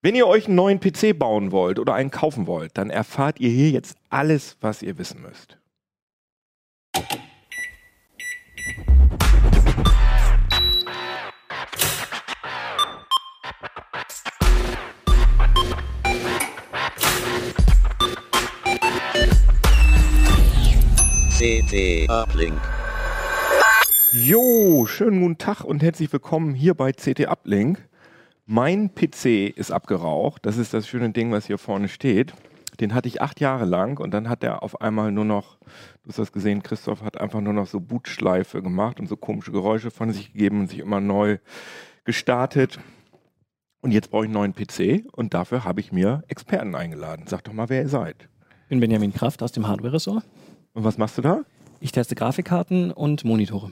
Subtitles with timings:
[0.00, 3.50] Wenn ihr euch einen neuen PC bauen wollt oder einen kaufen wollt, dann erfahrt ihr
[3.50, 5.58] hier jetzt alles, was ihr wissen müsst.
[21.36, 22.60] CT Uplink.
[24.12, 27.88] Jo, schönen guten Tag und herzlich willkommen hier bei CT Uplink.
[28.50, 30.46] Mein PC ist abgeraucht.
[30.46, 32.32] Das ist das schöne Ding, was hier vorne steht.
[32.80, 35.58] Den hatte ich acht Jahre lang und dann hat er auf einmal nur noch,
[36.02, 39.52] du hast das gesehen, Christoph hat einfach nur noch so Bootschleife gemacht und so komische
[39.52, 41.36] Geräusche von sich gegeben und sich immer neu
[42.04, 42.78] gestartet.
[43.82, 47.26] Und jetzt brauche ich einen neuen PC und dafür habe ich mir Experten eingeladen.
[47.28, 48.30] Sag doch mal, wer ihr seid.
[48.62, 50.24] Ich bin Benjamin Kraft aus dem Hardware-Ressort.
[50.72, 51.42] Und was machst du da?
[51.80, 53.70] Ich teste Grafikkarten und Monitore.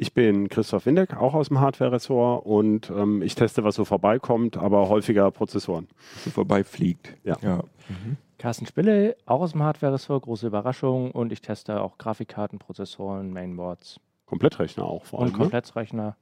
[0.00, 4.56] Ich bin Christoph Windeck, auch aus dem Hardware-Ressort und ähm, ich teste, was so vorbeikommt,
[4.56, 5.88] aber häufiger Prozessoren.
[6.24, 7.16] So vorbeifliegt.
[7.24, 7.36] Ja.
[7.42, 7.56] ja.
[7.88, 8.16] Mhm.
[8.38, 13.98] Carsten Spille, auch aus dem Hardware-Ressort, große Überraschung und ich teste auch Grafikkarten, Prozessoren, Mainboards
[14.26, 15.30] Komplettrechner auch vor allem.
[15.30, 16.16] und Komplettrechner.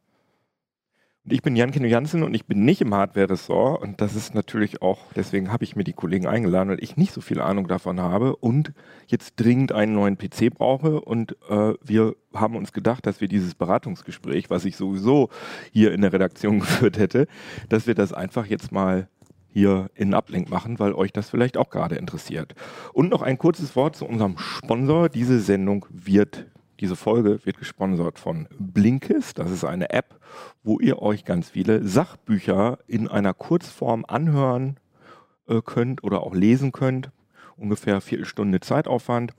[1.28, 4.80] Ich bin Jan Kino Jansen und ich bin nicht im Hardware-Ressort und das ist natürlich
[4.80, 8.00] auch, deswegen habe ich mir die Kollegen eingeladen, weil ich nicht so viel Ahnung davon
[8.00, 8.72] habe und
[9.08, 13.56] jetzt dringend einen neuen PC brauche und äh, wir haben uns gedacht, dass wir dieses
[13.56, 15.28] Beratungsgespräch, was ich sowieso
[15.72, 17.26] hier in der Redaktion geführt hätte,
[17.68, 19.08] dass wir das einfach jetzt mal
[19.48, 22.54] hier in Uplink machen, weil euch das vielleicht auch gerade interessiert.
[22.92, 25.08] Und noch ein kurzes Wort zu unserem Sponsor.
[25.08, 26.46] Diese Sendung wird
[26.80, 29.38] diese Folge wird gesponsert von Blinkist.
[29.38, 30.18] Das ist eine App,
[30.62, 34.76] wo ihr euch ganz viele Sachbücher in einer Kurzform anhören
[35.48, 37.10] äh, könnt oder auch lesen könnt.
[37.56, 39.32] Ungefähr Viertelstunde Zeitaufwand.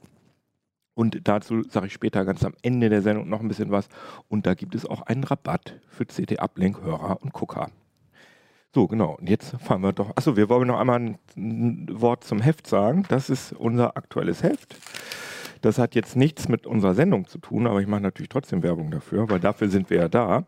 [0.96, 3.88] Und dazu sage ich später ganz am Ende der Sendung noch ein bisschen was.
[4.30, 7.70] Und da gibt es auch einen Rabatt für CT Uplink Hörer und Gucker.
[8.74, 9.16] So, genau.
[9.20, 10.10] Und jetzt fahren wir doch.
[10.16, 13.06] Achso, wir wollen noch einmal ein, ein Wort zum Heft sagen.
[13.10, 14.76] Das ist unser aktuelles Heft.
[15.62, 18.92] Das hat jetzt nichts mit unserer Sendung zu tun, aber ich mache natürlich trotzdem Werbung
[18.92, 20.46] dafür, weil dafür sind wir ja da.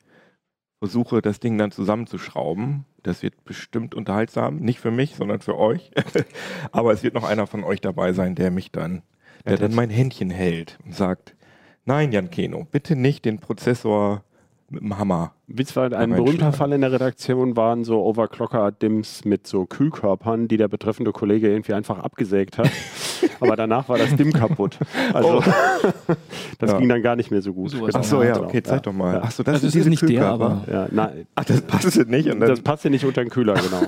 [0.84, 2.84] versuche, das Ding dann zusammenzuschrauben.
[3.04, 5.92] Das wird bestimmt unterhaltsam, nicht für mich, sondern für euch.
[6.74, 9.02] Aber es wird noch einer von euch dabei sein, der mich dann,
[9.46, 11.38] der dann mein Händchen hält und sagt,
[11.86, 14.26] nein, Jan Keno, bitte nicht den Prozessor
[14.74, 15.34] mit dem Hammer.
[15.48, 16.52] Witz war, ein berühmter.
[16.52, 21.74] Fall in der Redaktion waren so Overclocker-Dims mit so Kühlkörpern, die der betreffende Kollege irgendwie
[21.74, 22.70] einfach abgesägt hat.
[23.40, 24.78] Aber danach war das Dim kaputt.
[25.14, 25.42] Also
[26.60, 26.78] das Ja.
[26.78, 27.72] ging dann gar nicht mehr so gut.
[27.72, 28.46] Sowas Ach so, ja, Genau.
[28.48, 29.16] okay, zeig doch mal.
[29.16, 29.22] Ja.
[29.24, 30.34] Ach so, das, Also sind es ist nicht der, Kühlkörper.
[30.68, 32.30] aber- Ja, nein, Ach, das passt nicht.
[32.30, 33.84] Und das passt ja nicht unter den Kühler, genau.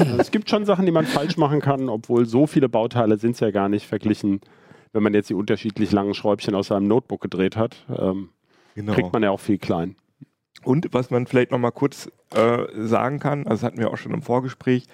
[0.00, 3.32] Also es gibt schon Sachen, die man falsch machen kann, obwohl so viele Bauteile sind
[3.32, 4.40] es ja gar nicht verglichen,
[4.92, 7.84] wenn man jetzt die unterschiedlich langen Schräubchen aus seinem Notebook gedreht hat.
[7.98, 8.30] Ähm,
[8.74, 8.92] genau.
[8.92, 9.96] Kriegt man ja auch viel klein.
[10.64, 13.96] Und was man vielleicht noch mal kurz äh, sagen kann, also das hatten wir auch
[13.96, 14.86] schon im Vorgespräch,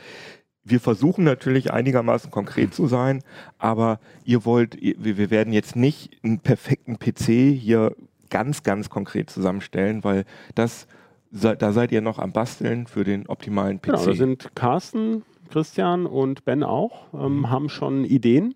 [0.62, 3.22] wir versuchen natürlich einigermaßen konkret zu sein,
[3.58, 7.26] aber ihr wollt, wir werden jetzt nicht einen perfekten PC
[7.58, 7.94] hier
[8.30, 10.24] ganz, ganz konkret zusammenstellen, weil
[10.54, 10.86] das,
[11.30, 13.84] da seid ihr noch am Basteln für den optimalen PC.
[13.86, 17.50] Genau, da sind Carsten, Christian und Ben auch, ähm, Mhm.
[17.50, 18.54] haben schon Ideen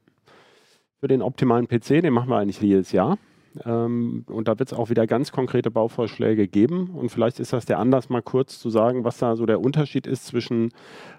[1.00, 2.00] für den optimalen PC.
[2.00, 3.18] Den machen wir eigentlich jedes Jahr.
[3.64, 6.90] Ähm, und da wird es auch wieder ganz konkrete Bauvorschläge geben.
[6.90, 10.06] Und vielleicht ist das der Anlass, mal kurz zu sagen, was da so der Unterschied
[10.06, 10.70] ist zwischen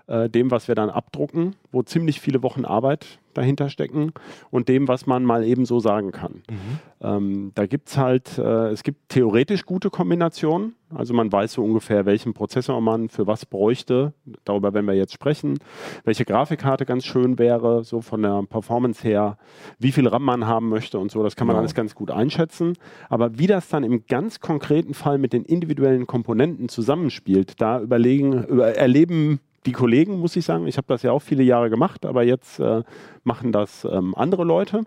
[0.10, 4.12] äh, dem, was wir dann abdrucken, wo ziemlich viele Wochen Arbeit dahinter stecken,
[4.50, 6.42] und dem, was man mal eben so sagen kann.
[6.50, 6.80] Mhm.
[7.02, 10.74] Ähm, da gibt es halt, äh, es gibt theoretisch gute Kombinationen.
[10.94, 14.14] Also man weiß so ungefähr, welchen Prozessor man für was bräuchte.
[14.44, 15.60] Darüber werden wir jetzt sprechen.
[16.04, 19.38] Welche Grafikkarte ganz schön wäre, so von der Performance her,
[19.78, 21.22] wie viel RAM man haben möchte und so.
[21.22, 21.62] Das kann man Genau.
[21.62, 22.74] alles ganz gut einschätzen.
[23.10, 28.44] Aber wie das dann im ganz konkreten Fall mit den individuellen Komponenten zusammenspielt, da überlegen,
[28.46, 30.68] über, erleben die Kollegen, muss ich sagen.
[30.68, 32.82] Ich habe das ja auch viele Jahre gemacht, aber jetzt äh,
[33.24, 34.84] machen das ähm, andere Leute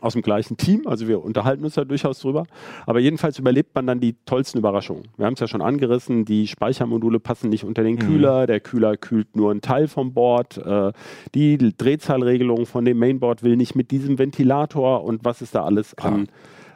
[0.00, 0.86] aus dem gleichen Team.
[0.86, 2.44] Also wir unterhalten uns da durchaus drüber.
[2.86, 5.08] Aber jedenfalls überlebt man dann die tollsten Überraschungen.
[5.16, 8.00] Wir haben es ja schon angerissen, die Speichermodule passen nicht unter den Mhm.
[8.00, 10.92] Kühler, der Kühler kühlt nur einen Teil vom Board, äh,
[11.34, 15.94] die Drehzahlregelung von dem Mainboard will nicht mit diesem Ventilator und was es da alles
[15.96, 16.12] Klar.
[16.14, 16.28] an,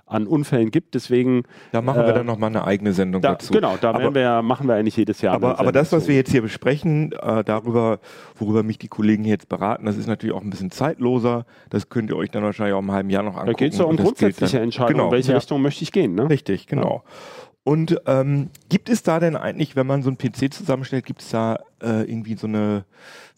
[0.07, 0.95] an Unfällen gibt.
[0.95, 1.43] Deswegen,
[1.73, 3.53] Da machen wir Äh, dann nochmal eine eigene Sendung da, dazu.
[3.53, 5.35] genau, da Aber- wir, ja- machen wir eigentlich jedes Jahr.
[5.35, 6.09] Aber, aber das, was zu.
[6.11, 7.99] wir jetzt hier besprechen, äh, darüber,
[8.39, 11.45] worüber mich die Kollegen hier jetzt beraten, das ist natürlich auch ein bisschen zeitloser.
[11.71, 13.47] Das könnt ihr euch dann wahrscheinlich auch im halben Jahr noch angucken.
[13.49, 15.07] Da geht es doch um grundsätzliche Entscheidungen, Genau.
[15.07, 15.39] in welche Ja.
[15.39, 16.15] Richtung möchte ich gehen.
[16.15, 16.31] Ne?
[16.31, 17.03] Richtig, genau.
[17.67, 21.31] Und ähm, gibt es da denn eigentlich, wenn man so einen PC zusammenstellt, gibt es
[21.31, 22.85] da äh, irgendwie so eine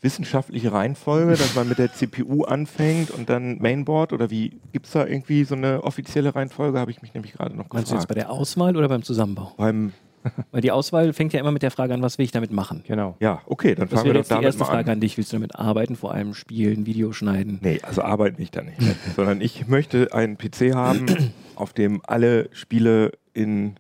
[0.03, 4.93] wissenschaftliche Reihenfolge, dass man mit der CPU anfängt und dann Mainboard oder wie gibt es
[4.93, 6.79] da irgendwie so eine offizielle Reihenfolge?
[6.79, 8.31] Habe ich mich nämlich gerade noch Meinst du jetzt bei gefragt.
[8.31, 9.55] der Auswahl oder beim Zusammenbau?
[9.57, 9.95] Beim,
[10.51, 12.85] Weil die Auswahl fängt ja immer mit der Frage an, was will ich damit machen?
[12.87, 13.17] Genau.
[13.21, 14.97] ja, okay, dann Das fangen wir wäre doch jetzt die damit erste mal Frage an.
[14.97, 15.17] an dich.
[15.17, 17.61] Willst du damit arbeiten, vor allem spielen, Video schneiden?
[17.63, 18.77] Nee, also arbeiten ich da nicht.
[19.17, 21.07] sondern ich möchte einen PC haben,
[21.55, 23.77] auf dem alle Spiele in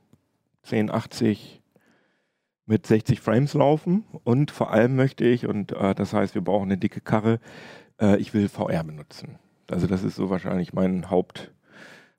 [0.72, 1.62] 1080
[2.66, 6.68] mit 60 Frames laufen und vor allem möchte ich, und äh, das heißt, wir brauchen
[6.68, 7.40] eine dicke Karre,
[8.00, 9.38] äh, ich will VR benutzen.
[9.70, 11.52] Also das ist so wahrscheinlich mein Haupt,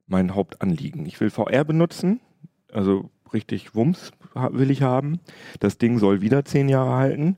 [0.07, 1.05] mein Hauptanliegen.
[1.05, 2.19] Ich will VR benutzen,
[2.71, 4.11] also richtig Wumms
[4.51, 5.19] will ich haben.
[5.59, 7.37] Das Ding soll wieder zehn Jahre halten.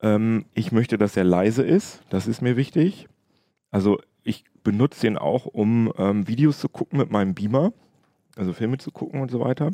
[0.00, 3.08] Ähm, ich möchte, dass er leise ist, das ist mir wichtig.
[3.70, 7.72] Also ich benutze den auch, um ähm, Videos zu gucken mit meinem Beamer,
[8.36, 9.70] also Filme zu gucken und so weiter.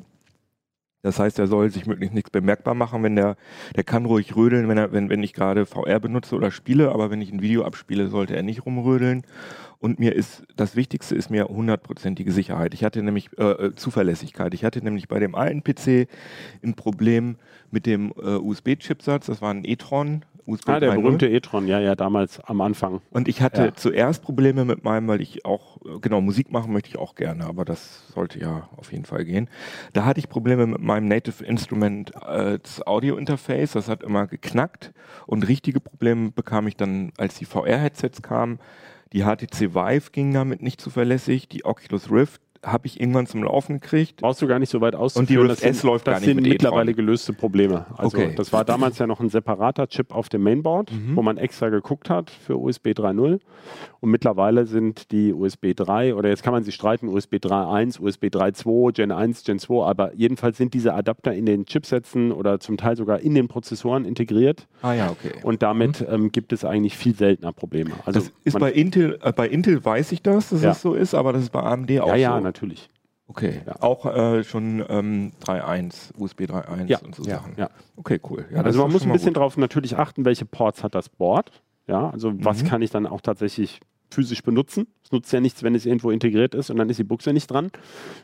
[1.05, 3.37] Das heißt, er soll sich möglichst nichts bemerkbar machen, wenn der,
[3.77, 7.11] der kann ruhig rödeln, wenn er, wenn, wenn ich gerade VR benutze oder spiele, aber
[7.11, 9.23] wenn ich ein Video abspiele, sollte er nicht rumrödeln.
[9.81, 12.73] Und mir ist, das Wichtigste ist mir hundertprozentige Sicherheit.
[12.73, 14.55] Ich hatte nämlich äh, äh, Zuverlässigkeit.
[14.55, 16.09] Ich hatte nämlich bei dem alten PC
[16.63, 17.37] ein Problem
[17.71, 19.27] mit dem äh, USB-Chipsatz.
[19.27, 20.25] Das war ein e-tron.
[20.47, 21.01] USB Ah, der 3.0.
[21.03, 23.01] berühmte e-tron, ja, ja, damals am Anfang.
[23.11, 23.75] Und ich hatte Ja.
[23.75, 27.45] zuerst Probleme mit meinem, weil ich auch, äh, genau, Musik machen möchte ich auch gerne,
[27.47, 29.49] aber das sollte ja auf jeden Fall gehen.
[29.95, 34.27] Da hatte ich Probleme mit meinem Native Instrument äh, das Audio Interface, das hat immer
[34.27, 34.93] geknackt
[35.27, 38.59] und richtige Probleme bekam ich dann, als die VR-Headsets kamen.
[39.13, 43.81] Die HTC Vive ging damit nicht zuverlässig, die Oculus Rift habe ich irgendwann zum Laufen
[43.81, 44.21] gekriegt.
[44.21, 45.23] Brauchst du gar nicht so weit auszuführen.
[45.25, 47.05] Und die Rift das sind, S läuft das gar nicht sind mit mittlerweile e-tron.
[47.07, 47.87] gelöste Probleme.
[47.97, 48.33] Also Okay.
[48.37, 51.17] das war damals ja noch ein separater Chip auf dem Mainboard, Mhm.
[51.17, 53.41] wo man extra geguckt hat für USB 3.0.
[54.01, 58.25] Und mittlerweile sind die USB 3 oder jetzt kann man sich streiten, USB 3.1, USB
[58.29, 62.77] 3.2, Gen 1, Gen 2, aber jedenfalls sind diese Adapter in den Chipsätzen oder zum
[62.77, 65.33] Teil sogar in den Prozessoren integriert Ah ja, okay.
[65.43, 67.93] und damit ähm, gibt es eigentlich viel seltener Probleme.
[68.05, 70.69] Also das ist bei Intel, äh, bei Intel weiß ich das, dass Ja.
[70.71, 72.43] das so ist, aber das ist bei AMD auch ja, ja, so.
[72.55, 72.89] Natürlich.
[73.27, 73.83] Okay, Ja.
[73.83, 77.55] auch äh, schon ähm, 3.1, USB 3.1 Ja, und so ja, Sachen.
[77.57, 77.71] ja.
[77.97, 78.45] Okay, cool.
[78.53, 79.39] Ja, also man muss ein bisschen gut.
[79.39, 81.51] darauf natürlich achten, welche Ports hat das Board.
[81.87, 82.67] Ja, also was Mhm.
[82.69, 83.81] kann ich dann auch tatsächlich
[84.11, 84.87] physisch benutzen.
[85.03, 87.51] Es nutzt ja nichts, wenn es irgendwo integriert ist und dann ist die Buchse nicht
[87.51, 87.71] dran.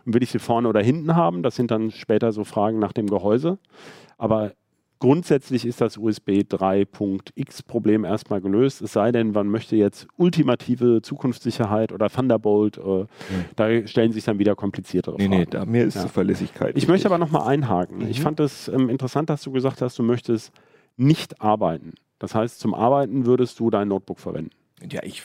[0.05, 1.43] Und will ich sie vorne oder hinten haben?
[1.43, 3.59] Das sind dann später so Fragen nach dem Gehäuse.
[4.19, 4.53] Aber
[5.00, 8.80] grundsätzlich ist das USB 3.x Problem erstmal gelöst.
[8.83, 12.78] Es sei denn, man möchte jetzt ultimative Zukunftssicherheit oder Thunderbolt.
[12.78, 13.07] Äh,
[13.57, 15.38] Da stellen sich dann wieder kompliziertere Nee, Fragen.
[15.40, 16.02] nee, da, mir ist Ja.
[16.02, 16.76] Zuverlässigkeit.
[16.76, 17.07] Ich möchte wichtig.
[17.07, 18.02] aber noch mal einhaken.
[18.09, 18.23] Ich Mhm.
[18.23, 20.52] fand es ähm, interessant, dass du gesagt hast, du möchtest
[20.97, 21.95] nicht arbeiten.
[22.19, 24.50] Das heißt, zum Arbeiten würdest du dein Notebook verwenden.
[24.91, 25.23] Ja, ich,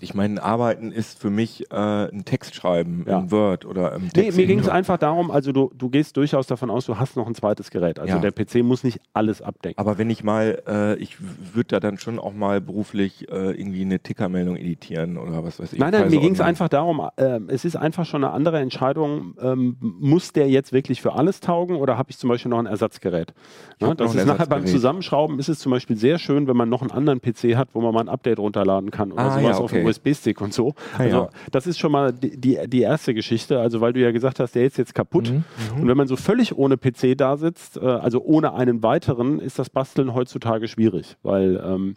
[0.00, 3.20] ich meine, Arbeiten ist für mich äh, ein Text schreiben Ja.
[3.20, 4.36] in Word oder im Nee, Text.
[4.38, 7.26] mir ging es einfach darum, also du, du gehst durchaus davon aus, du hast noch
[7.26, 7.98] ein zweites Gerät.
[7.98, 8.20] Also Ja.
[8.20, 9.78] der PC muss nicht alles abdecken.
[9.78, 13.80] Aber wenn ich mal, äh, ich würde da dann schon auch mal beruflich äh, irgendwie
[13.82, 15.78] eine Tickermeldung editieren oder was weiß ich.
[15.78, 19.34] Nein, nein, mir ging es einfach darum, ähm, es ist einfach schon eine andere Entscheidung,
[19.40, 22.66] ähm, muss der jetzt wirklich für alles taugen oder habe ich zum Beispiel noch ein
[22.66, 23.32] Ersatzgerät?
[23.80, 24.68] Ja, hab das ist nachher beim Ersatzgerät.
[24.72, 27.80] Zusammenschrauben ist es zum Beispiel sehr schön, wenn man noch einen anderen PC hat, wo
[27.80, 29.88] man mal ein Update runterladen einbauen kann oder Ah, sowas ja, auf dem okay.
[29.88, 30.74] USB-Stick und so.
[30.94, 31.30] Ah, also ja.
[31.50, 33.60] das ist schon mal die, die, die erste Geschichte.
[33.60, 35.30] Also weil du ja gesagt hast, der ist jetzt kaputt.
[35.30, 35.44] Mhm.
[35.80, 39.58] Und wenn man so völlig ohne PC da sitzt, äh, also ohne einen weiteren, ist
[39.58, 41.94] das Basteln heutzutage schwierig, weil ähm,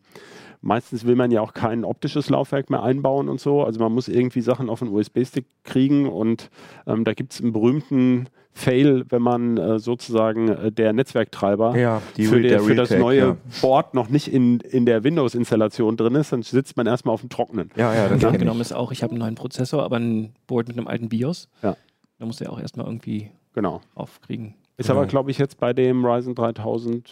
[0.61, 3.63] meistens will man ja auch kein optisches Laufwerk mehr einbauen und so.
[3.63, 6.49] Also man muss irgendwie Sachen auf einen USB-Stick kriegen und
[6.87, 12.01] ähm, da gibt es einen berühmten Fail, wenn man äh, sozusagen äh, der Netzwerktreiber Ja,
[12.17, 13.37] die für, der, der für das neue ja.
[13.61, 17.29] Board noch nicht in, in der Windows-Installation drin ist, dann sitzt man erstmal auf dem
[17.29, 17.71] Trockenen.
[17.75, 18.67] Ja, ja, das Ja, genommen ich.
[18.67, 21.49] ist auch, ich habe einen neuen Prozessor, aber ein Board mit einem alten BIOS.
[21.63, 21.75] Ja.
[22.19, 23.81] Da muss er auch erstmal irgendwie Genau.
[23.95, 24.55] aufkriegen.
[24.77, 24.99] Ist Genau.
[24.99, 27.11] aber, glaube ich, jetzt bei dem Ryzen 3000,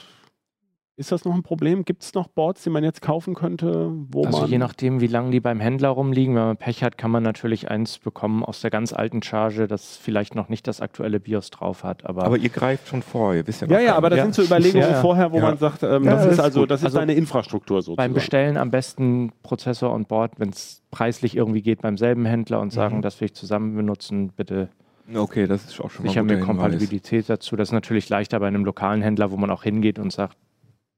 [1.01, 1.83] ist das noch ein Problem?
[1.83, 4.49] Gibt es noch Boards, die man jetzt kaufen könnte, wo Also man...
[4.49, 7.69] je nachdem, wie lange die beim Händler rumliegen, wenn man Pech hat, kann man natürlich
[7.69, 11.83] eins bekommen aus der ganz alten Charge, das vielleicht noch nicht das aktuelle BIOS drauf
[11.83, 12.05] hat.
[12.05, 14.23] Aber, Aber ihr greift schon vor, ihr wisst ja noch ja, ja, aber das Ja.
[14.23, 15.01] sind so Überlegungen Ja, ja.
[15.01, 15.43] vorher, wo Ja.
[15.43, 17.97] man sagt, ähm, Ja, das, das ist ist also, das ist Also deine Infrastruktur sozusagen.
[17.97, 22.59] beim Bestellen am besten Prozessor und Board, wenn es preislich irgendwie geht, beim selben Händler
[22.61, 23.01] und sagen, Mhm.
[23.01, 24.69] das will ich zusammen benutzen, bitte
[25.13, 26.61] Okay, das ist auch schon mal sicher mir guter Hinweis.
[26.71, 27.57] Kompatibilität dazu.
[27.57, 30.37] Das ist natürlich leichter bei einem lokalen Händler, wo man auch hingeht und sagt,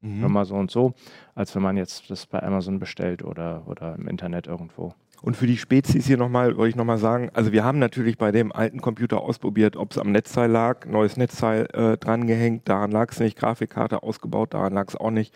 [0.03, 0.22] Mhm.
[0.22, 0.93] hör mal so und so,
[1.33, 4.93] als wenn man jetzt das bei Amazon bestellt oder, oder im Internet irgendwo.
[5.22, 8.33] Und für die Spezies hier nochmal, wollte ich nochmal sagen, also wir haben natürlich bei
[8.33, 13.10] dem alten Computer ausprobiert, ob es am Netzteil lag, neues Netzteil äh, drangehängt, daran lag
[13.10, 15.33] es nicht, Grafikkarte ausgebaut, daran lag es auch nicht,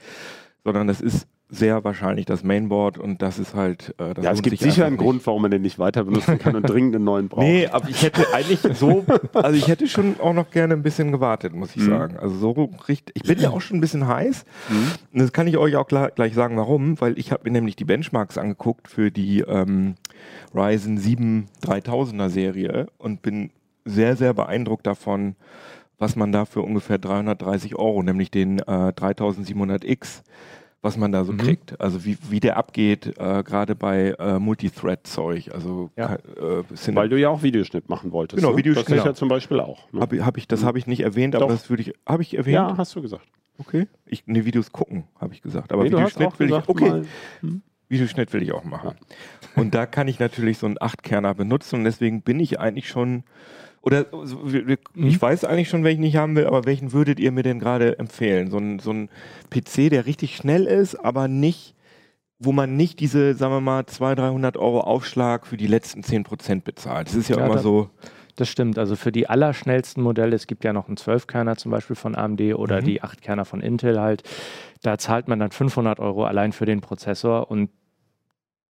[0.66, 4.42] sondern das ist sehr wahrscheinlich das Mainboard und das ist halt, äh, das ja, es
[4.42, 5.04] gibt sich sicher einen nicht.
[5.06, 7.44] Grund, warum man den nicht weiter benutzen kann und dringend einen neuen braucht.
[7.46, 11.14] Nee, aber ich hätte eigentlich so, also ich hätte schon auch noch gerne ein bisschen
[11.14, 11.90] gewartet, muss ich Mhm.
[11.90, 12.18] sagen.
[12.18, 14.44] Also so richtig, ich bin ja auch schon ein bisschen heiß.
[14.68, 14.92] Mhm.
[15.14, 17.86] Und das kann ich euch auch gleich sagen, warum, weil ich habe mir nämlich die
[17.86, 19.96] Benchmarks angeguckt für die ähm,
[20.54, 23.52] Ryzen 7 3000er Serie und bin
[23.86, 25.38] sehr, sehr beeindruckt davon,
[25.98, 30.24] was man da für ungefähr 330 Euro, nämlich den äh, 3700X,
[30.82, 31.38] was man da so Mhm.
[31.38, 31.82] kriegt.
[31.82, 35.50] Also wie, wie der abgeht, äh, gerade bei äh, Multithread-Zeug.
[35.54, 36.16] Also Ja.
[36.16, 36.64] äh,
[36.96, 38.38] Weil du ja auch Videoschnitt machen wolltest.
[38.42, 38.58] Genau, ne?
[38.58, 38.90] Videoschnitt.
[38.90, 39.92] Das ist ja zum Beispiel auch.
[39.92, 40.02] Ne?
[40.02, 41.52] Hab, hab ich, das habe ich nicht erwähnt, aber Doch.
[41.52, 41.94] das würde ich.
[42.08, 42.56] Habe ich erwähnt?
[42.56, 43.26] Ja, hast du gesagt.
[43.60, 43.88] Okay.
[44.06, 45.72] Ich, nee, Videos gucken, habe ich gesagt.
[45.74, 46.70] Aber Nee, Videoschnitt will gesagt, ich.
[46.70, 46.90] Okay.
[46.90, 47.06] mal-
[47.90, 48.96] Videoschnitt will ich auch machen.
[49.56, 53.24] Und da kann ich natürlich so einen 8-Kerner benutzen und deswegen bin ich eigentlich schon.
[53.88, 55.08] Oder wir- Mhm.
[55.08, 57.98] ich weiß eigentlich schon, welchen ich haben will, aber welchen würdet ihr mir denn gerade
[58.00, 58.52] empfehlen?
[58.52, 59.10] So ein, so ein
[59.50, 61.74] PC, der richtig schnell ist, aber nicht,
[62.40, 66.66] wo man nicht diese, sagen wir mal, 200, 300 Euro Aufschlag für die letzten 10%
[66.66, 67.08] bezahlt.
[67.08, 67.90] Das ist ja, Ja, immer so.
[68.36, 68.78] Das stimmt.
[68.78, 72.54] Also für die allerschnellsten Modelle, es gibt ja noch einen 12-Kerner zum Beispiel von AMD
[72.54, 72.86] oder Mhm.
[72.86, 74.22] die 8-Kerner von Intel halt,
[74.84, 77.72] da zahlt man dann 500 Euro allein für den Prozessor und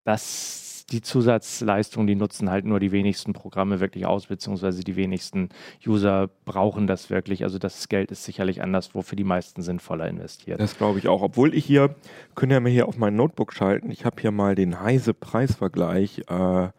[0.03, 0.60] das,
[0.91, 5.49] die Zusatzleistung, die nutzen halt nur die wenigsten Programme wirklich aus, beziehungsweise die wenigsten
[5.85, 7.43] User brauchen das wirklich.
[7.43, 10.59] Also das Geld ist sicherlich anderswo für die meisten sinnvoller investiert.
[10.59, 11.21] Das glaube ich auch.
[11.21, 11.95] Obwohl ich hier,
[12.35, 16.23] könnt ihr mir hier auf mein Notebook schalten, ich habe hier mal den heise Preisvergleich
[16.27, 16.69] äh,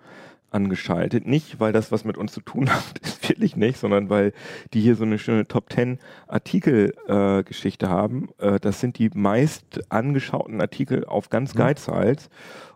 [0.53, 1.27] angeschaltet.
[1.27, 4.33] Nicht, weil das was mit uns zu tun hat, ist wirklich nicht, sondern weil
[4.73, 8.29] die hier so eine schöne Top 10 Artikel-Geschichte haben.
[8.39, 11.59] Äh, das sind die meist angeschauten Artikel auf ganz Mhm.
[11.59, 12.29] Geizhals.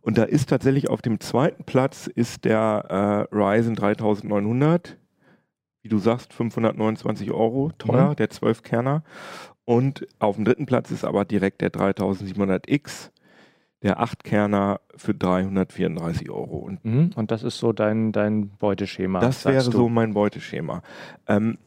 [0.03, 4.97] Und da ist tatsächlich auf dem zweiten Platz ist der äh, Ryzen 3900
[5.83, 8.17] wie du sagst, 529 Euro teuer, Mhm.
[8.17, 9.05] der 12-Kerner.
[9.65, 13.13] Und auf dem dritten Platz ist aber direkt der 3700X,
[13.83, 16.57] der 8-Kerner für 334 Euro.
[16.59, 17.11] Und Mhm.
[17.15, 19.21] Und das ist so dein, dein Beuteschema.
[19.21, 19.71] das wäre du.
[19.71, 20.83] so mein Beuteschema.
[21.29, 21.59] Ähm,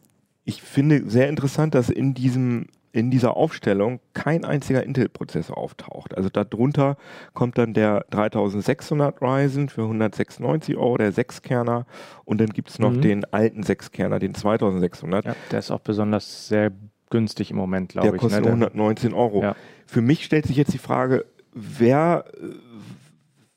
[0.44, 6.18] ich finde sehr interessant, dass in diesem in dieser Aufstellung kein einziger Intel-Prozessor auftaucht.
[6.18, 6.98] Also darunter
[7.36, 11.86] kommt dann der 3600 Ryzen für 196 Euro, der 6-Kerner
[12.26, 13.02] und dann gibt es noch Mhm.
[13.02, 15.24] den alten 6-Kerner, den 2600.
[15.24, 16.72] Ja, der ist auch besonders sehr
[17.12, 18.22] günstig im Moment, glaube ich.
[18.22, 18.46] kostet ne?
[18.48, 19.44] Der- 119 Euro.
[19.44, 19.56] Ja.
[19.86, 22.26] Für mich stellt sich jetzt die Frage, wer,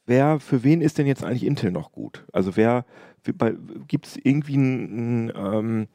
[0.06, 2.24] wer, für wen ist denn jetzt eigentlich Intel noch gut?
[2.32, 2.84] Also wer,
[3.86, 5.88] gibt es irgendwie einen, ähm,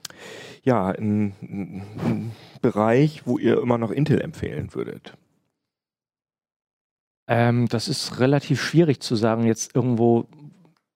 [0.63, 5.17] ja, einen, einen Bereich, wo ihr immer noch Intel empfehlen würdet?
[7.27, 10.27] Ähm, das ist relativ schwierig zu sagen, jetzt irgendwo,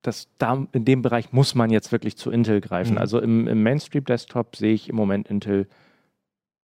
[0.01, 2.93] dass da in dem Bereich muss man jetzt wirklich zu Intel greifen.
[2.93, 2.99] Mhm.
[2.99, 5.67] Also im, im Mainstream-Desktop sehe ich im Moment Intel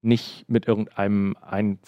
[0.02, 1.80] nicht mit irgendeinem ein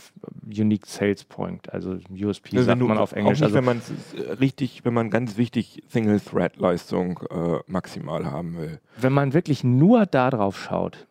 [0.45, 3.41] Unique Sales Point, also USP Also sagt wenn man auf Englisch.
[3.41, 8.57] Auch nicht, Also, wenn man es richtig, wenn man ganz wichtig Single-Thread-Leistung äh, maximal haben
[8.57, 8.79] will.
[8.99, 11.07] wenn man wirklich nur da drauf schaut,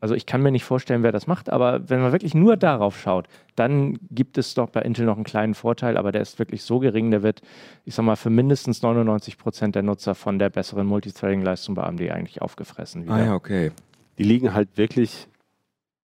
[0.00, 2.98] also ich kann mir nicht vorstellen, wer das macht, aber wenn man wirklich nur darauf
[2.98, 6.62] schaut, dann gibt es doch bei Intel noch einen kleinen Vorteil, aber der ist wirklich
[6.62, 7.42] so gering, der wird,
[7.84, 12.00] ich sag mal, für mindestens 99 Prozent der Nutzer von der besseren Multithreading-Leistung bei AMD
[12.10, 13.04] eigentlich aufgefressen.
[13.04, 13.14] wieder.
[13.14, 13.72] Ah ja, okay.
[14.18, 15.28] Die liegen halt wirklich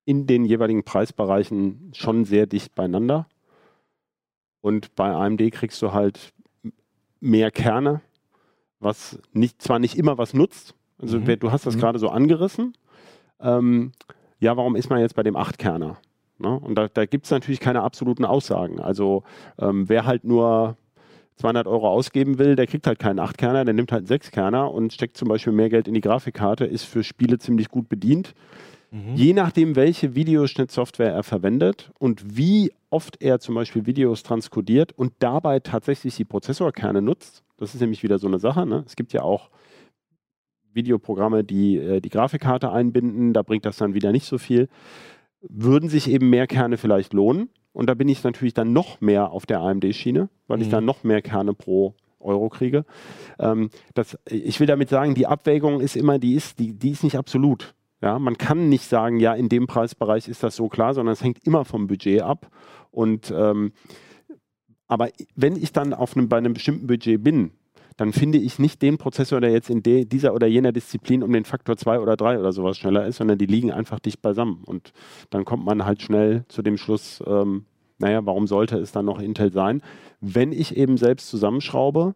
[0.07, 3.27] in den jeweiligen Preisbereichen schon sehr dicht beieinander.
[4.63, 6.33] Und bei AMD kriegst du halt
[7.21, 8.01] mehr Kerne,
[8.81, 10.75] was nicht, zwar nicht immer was nutzt.
[10.99, 11.39] Also Mhm.
[11.39, 11.81] du hast das Mhm.
[11.81, 12.73] gerade so angerissen.
[13.41, 13.93] Ähm,
[14.39, 15.99] ja, warum ist man jetzt bei dem 8-Kerner?
[16.39, 16.59] Ne?
[16.59, 18.81] Und da, da gibt es natürlich keine absoluten Aussagen.
[18.81, 19.25] Also
[19.59, 20.77] ähm, wer halt nur
[21.37, 24.93] 200 Euro ausgeben will, der kriegt halt keinen 8-Kerner, der nimmt halt einen 6-Kerner und
[24.93, 28.35] steckt zum Beispiel mehr Geld in die Grafikkarte, ist für Spiele ziemlich gut bedient.
[29.15, 35.13] Je nachdem, welche Videoschnittsoftware er verwendet und wie oft er zum Beispiel Videos transkodiert und
[35.19, 38.67] dabei tatsächlich die Prozessorkerne nutzt, das ist nämlich wieder so eine Sache.
[38.67, 38.85] Ne?
[38.87, 39.51] Es gibt ja auch
[40.73, 44.69] Videoprogramme, die äh, die Grafikkarte einbinden, da bringt das dann wieder nicht so viel.
[45.41, 47.49] Würden sich eben mehr Kerne vielleicht lohnen?
[47.73, 50.73] Und da bin ich natürlich dann noch mehr auf der AMD-Schiene, weil ich Mhm.
[50.73, 52.85] dann noch mehr Kerne pro Euro kriege.
[53.39, 57.05] Ähm, das, ich will damit sagen, die Abwägung ist immer, die ist, die, die ist
[57.05, 57.75] nicht absolut.
[58.03, 61.23] Ja, man kann nicht sagen, ja, in dem Preisbereich ist das so klar, sondern es
[61.23, 62.51] hängt immer vom Budget ab.
[62.91, 63.73] Und ähm,
[64.87, 67.53] aber wenn ich dann auf einem, bei einem bestimmten Budget bin,
[67.97, 71.33] dann finde ich nicht den Prozessor, der jetzt in de, dieser oder jener Disziplin um
[71.33, 74.63] den Faktor 2 oder 3 oder sowas schneller ist, sondern die liegen einfach dicht beisammen.
[74.65, 74.93] Und
[75.31, 77.65] dann kommt man halt schnell zu dem Schluss, ähm,
[77.99, 79.81] naja, warum sollte es dann noch Intel sein,
[80.21, 82.15] wenn ich eben selbst zusammenschraube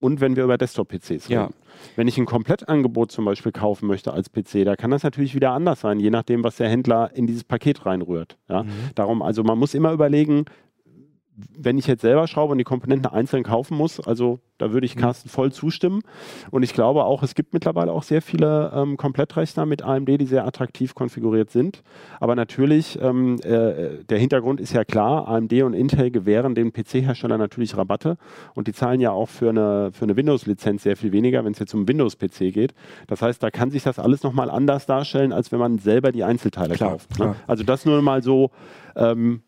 [0.00, 1.32] und wenn wir über Desktop-PCs reden.
[1.32, 1.48] Ja.
[1.96, 5.52] Wenn ich ein Komplettangebot zum Beispiel kaufen möchte als PC, da kann das natürlich wieder
[5.52, 8.36] anders sein, je nachdem, was der Händler in dieses Paket reinrührt.
[8.48, 8.62] Ja?
[8.64, 8.70] Mhm.
[8.94, 10.44] Darum, also man muss immer überlegen,
[11.56, 14.96] wenn ich jetzt selber schraube und die Komponenten einzeln kaufen muss, also da würde ich
[14.96, 15.00] Mhm.
[15.00, 16.02] Carsten voll zustimmen.
[16.50, 20.26] Und ich glaube auch, es gibt mittlerweile auch sehr viele ähm, Komplettrechner mit AMD, die
[20.26, 21.82] sehr attraktiv konfiguriert sind.
[22.20, 27.38] Aber natürlich, ähm, äh, der Hintergrund ist ja klar, AMD und Intel gewähren den PC-Herstellern
[27.38, 28.16] natürlich Rabatte
[28.54, 31.58] und die zahlen ja auch für eine, für eine Windows-Lizenz sehr viel weniger, wenn es
[31.58, 32.74] jetzt um Windows-PC geht.
[33.06, 36.24] Das heißt, da kann sich das alles nochmal anders darstellen, als wenn man selber die
[36.24, 37.18] Einzelteile Klar, kauft.
[37.18, 37.36] Ne?
[37.46, 38.50] Also das nur mal so
[38.96, 39.42] ähm,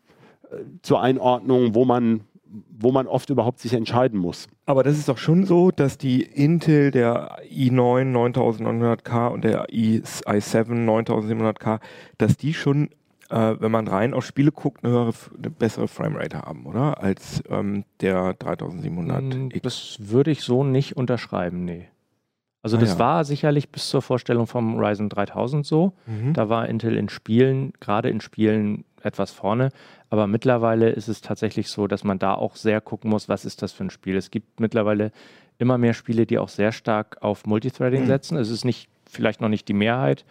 [0.81, 2.21] zur Einordnung, wo man,
[2.69, 4.47] wo man oft überhaupt sich entscheiden muss.
[4.65, 10.01] Aber das ist doch schon so, dass die Intel, der i9 9900K und der i,
[10.01, 11.79] i7 9700K,
[12.17, 12.89] dass die schon,
[13.29, 17.01] äh, wenn man rein auf Spiele guckt, eine, höhere, eine bessere Framerate haben, oder?
[17.01, 19.61] Als ähm, der 3700X.
[19.61, 21.87] Das würde ich so nicht unterschreiben, nee.
[22.63, 22.99] Also Ah, das ja.
[22.99, 25.93] war sicherlich bis zur Vorstellung vom Ryzen 3000 so.
[26.05, 26.33] Mhm.
[26.33, 29.69] Da war Intel in Spielen, gerade in Spielen, etwas vorne.
[30.09, 33.61] Aber mittlerweile ist es tatsächlich so, dass man da auch sehr gucken muss, was ist
[33.61, 34.15] das für ein Spiel.
[34.17, 35.11] Es gibt mittlerweile
[35.57, 38.07] immer mehr Spiele, die auch sehr stark auf Multithreading Mhm.
[38.07, 38.37] setzen.
[38.37, 40.25] Es ist nicht, vielleicht noch nicht die Mehrheit,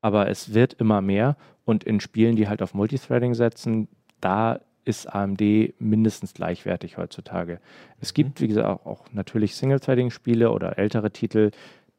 [0.00, 1.36] aber es wird immer mehr.
[1.64, 3.86] Und in Spielen, die halt auf Multithreading setzen,
[4.20, 7.60] da ist AMD mindestens gleichwertig heutzutage.
[8.00, 11.52] Es gibt, wie gesagt, auch, auch natürlich Single-Threading-Spiele oder ältere Titel.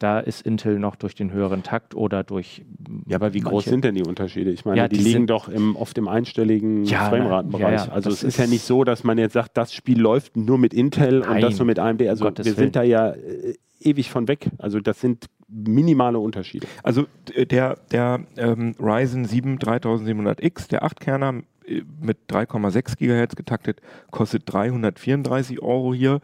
[0.04, 2.62] Da ist Intel noch durch den höheren Takt oder durch.
[3.06, 4.50] Ja, aber wie groß manche- sind denn die Unterschiede?
[4.50, 7.62] Ich meine, Ja, die, die liegen doch im, oft im einstelligen Ja, Frameratenbereich.
[7.80, 9.98] ja, ja, also es ist, ja ist- nicht so, dass man jetzt sagt, das Spiel
[9.98, 12.02] läuft nur mit Intel und Nein, das nur mit AMD.
[12.06, 12.66] Also Gottes wir Willen.
[12.66, 14.50] sind da ja äh, ewig von weg.
[14.58, 16.66] Also das sind minimale Unterschiede.
[16.82, 23.80] Also d- der, der ähm, Ryzen 7 3700X, der 8-Kerner äh, mit 3,6 GHz getaktet,
[24.10, 26.20] kostet 334 Euro hier.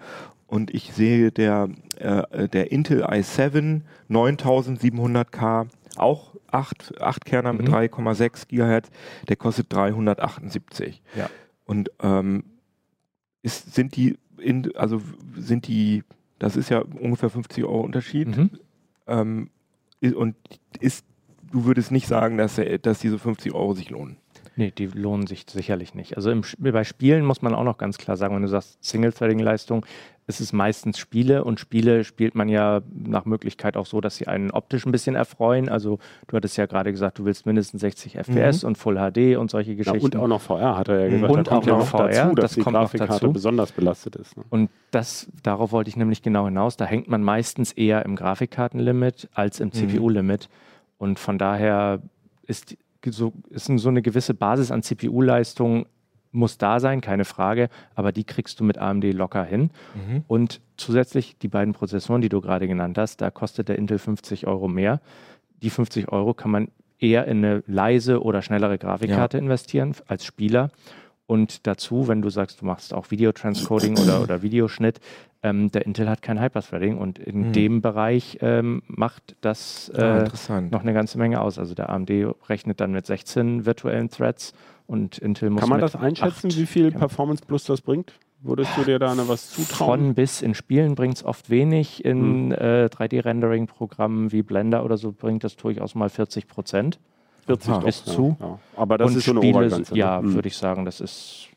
[0.50, 7.74] Und ich sehe der, äh, der Intel i7 9700K, auch 8, 8 Kerner mit Mhm.
[7.74, 8.90] 3,6 GHz,
[9.28, 11.02] der kostet 378.
[11.14, 11.30] Ja.
[11.64, 12.42] Und ähm,
[13.42, 15.00] ist, sind die, in, also
[15.36, 16.02] sind die,
[16.40, 18.36] das ist ja ungefähr 50 Euro Unterschied.
[18.36, 18.50] Mhm.
[19.06, 19.50] Ähm,
[20.02, 20.34] und
[20.80, 21.04] ist,
[21.52, 24.16] du würdest nicht sagen, dass, dass diese 50 Euro sich lohnen.
[24.56, 26.16] Nee, die lohnen sich sicherlich nicht.
[26.16, 29.86] Also im, bei Spielen muss man auch noch ganz klar sagen, wenn du sagst Single-Threading-Leistung,
[30.26, 34.28] es ist meistens Spiele und Spiele spielt man ja nach Möglichkeit auch so, dass sie
[34.28, 35.68] einen optisch ein bisschen erfreuen.
[35.68, 39.50] Also du hattest ja gerade gesagt, du willst mindestens 60 FPS und Full HD und
[39.50, 40.04] solche Ja, Geschichten.
[40.04, 41.20] und auch noch VR hat er ja Mhm.
[41.22, 41.32] gesagt.
[41.32, 43.32] Und auch ja noch VR, dazu, dass das die kommt Grafikkarte dazu.
[43.32, 44.36] besonders belastet ist.
[44.36, 44.44] Ne?
[44.50, 46.76] Und das, darauf wollte ich nämlich genau hinaus.
[46.76, 49.72] Da hängt man meistens eher im Grafikkartenlimit als im Mhm.
[49.72, 50.48] CPU-Limit.
[50.98, 52.02] Und von daher
[52.46, 55.86] ist, so, ist so eine gewisse Basis an CPU-Leistung
[56.32, 59.70] muss da sein, keine Frage, aber die kriegst du mit AMD locker hin.
[60.28, 64.46] Und zusätzlich die beiden Prozessoren, die du gerade genannt hast, da kostet der Intel 50
[64.46, 65.00] Euro mehr.
[65.62, 70.70] Die 50 Euro kann man eher in eine leise oder schnellere Grafikkarte investieren als Spieler.
[71.30, 74.98] Und dazu, wenn du sagst, du machst auch Videotranscoding oder, oder Videoschnitt,
[75.44, 77.52] ähm, der Intel hat kein Hyperthreading und in Mhm.
[77.52, 80.72] dem Bereich ähm, macht das Ah, äh, interessant.
[80.72, 81.56] noch eine ganze Menge aus.
[81.60, 82.10] Also der AMD
[82.48, 84.54] rechnet dann mit 16 virtuellen Threads
[84.88, 86.90] und Intel muss Kann man mit das einschätzen, acht wie viel.
[86.90, 88.12] Performance Plus das bringt?
[88.42, 90.00] Würdest du dir da was zutrauen?
[90.06, 92.04] Von bis in Spielen bringt es oft wenig.
[92.04, 96.98] In äh, 3D-Rendering-Programmen wie Blender oder so bringt das durchaus mal 40 Prozent.
[97.46, 97.78] 40 Aha.
[97.78, 98.36] doch, Bis ja, zu.
[98.40, 98.58] Ja.
[98.76, 99.96] Aber das und ist so eine Spiele, Obergrenze.
[99.96, 100.28] Ja, ne?
[100.28, 100.34] Mhm.
[100.34, 101.48] würde ich sagen, das ist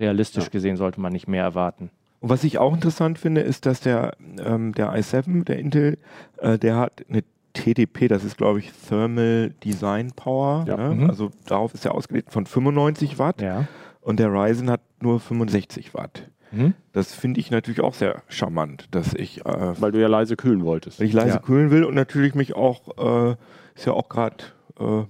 [0.00, 0.50] realistisch Ja.
[0.50, 1.90] gesehen sollte man nicht mehr erwarten.
[2.20, 4.12] Und was ich auch interessant finde, ist, dass der,
[4.44, 5.98] ähm, der i7, der Intel,
[6.38, 10.64] äh, der hat eine TDP, das ist glaube ich Thermal Design Power.
[10.66, 10.76] Ja.
[10.76, 10.94] Ne?
[10.94, 11.10] Mhm.
[11.10, 13.66] Also darauf ist er ausgelegt von 95 Watt Ja.
[14.00, 16.28] und der Ryzen hat nur 65 Watt.
[16.52, 16.74] Mhm.
[16.92, 20.64] Das finde ich natürlich auch sehr charmant, dass ich, äh, Weil du ja leise kühlen
[20.64, 21.00] wolltest.
[21.00, 21.38] wenn ich leise Ja.
[21.38, 23.36] kühlen will und natürlich mich auch, äh,
[23.74, 24.36] ist ja auch gerade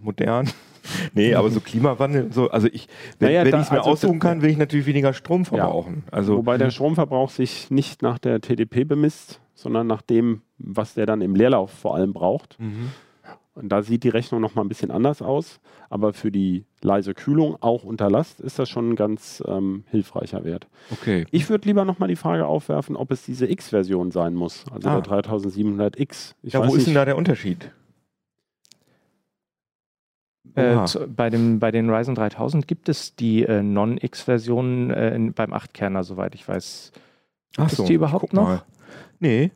[0.01, 0.49] äh, modern.
[1.15, 3.91] nee, aber so Klimawandel und so, also ich, wenn, Naja, wenn ich es mir also
[3.91, 6.03] aussuchen kann, will ich natürlich weniger Strom verbrauchen.
[6.11, 11.07] Also Wobei der Stromverbrauch sich nicht nach der TDP bemisst, sondern nach dem, was der
[11.07, 12.59] dann im Leerlauf vor allem braucht.
[12.59, 12.91] Mhm.
[13.55, 15.61] Und da sieht die Rechnung noch mal ein bisschen anders aus.
[15.91, 20.43] Aber für die leise Kühlung, auch unter Last, ist das schon ein ganz ähm, hilfreicher
[20.43, 20.67] Wert.
[20.91, 21.27] okay.
[21.31, 24.89] Ich würde lieber noch mal die Frage aufwerfen, ob es diese X-Version sein muss, also
[24.89, 25.01] Ah.
[25.03, 26.35] der 3700X.
[26.43, 27.71] Ich Ja, wo ist nicht, denn da der Unterschied?
[30.55, 35.33] Äh, zu, bei, dem, bei den Ryzen 3000 gibt es die äh, Non-X-Version äh, in-
[35.33, 36.93] beim 8-Kerner, soweit ich weiß.
[37.59, 38.55] Ach es die überhaupt guck mal.
[38.57, 38.65] noch?
[39.21, 39.53] Nee,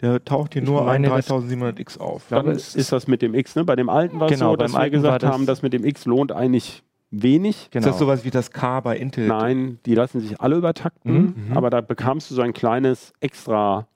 [0.00, 2.28] der taucht hier Ich nur ein meine, das- 3700X auf.
[2.28, 3.54] glaube, Dann es ist das mit dem X.
[3.56, 3.64] Ne?
[3.64, 5.72] Bei dem alten war es Genau, so, dass beim wir gesagt das- haben, das mit
[5.72, 7.68] dem X lohnt eigentlich wenig.
[7.70, 7.86] Genau.
[7.86, 9.28] Ist das sowas wie das K bei Intel?
[9.28, 11.56] Nein, die lassen sich alle übertakten, Mhm, mhm.
[11.56, 13.86] aber da bekamst du so ein kleines extra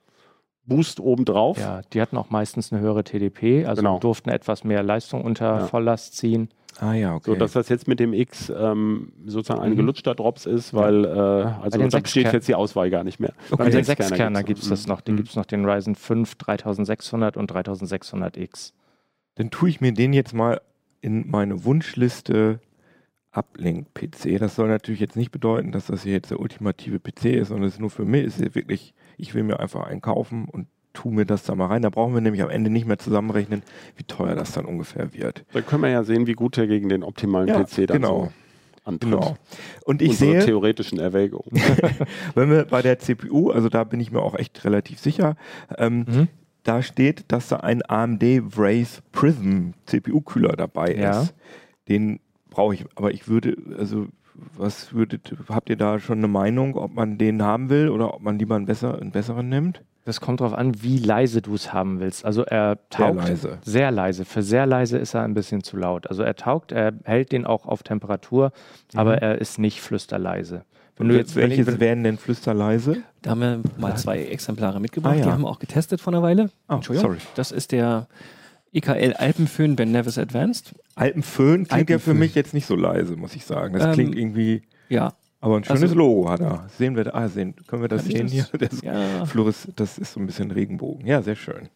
[0.71, 1.59] Boost obendrauf.
[1.59, 3.99] Ja, die hatten auch meistens eine höhere TDP, also Genau.
[3.99, 5.67] durften etwas mehr Leistung unter Ja.
[5.67, 6.49] Volllast ziehen.
[6.79, 7.33] Ah ja, okay.
[7.33, 9.77] So dass das jetzt mit dem X ähm, sozusagen ein Mhm.
[9.77, 13.35] gelutschter Drops ist, weil äh, also den da besteht jetzt die Auswahl gar nicht mehr.
[13.51, 13.65] Okay.
[13.65, 15.03] Bei den Sechskerner gibt es das noch.
[15.03, 15.19] Den Mhm.
[15.19, 18.73] gibt es noch den Ryzen 5 3600 und 3600X.
[19.35, 20.61] Dann tue ich mir den jetzt mal
[21.03, 22.61] in meine Wunschliste
[23.33, 24.39] Uplink-PC.
[24.39, 27.69] Das soll natürlich jetzt nicht bedeuten, dass das hier jetzt der ultimative PC ist, sondern
[27.69, 31.11] es ist nur für mich, ist wirklich, ich will mir einfach einen kaufen und tu
[31.11, 31.83] mir das da mal rein.
[31.83, 33.63] Da brauchen wir nämlich am Ende nicht mehr zusammenrechnen,
[33.97, 35.45] wie teuer das dann ungefähr wird.
[35.53, 38.25] Da können wir ja sehen, wie gut er gegen den optimalen Ja, PC dann genau.
[38.25, 38.33] so
[38.85, 39.11] antritt.
[39.13, 39.37] Genau.
[39.85, 41.51] Und ich Unsere sehe, theoretischen Erwägungen.
[42.35, 45.37] wenn wir bei der CPU, also da bin ich mir auch echt relativ sicher,
[45.79, 46.29] ähm, Mhm.
[46.65, 48.23] da steht, dass da ein AMD
[48.57, 51.23] Wraith Prism CPU-Kühler dabei Ja.
[51.23, 51.35] ist.
[51.89, 52.19] Den
[52.51, 54.07] brauche ich, aber ich würde, also
[54.57, 58.23] was würdet, habt ihr da schon eine Meinung, ob man den haben will oder ob
[58.23, 59.83] man lieber einen, besser, einen besseren nimmt?
[60.05, 62.25] Das kommt darauf an, wie leise du es haben willst.
[62.25, 63.59] Also er Sehr taugt leise.
[63.63, 64.25] sehr leise.
[64.25, 66.09] Für sehr leise ist er ein bisschen zu laut.
[66.09, 68.53] Also er taugt, er hält den auch auf Temperatur,
[68.95, 70.65] aber er ist nicht flüsterleise.
[70.97, 72.99] Wenn du jetzt, wenn Welche ich, werden denn flüsterleise?
[73.23, 75.15] Da haben wir mal zwei Exemplare mitgebracht.
[75.15, 75.25] Ah, ja.
[75.25, 76.51] Die haben wir auch getestet vor einer Weile.
[76.69, 77.13] Ah, Entschuldigung.
[77.13, 77.23] sorry.
[77.37, 78.07] Das ist der
[78.73, 80.75] EKL Alpenföhn Ben Nevis Advanced.
[80.95, 82.19] Alpenföhn klingt ja für Alpenföhn.
[82.19, 83.75] mich jetzt nicht so leise, muss ich sagen.
[83.75, 85.13] Das Ähm, klingt irgendwie, Ja.
[85.41, 86.67] aber ein schönes also- Logo hat er.
[86.79, 88.33] Sehen wir da, ah, sehen, können wir das sehen das?
[88.33, 88.47] hier?
[88.59, 91.07] Das Ja, Fluores, das ist so ein bisschen Regenbogen.
[91.07, 91.69] Ja, sehr schön.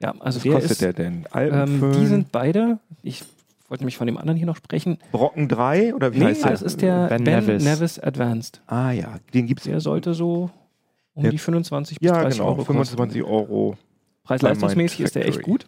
[0.00, 1.14] ja also Was der kostet ist, der denn?
[1.14, 1.92] ähm, Alpenföhn?
[1.92, 3.22] die sind beide, ich
[3.68, 4.98] wollte nämlich von dem anderen hier noch sprechen.
[5.12, 6.50] Brocken 3 oder wie Nee, heißt der?
[6.50, 7.62] das ist der Ben Ben, Nevis.
[7.64, 7.98] Nevis.
[8.00, 8.60] Advanced.
[8.66, 10.50] Ah ja, den gibt es Der sollte so
[11.14, 12.72] um Der- die 25 bis ja 30 genau, Euro kosten.
[12.72, 13.76] 25 Euro.
[14.24, 15.66] Preis-leistungsmäßig ist der echt gut.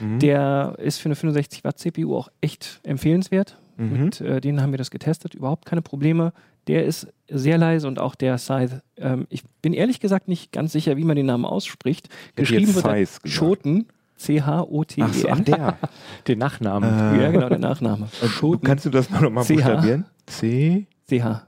[0.00, 0.18] Mhm.
[0.18, 3.58] Der ist für eine 65 Watt CPU auch echt empfehlenswert.
[3.76, 4.04] Mhm.
[4.04, 6.32] Mit äh, denen haben wir das getestet, überhaupt keine Probleme.
[6.66, 8.82] Der ist sehr leise und auch der Scythe.
[8.96, 12.08] Ähm, ich bin ehrlich gesagt nicht ganz sicher, wie man den Namen ausspricht.
[12.36, 13.06] Geschrieben wird er.
[13.30, 15.08] Schoten, C-H-O-T-E-N.
[15.08, 15.78] Ach, so, ach der.
[16.28, 16.90] den Nachnamen.
[17.18, 18.08] Äh, Ja, genau, der Nachname.
[18.20, 19.48] Und Schoten, Kannst du das mal nochmal CH?
[19.48, 20.04] buchstabieren?
[20.26, 20.86] C.
[21.06, 21.42] C-H.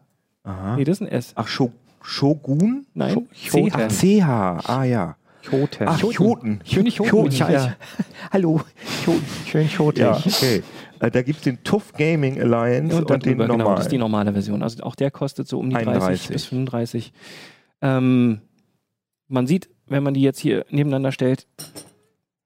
[0.45, 0.77] Aha.
[0.77, 1.33] Nee, das ist ein S.
[1.35, 2.87] Ach, Sho Shogun?
[2.95, 3.73] Nein, CH.
[3.75, 4.69] Ach, CH.
[4.69, 5.17] Ah ja.
[5.49, 5.87] Choten.
[5.89, 6.61] Ach, Choten.
[6.65, 7.11] Schöne Choten.
[7.11, 7.37] Choten.
[7.53, 7.77] Ja.
[8.33, 8.61] Hallo.
[9.05, 9.23] Choten.
[9.47, 10.03] Schön chotig.
[10.03, 10.63] Ja, okay.
[11.01, 13.77] Äh, da gibt es den TUF Gaming Alliance und, Und, den darüber, genau, normalen.
[13.77, 14.63] das ist die normale Version.
[14.63, 16.29] Also auch der kostet so um die 30 31.
[16.29, 17.13] bis 35.
[17.83, 18.41] Ähm,
[19.29, 21.47] man sieht, wenn man die jetzt hier nebeneinander stellt,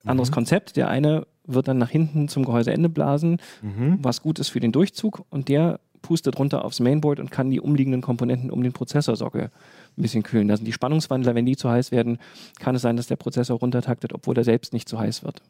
[0.05, 0.35] anderes Mhm.
[0.35, 0.77] Konzept.
[0.77, 3.99] Der eine wird dann nach hinten zum Gehäuseende blasen, Mhm.
[4.03, 7.61] was gut ist für den Durchzug und der pustet runter aufs Mainboard und kann die
[7.61, 9.51] umliegenden Komponenten um den Prozessorsockel
[9.97, 10.49] ein bisschen kühlen.
[10.49, 12.19] Da sind die Spannungswandler, wenn die zu heiß werden,
[12.59, 15.41] kann es sein, dass der Prozessor runtertaktet, obwohl er selbst nicht zu heiß wird.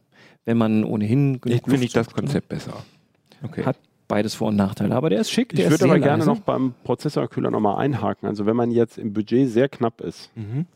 [0.44, 2.74] Wenn man ohnehin Ich genug finde ich das Konzept besser.
[3.42, 3.64] Okay.
[3.64, 3.76] Hat
[4.08, 4.94] beides Vor- und Nachteile.
[4.94, 6.28] Aber der ist schick, der Ich würde aber gerne leise.
[6.30, 8.28] noch beim Prozessorkühler nochmal einhaken.
[8.28, 10.66] Also wenn man jetzt im Budget sehr knapp ist, Mhm.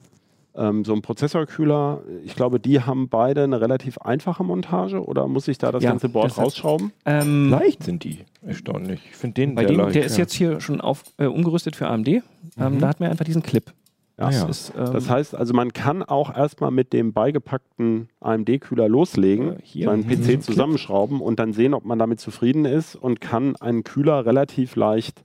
[0.58, 5.46] Ähm, so ein Prozessorkühler, ich glaube, die haben beide eine relativ einfache Montage oder muss
[5.48, 6.92] ich da das Ja, ganze Board das heißt- rausschrauben?
[7.06, 8.18] Ähm, Leicht sind die.
[8.44, 9.00] Erstaunlich.
[9.10, 9.94] Ich finde den Bei sehr dem, leicht.
[9.94, 10.22] der ist ja.
[10.24, 12.08] jetzt hier schon auf, äh, umgerüstet für AMD.
[12.08, 12.22] Ähm,
[12.56, 12.78] Mhm.
[12.80, 13.72] Da hat man einfach diesen Clip.
[14.18, 14.30] Ja.
[14.30, 14.48] ja.
[14.48, 19.58] Ist, ähm, Das heißt also, man kann auch erstmal mit dem beigepackten AMD-Kühler loslegen, Äh,
[19.62, 19.86] hier.
[19.86, 20.08] seinen Mhm.
[20.24, 24.74] PC zusammenschrauben und dann sehen, ob man damit zufrieden ist und kann einen Kühler relativ
[24.74, 25.22] leicht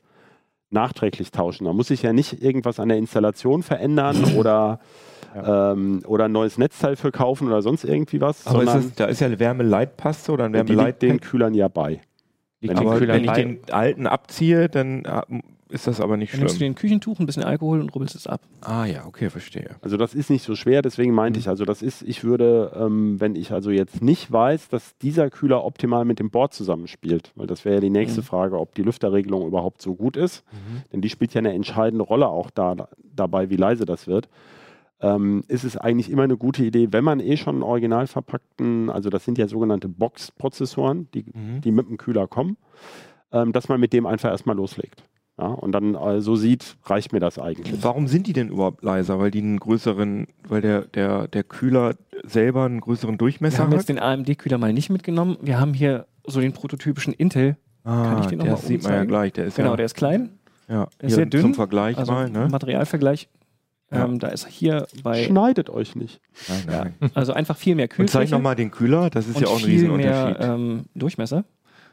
[0.69, 1.65] nachträglich tauschen.
[1.65, 4.79] Da muss ich ja nicht irgendwas an der Installation verändern oder,
[5.35, 9.05] ähm, oder ein neues Netzteil für kaufen oder sonst irgendwie was, aber ist das, da
[9.05, 11.19] ist ja eine Wärmeleitpaste oder ein die liegt den.
[11.19, 12.01] Kühlern ja bei.
[12.61, 15.21] Wenn den Aber Kühlern wenn ich den alten abziehe, dann äh,
[15.67, 16.67] ist das aber nicht Dann nimmst du schlimm.
[16.69, 18.41] dir ein Küchentuch, ein bisschen Alkohol und rubbelst es ab.
[18.61, 19.71] Ah ja, okay, verstehe.
[19.81, 21.41] Also das ist nicht so schwer, deswegen meinte Mhm.
[21.41, 25.29] ich, also das ist, ich würde, ähm, wenn ich also jetzt nicht weiß, dass dieser
[25.29, 28.25] Kühler optimal mit dem Board zusammenspielt, weil das wäre ja die nächste Mhm.
[28.25, 30.43] Frage, ob die Lüfterregelung überhaupt so gut ist,
[30.93, 34.29] denn die spielt ja eine entscheidende Rolle auch da, dabei, wie leise das wird.
[35.03, 38.89] Ähm, ist es eigentlich immer eine gute Idee, wenn man eh schon einen original verpackten,
[38.89, 41.61] also das sind ja sogenannte Box-Prozessoren, die, Mhm.
[41.61, 42.57] die mit dem Kühler kommen,
[43.31, 45.03] ähm, dass man mit dem einfach erstmal loslegt.
[45.37, 47.83] Ja, und dann äh, so sieht, reicht mir das eigentlich.
[47.83, 49.19] Warum sind die denn überhaupt leiser?
[49.19, 53.71] Weil die einen größeren, weil der, der, der Kühler selber einen größeren Wir Durchmesser haben
[53.71, 53.77] hat?
[53.79, 55.37] jetzt den AMD-Kühler mal nicht mitgenommen.
[55.41, 57.57] Wir haben hier so den prototypischen Intel.
[57.83, 59.33] ah, kann ich den noch der mal sieht man ja gleich.
[59.33, 60.29] Der ist Genau, ja, der ist klein,
[60.69, 61.41] ja, der ist sehr dünn.
[61.41, 62.47] Zum Vergleich also mal, ne?
[62.49, 63.27] Materialvergleich.
[63.93, 64.05] Ja.
[64.05, 66.19] Ähm, da ist hier bei, Schneidet euch nicht.
[66.47, 67.11] Nein, nein.
[67.13, 69.65] also einfach viel mehr Und zeig Kühlfläche nochmal den Kühler, das ist ja auch ein
[69.65, 70.37] viel mehr Riesenunterschied.
[70.49, 71.43] ähm, Durchmesser.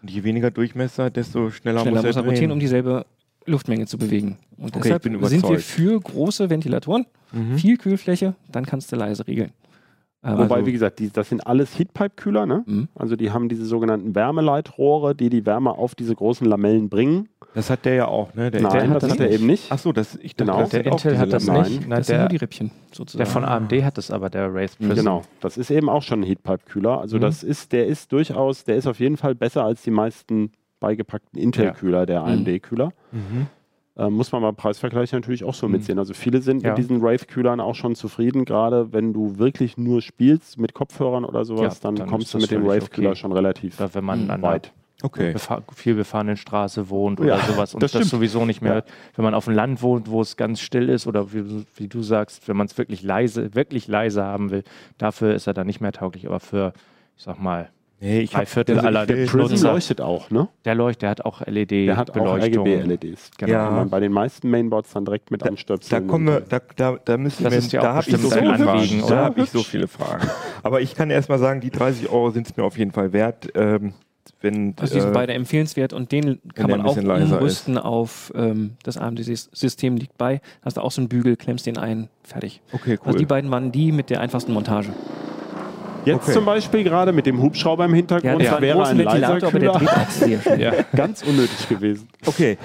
[0.02, 2.50] Und je weniger Durchmesser, desto schneller, Schneller muss muss er er rotieren, drehen.
[2.52, 3.06] um dieselbe
[3.46, 4.38] Luftmenge zu bewegen.
[4.56, 7.58] Und Okay, deshalb ich bin sind wir für große Ventilatoren, Mhm.
[7.58, 9.52] viel Kühlfläche, dann kannst du leise regeln.
[10.22, 12.62] Ähm, Wobei, Also- wie gesagt, die, das sind alles Heatpipe-Kühler, ne?
[12.66, 12.88] Mhm.
[12.94, 17.28] Also die haben diese sogenannten Wärmeleitrohre, die die Wärme auf diese großen Lamellen bringen.
[17.54, 18.50] Das hat der ja auch, ne?
[18.50, 19.34] Der Nein, hat das das hat er nicht.
[19.36, 19.72] eben nicht.
[19.72, 20.58] Achso, das, ich Genau.
[20.58, 21.72] dachte, das Der Intel hat das Lamellen.
[21.72, 21.88] nicht.
[21.88, 23.30] Na, das sind nur die der, Rippchen der sozusagen.
[23.30, 24.94] von AMD hat das aber, der Wraith Prism.
[24.94, 27.00] Genau, das ist eben auch schon ein Heatpipe-Kühler.
[27.00, 27.22] Also Mhm.
[27.22, 31.40] das ist, der ist durchaus, der ist auf jeden Fall besser als die meisten beigepackten
[31.40, 32.90] Intel-Kühler, der AMD-Kühler.
[33.12, 33.46] Mhm.
[33.96, 35.72] Ähm, muss man beim Preisvergleich natürlich auch so Mhm.
[35.72, 35.98] mitsehen.
[35.98, 36.70] Also viele sind Ja.
[36.70, 41.44] mit diesen Rave-Kühlern auch schon zufrieden, gerade wenn du wirklich nur spielst mit Kopfhörern oder
[41.44, 43.18] sowas, Ja, dann, dann kommst du mit dem Rave-Kühler okay.
[43.18, 44.30] schon relativ Oder wenn man Mhm.
[44.30, 44.72] an weit.
[45.02, 45.22] Okay.
[45.24, 48.74] einer befahr viel befahrenen Straße wohnt Ja, oder sowas und das das, sowieso nicht mehr
[48.76, 48.82] Ja.
[49.16, 52.02] Wenn man auf dem Land wohnt, wo es ganz still ist oder wie, wie du
[52.02, 54.62] sagst, wenn man es wirklich leise, wirklich leise haben will,
[54.98, 56.26] dafür ist er dann nicht mehr tauglich.
[56.26, 56.74] Aber für,
[57.16, 57.70] ich sag mal,
[58.02, 60.48] Nee, ich drei hab- Viertel also aller der Prism leuchtet auch, ne?
[60.64, 62.66] Der Leucht, der hat auch Der hat auch LED-Beleuchtung.
[62.66, 63.30] RGB-LEDs.
[63.36, 63.52] Genau.
[63.52, 63.64] Ja.
[63.66, 66.06] Kann man bei den meisten Mainboards dann direkt mit Da anstöpseln.
[66.06, 68.30] kommen wir, da, da, da müssen Das wir, ist ja da auch habe ich so
[68.30, 68.98] Fragen.
[69.00, 69.16] Da oder?
[69.24, 70.26] habe ich so viele Fragen.
[70.62, 73.12] Aber ich kann erst mal sagen, die 30 Euro sind es mir auf jeden Fall
[73.12, 73.48] wert.
[73.54, 73.92] Ähm,
[74.42, 78.76] wenn, Also die sind äh, beide empfehlenswert und den kann man auch umrüsten auf ähm,
[78.82, 80.40] das AMD-System liegt bei.
[80.64, 82.62] Hast du auch so einen Bügel, klemmst den ein, fertig.
[82.72, 83.06] Okay, cool.
[83.08, 84.88] Also die beiden waren die mit der einfachsten Montage.
[86.04, 86.32] Jetzt Okay.
[86.32, 89.82] zum Beispiel gerade mit dem Hubschrauber im Hintergrund, zwar das wäre ein aber der auch.
[90.58, 90.72] Ja.
[90.96, 92.08] Ganz unnötig gewesen.
[92.26, 92.56] Okay,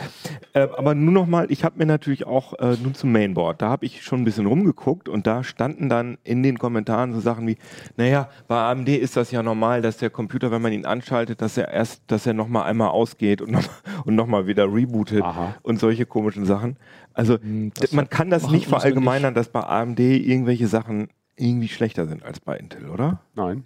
[0.54, 3.70] äh, aber nur noch mal, ich habe mir natürlich auch äh, nun zum Mainboard, da
[3.70, 7.46] habe ich schon ein bisschen rumgeguckt und da standen dann in den Kommentaren so Sachen
[7.48, 7.58] wie,
[7.98, 11.58] naja, bei AMD ist das ja normal, dass der Computer, wenn man ihn anschaltet, dass
[11.58, 13.64] er erst, dass er noch mal einmal ausgeht und noch,
[14.06, 15.56] und noch mal wieder rebootet Aha.
[15.62, 16.78] und solche komischen Sachen.
[17.14, 22.06] Also Hm, d- man kann das nicht verallgemeinern, dass bei AMD irgendwelche Sachen irgendwie schlechter
[22.08, 23.22] sind als bei Intel, oder?
[23.36, 23.66] Nein.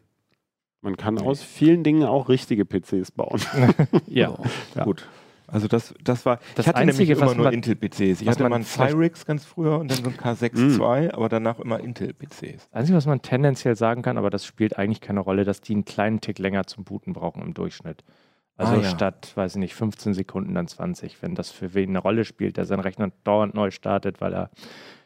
[0.81, 3.41] Man kann aus vielen Dingen auch richtige PCs bauen.
[4.07, 4.35] Ja.
[4.75, 4.83] Ja.
[4.85, 5.07] Gut.
[5.51, 8.21] Also das, das war, Das ich hatte Einzige, nämlich immer was nur man- Intel-PCs.
[8.21, 11.59] Ich hatte mal einen Cyrix ganz früher und dann so einen K6 II, aber danach
[11.59, 12.69] immer Intel-PCs.
[12.69, 15.73] Das Einzige, was man tendenziell sagen kann, aber das spielt eigentlich keine Rolle, dass die
[15.73, 18.03] einen kleinen Tick länger zum Booten brauchen im Durchschnitt.
[18.57, 18.89] Also Ah, ja.
[18.89, 21.19] statt, weiß ich nicht, 15 Sekunden dann 20.
[21.23, 24.49] Wenn das für wen eine Rolle spielt, der seinen Rechner dauernd neu startet, weil er,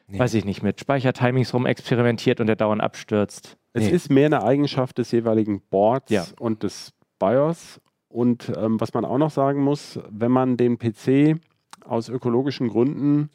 [0.08, 0.20] Nee.
[0.20, 3.58] weiß ich nicht, mit Speichertimings rumexperimentiert und der dauernd abstürzt.
[3.74, 3.90] Es Nee.
[3.92, 6.26] ist mehr eine Eigenschaft des jeweiligen Boards Ja.
[6.40, 7.80] und des BIOS.
[8.10, 11.40] Und ähm, was man auch noch sagen muss, wenn man den PC
[11.86, 13.30] aus ökologischen Gründen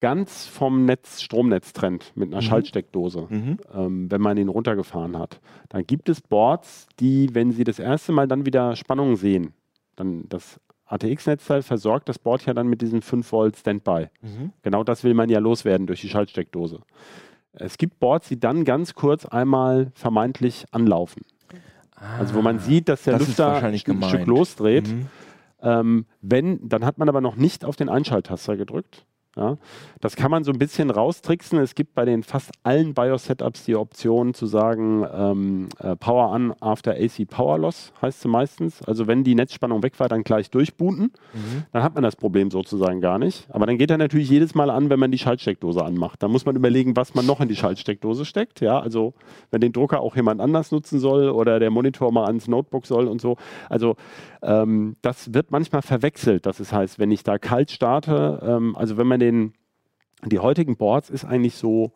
[0.00, 2.46] ganz vom Netz, Stromnetz trennt mit einer Mhm.
[2.46, 3.58] Schaltsteckdose, Mhm.
[3.74, 8.12] ähm, wenn man ihn runtergefahren hat, dann gibt es Boards, die, wenn sie das erste
[8.12, 9.52] Mal dann wieder Spannung sehen,
[9.96, 10.58] dann das
[10.90, 14.08] ATX-Netzteil versorgt das Board ja dann mit diesem 5 Volt Standby.
[14.22, 14.52] Mhm.
[14.62, 16.80] Genau das will man ja loswerden durch die Schaltsteckdose.
[17.52, 21.22] Es gibt Boards, die dann ganz kurz einmal vermeintlich anlaufen.
[22.18, 24.88] Also wo man sieht, dass der Ah, das Lüfter ein Stück losdreht.
[24.88, 25.06] Mhm.
[25.62, 29.04] Ähm, wenn, dann hat man aber noch nicht auf den Einschalttaster gedrückt.
[29.36, 29.58] Ja,
[30.00, 31.60] das kann man so ein bisschen raustricksen.
[31.60, 36.52] Es gibt bei den fast allen BIOS-Setups die Option zu sagen, ähm, äh, Power on
[36.60, 38.82] after AC Power Loss heißt sie meistens.
[38.82, 41.12] Also wenn die Netzspannung weg war, dann gleich durchbooten.
[41.32, 41.62] Mhm.
[41.72, 43.46] Dann hat man das Problem sozusagen gar nicht.
[43.50, 46.20] Aber dann geht er natürlich jedes Mal an, wenn man die Schaltsteckdose anmacht.
[46.24, 48.60] Dann muss man überlegen, was man noch in die Schaltsteckdose steckt.
[48.60, 49.14] Ja, also
[49.52, 53.06] wenn den Drucker auch jemand anders nutzen soll oder der Monitor mal ans Notebook soll
[53.06, 53.36] und so.
[53.68, 53.94] Also
[54.42, 56.46] ähm, das wird manchmal verwechselt.
[56.46, 59.29] Das ist, heißt, wenn ich da kalt starte, ähm, also wenn man den,
[60.24, 61.92] die heutigen Boards ist eigentlich so,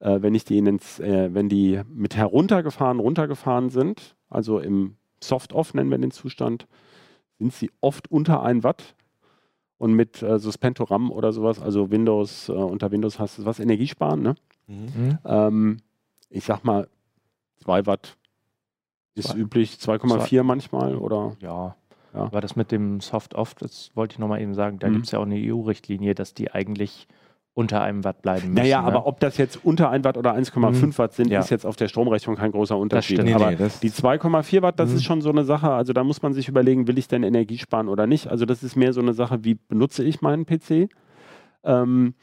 [0.00, 5.74] äh, wenn ich die ins, äh, wenn die mit heruntergefahren, runtergefahren sind, also im Soft-Off
[5.74, 6.66] nennen wir den Zustand,
[7.38, 8.94] sind sie oft unter 1 Watt.
[9.78, 14.20] Und mit äh, Suspentoram oder sowas, also Windows, äh, unter Windows hast du was Energiesparen,
[14.20, 14.34] ne?
[14.66, 15.18] Mhm.
[15.24, 15.76] Ähm,
[16.28, 16.86] ich sag mal,
[17.64, 18.18] 2 Watt
[19.14, 21.76] ist Zwei- üblich, 2,4 manchmal oder Ja.
[22.14, 22.20] Ja.
[22.22, 24.94] Aber das mit dem Soft-Off, das wollte ich nochmal eben sagen, da Mhm.
[24.94, 27.06] gibt es ja auch eine EU-Richtlinie, dass die eigentlich
[27.54, 28.54] unter einem Watt bleiben müssen.
[28.54, 28.86] Naja, ne?
[28.86, 30.98] aber ob das jetzt unter 1 Watt oder 1,5 Mhm.
[30.98, 31.40] Watt sind, Ja.
[31.40, 33.16] ist jetzt auf der Stromrechnung kein großer Unterschied.
[33.18, 33.28] stimmt.
[33.28, 34.96] Nee, aber nee, das- die 2,4 Watt, das Mhm.
[34.96, 37.58] ist schon so eine Sache, also da muss man sich überlegen, will ich denn Energie
[37.58, 38.28] sparen oder nicht.
[38.28, 40.88] Also das ist mehr so eine Sache, wie benutze ich meinen PC.
[41.64, 42.14] Ähm,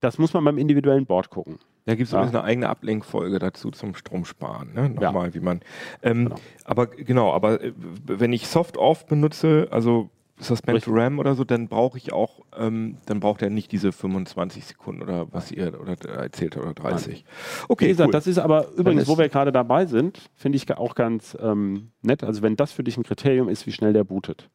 [0.00, 1.58] das muss man beim individuellen Board gucken.
[1.86, 2.18] Da gibt es Ja.
[2.18, 4.74] übrigens eine eigene Ablenkfolge dazu zum Stromsparen.
[4.74, 4.94] Ne?
[5.00, 5.06] Ja.
[5.12, 5.60] Nochmal, wie man.
[6.02, 6.36] Ähm, Genau.
[6.64, 7.72] Aber genau, aber äh,
[8.06, 10.92] wenn ich Soft-Off benutze, also Suspend Richtig.
[10.92, 15.00] RAM oder so, dann brauche ich auch, ähm, dann braucht er nicht diese 25 Sekunden
[15.00, 17.24] oder was ihr oder äh, erzählt habt, oder 30.
[17.24, 18.12] Wie Okay, gesagt, cool.
[18.12, 21.92] das ist aber übrigens, ist- wo wir gerade dabei sind, finde ich auch ganz ähm,
[22.02, 22.22] nett.
[22.22, 24.50] Also wenn das für dich ein Kriterium ist, wie schnell der bootet.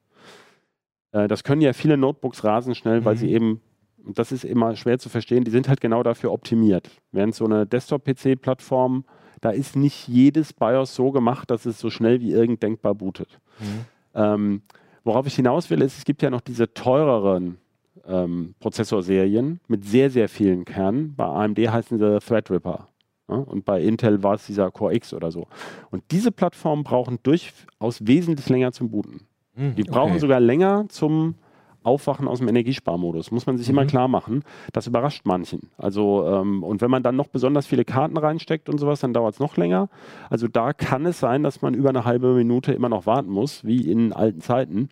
[1.13, 3.19] Äh, das können ja viele Notebooks rasend schnell, weil Mhm.
[3.19, 3.61] sie eben,
[4.05, 6.89] und das ist immer schwer zu verstehen, die sind halt genau dafür optimiert.
[7.11, 9.05] Während so eine Desktop-PC-Plattform,
[9.41, 13.39] da ist nicht jedes BIOS so gemacht, dass es so schnell wie irgend denkbar bootet.
[13.59, 13.85] Mhm.
[14.13, 14.61] Ähm,
[15.03, 17.57] worauf ich hinaus will, ist, es gibt ja noch diese teureren
[18.05, 21.15] ähm, Prozessorserien mit sehr, sehr vielen Kernen.
[21.15, 22.87] Bei AMD heißen sie Threadripper.
[23.29, 23.35] Ja?
[23.35, 25.47] Und bei Intel war es dieser Core X oder so.
[25.89, 29.21] Und diese Plattformen brauchen durchaus wesentlich länger zum Booten.
[29.55, 30.19] Mhm, Die brauchen okay.
[30.19, 31.35] sogar länger zum
[31.83, 33.31] Aufwachen aus dem Energiesparmodus.
[33.31, 33.87] Muss man sich immer Mhm.
[33.87, 34.43] klar machen.
[34.73, 35.71] Das überrascht manchen.
[35.77, 39.33] Also, ähm, und wenn man dann noch besonders viele Karten reinsteckt und sowas, dann dauert
[39.35, 39.89] es noch länger.
[40.29, 43.65] Also da kann es sein, dass man über eine halbe Minute immer noch warten muss,
[43.65, 44.89] wie in alten Zeiten.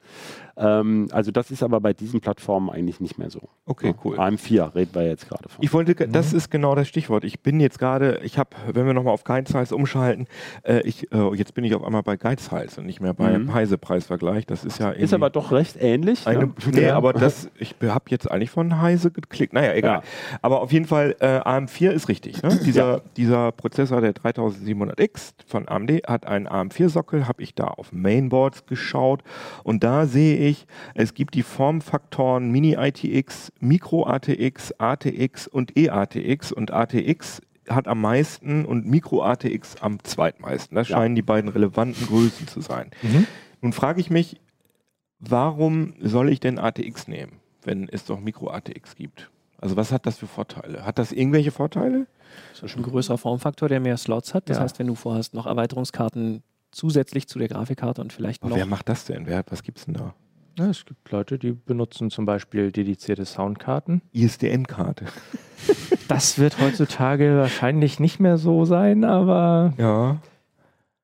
[0.58, 3.40] Ähm, also das ist aber bei diesen Plattformen eigentlich nicht mehr so.
[3.66, 4.18] Okay, cool.
[4.20, 5.64] AM4 reden wir jetzt gerade von.
[5.64, 6.12] Ich wollte, ge- Mhm.
[6.12, 7.24] das ist genau das Stichwort.
[7.24, 10.28] Ich bin jetzt gerade, ich habe, wenn wir nochmal auf Geizhals umschalten,
[10.64, 13.54] äh, ich, äh, jetzt bin ich auf einmal bei Geizhals und nicht mehr bei Mhm.
[13.54, 14.46] Heise-Preisvergleich.
[14.48, 16.28] Das ist ja ist aber doch recht ähnlich.
[16.28, 16.54] Eine, ne?
[16.80, 19.54] Nee, aber das, ich habe jetzt eigentlich von Heise geklickt.
[19.54, 20.02] Naja, egal.
[20.42, 22.42] Aber auf jeden Fall, äh, AM4 ist richtig.
[22.44, 22.58] Ne?
[22.66, 28.66] Dieser, dieser Prozessor, der 3700X von AMD, hat einen AM4-Sockel, habe ich da auf Mainboards
[28.66, 29.24] geschaut
[29.64, 30.66] und da sehe ich,
[30.96, 38.88] es gibt die Formfaktoren Mini-ITX, Micro-ATX, ATX und eATX und ATX hat am meisten und
[38.88, 40.76] Micro-ATX am zweitmeisten.
[40.76, 40.98] Das Ja.
[40.98, 42.90] scheinen die beiden relevanten Größen zu sein.
[43.02, 43.28] Mhm.
[43.62, 44.40] Nun frage ich mich,
[45.20, 49.30] warum soll ich denn ATX nehmen, wenn es doch Micro-ATX gibt?
[49.60, 50.86] Also was hat das für Vorteile?
[50.86, 52.08] Hat das irgendwelche Vorteile?
[52.54, 54.50] Das ist ein größerer Formfaktor, der mehr Slots hat.
[54.50, 54.64] Das Ja.
[54.64, 58.58] heißt, wenn du vorhast, noch Erweiterungskarten zusätzlich zu der Grafikkarte und vielleicht Aber noch.
[58.58, 59.26] wer macht das denn?
[59.26, 60.14] Wer hat, was gibt's denn da?
[60.58, 64.02] Ja, es gibt Leute, die benutzen zum Beispiel dedizierte Soundkarten.
[64.12, 65.06] ISDN-Karte.
[66.08, 70.18] Das wird heutzutage wahrscheinlich nicht mehr so sein, aber Ja.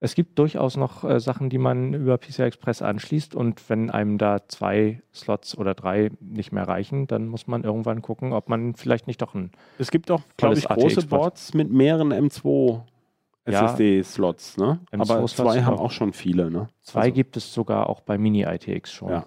[0.05, 4.17] Es gibt durchaus noch äh, Sachen, die man über PCI Express anschließt und wenn einem
[4.17, 8.75] da zwei Slots oder drei nicht mehr reichen, dann muss man irgendwann gucken, ob man
[8.75, 11.07] vielleicht nicht doch ein Es gibt auch, glaube ich, große.
[11.07, 12.81] Boards mit mehreren M2
[13.47, 13.65] Ja.
[13.65, 14.57] SSD-Slots.
[14.57, 14.79] Ne?
[14.91, 15.81] M2 Aber zwei haben auch.
[15.85, 16.49] auch schon viele.
[16.49, 16.67] Ne?
[16.81, 19.09] zwei Also- gibt es sogar auch bei Mini-ITX schon.
[19.09, 19.25] Ja.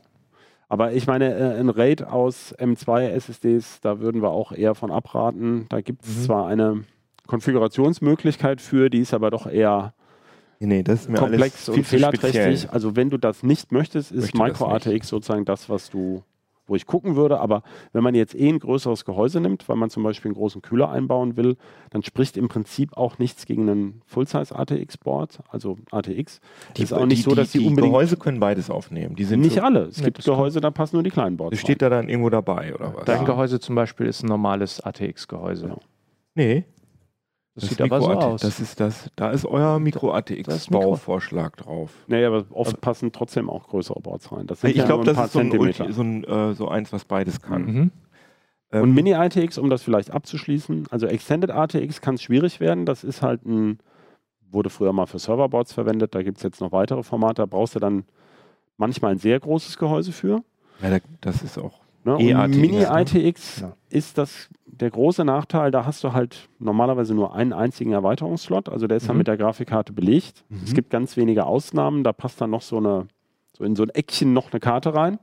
[0.71, 4.91] Aber ich meine, äh, ein RAID aus M2 SSDs, da würden wir auch eher von
[4.91, 5.67] abraten.
[5.71, 6.23] Da gibt es Mhm.
[6.23, 6.85] zwar eine
[7.27, 9.95] Konfigurationsmöglichkeit für, die ist aber doch eher
[10.61, 12.43] Nee, das ist mir komplex alles viel und fehlerträchtig.
[12.43, 12.71] speziell.
[12.71, 14.87] Also wenn du das nicht möchtest, ist Möchte das Micro nicht.
[14.87, 16.23] ATX sozusagen das, was du,
[16.67, 17.39] wo ich gucken würde.
[17.39, 20.61] Aber wenn man jetzt eh ein größeres Gehäuse nimmt, weil man zum Beispiel einen großen
[20.61, 21.57] Kühler einbauen will,
[21.91, 26.41] dann spricht im Prinzip auch nichts gegen einen Full-Size ATX-Board, also ATX.
[26.77, 29.15] Die, ist auch nicht so, dass die, die unbedingt Gehäuse können beides aufnehmen.
[29.15, 29.83] Die sind nicht so, alle.
[29.85, 31.59] Es gibt Gehäuse, da passen nur die kleinen Boards.
[31.61, 33.05] Steht da dann irgendwo dabei, oder was?
[33.05, 33.25] Dein Ja.
[33.25, 35.63] Gehäuse zum Beispiel ist ein normales ATX-Gehäuse.
[35.67, 35.81] Genau.
[36.35, 36.65] Nee.
[37.61, 38.41] Das, sieht aber so aus.
[38.43, 41.91] Das ist das, da ist euer Das ist Micro-ATX-Bauvorschlag drauf.
[42.07, 44.47] Naja, aber oft passen trotzdem auch größere Boards rein.
[44.47, 45.57] Das sind Ich ja glaube, das ist so ein.
[45.59, 47.65] Ulti, so, ein äh, so eins, was beides kann.
[47.65, 47.91] Mhm.
[48.73, 52.85] Ähm, Und Mini-ITX, um das vielleicht abzuschließen, also Extended ATX kann es schwierig werden.
[52.87, 53.79] Das ist halt ein,
[54.51, 57.75] wurde früher mal für Serverboards verwendet, da gibt es jetzt noch weitere Formate, da brauchst
[57.75, 58.05] du dann
[58.77, 60.43] manchmal ein sehr großes Gehäuse für.
[60.83, 61.81] ja, da- das ist auch.
[62.09, 62.17] Ne?
[62.17, 63.73] Und EATX, Mini-ITX Ja.
[63.91, 68.87] ist das der große Nachteil, da hast du halt normalerweise nur einen einzigen Erweiterungsslot, also
[68.87, 69.19] der ist dann Mhm.
[69.19, 70.45] mit der Grafikkarte belegt.
[70.49, 70.61] Mhm.
[70.65, 73.09] Es gibt ganz wenige Ausnahmen, da passt dann noch so eine,
[73.57, 75.19] so in so ein Eckchen noch eine Karte rein.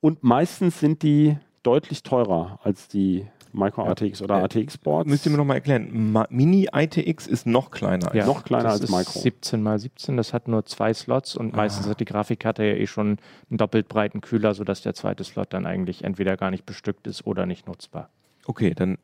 [0.00, 3.90] Und meistens sind die deutlich teurer als die Micro Ja.
[3.92, 5.08] ATX oder Äh, ATX Boards.
[5.10, 6.12] Müsst ihr mir nochmal erklären.
[6.12, 8.14] Ma Mini-ITX ist noch kleiner.
[8.14, 9.20] Ja, als noch kleiner das als ist Micro.
[9.20, 11.90] 17 mal 17, das hat nur zwei Slots und meistens Ah.
[11.90, 13.18] hat die Grafikkarte ja eh schon
[13.50, 17.26] einen doppelt breiten Kühler, sodass der zweite Slot dann eigentlich entweder gar nicht bestückt ist
[17.26, 18.10] oder nicht nutzbar.
[18.46, 18.98] Okay, dann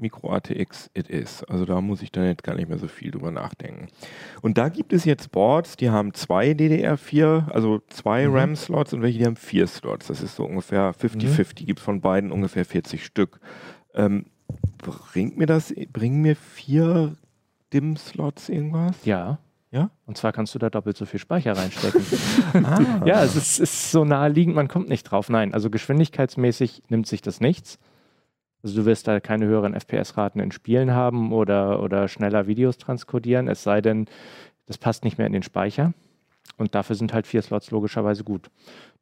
[0.00, 1.42] Micro-ATX it is.
[1.44, 3.88] Also da muss ich dann jetzt gar nicht mehr so viel drüber nachdenken.
[4.42, 8.34] Und da gibt es jetzt Boards, die haben zwei DDR4, also zwei Mhm.
[8.36, 10.06] RAM-Slots und welche, die haben vier Slots.
[10.06, 11.66] Das ist so ungefähr 50-50.
[11.66, 13.40] Gibt es von beiden ungefähr 40 Stück.
[13.94, 14.26] Ähm,
[14.78, 17.16] bringt mir das, bringen mir vier
[17.72, 19.04] DIM-Slots irgendwas?
[19.04, 19.38] Ja,
[19.70, 19.90] Ja?
[20.06, 22.02] Und zwar kannst du da doppelt so viel Speicher reinstecken.
[22.54, 23.02] Ah.
[23.04, 25.28] ja, es ist, ist so naheliegend, man kommt nicht drauf.
[25.28, 27.78] Nein, also geschwindigkeitsmäßig nimmt sich das nichts.
[28.62, 33.48] Also du wirst da keine höheren FPS-Raten in Spielen haben oder, oder schneller Videos transkodieren,
[33.48, 34.06] es sei denn,
[34.66, 35.92] das passt nicht mehr in den Speicher.
[36.56, 38.50] Und dafür sind halt vier Slots logischerweise gut.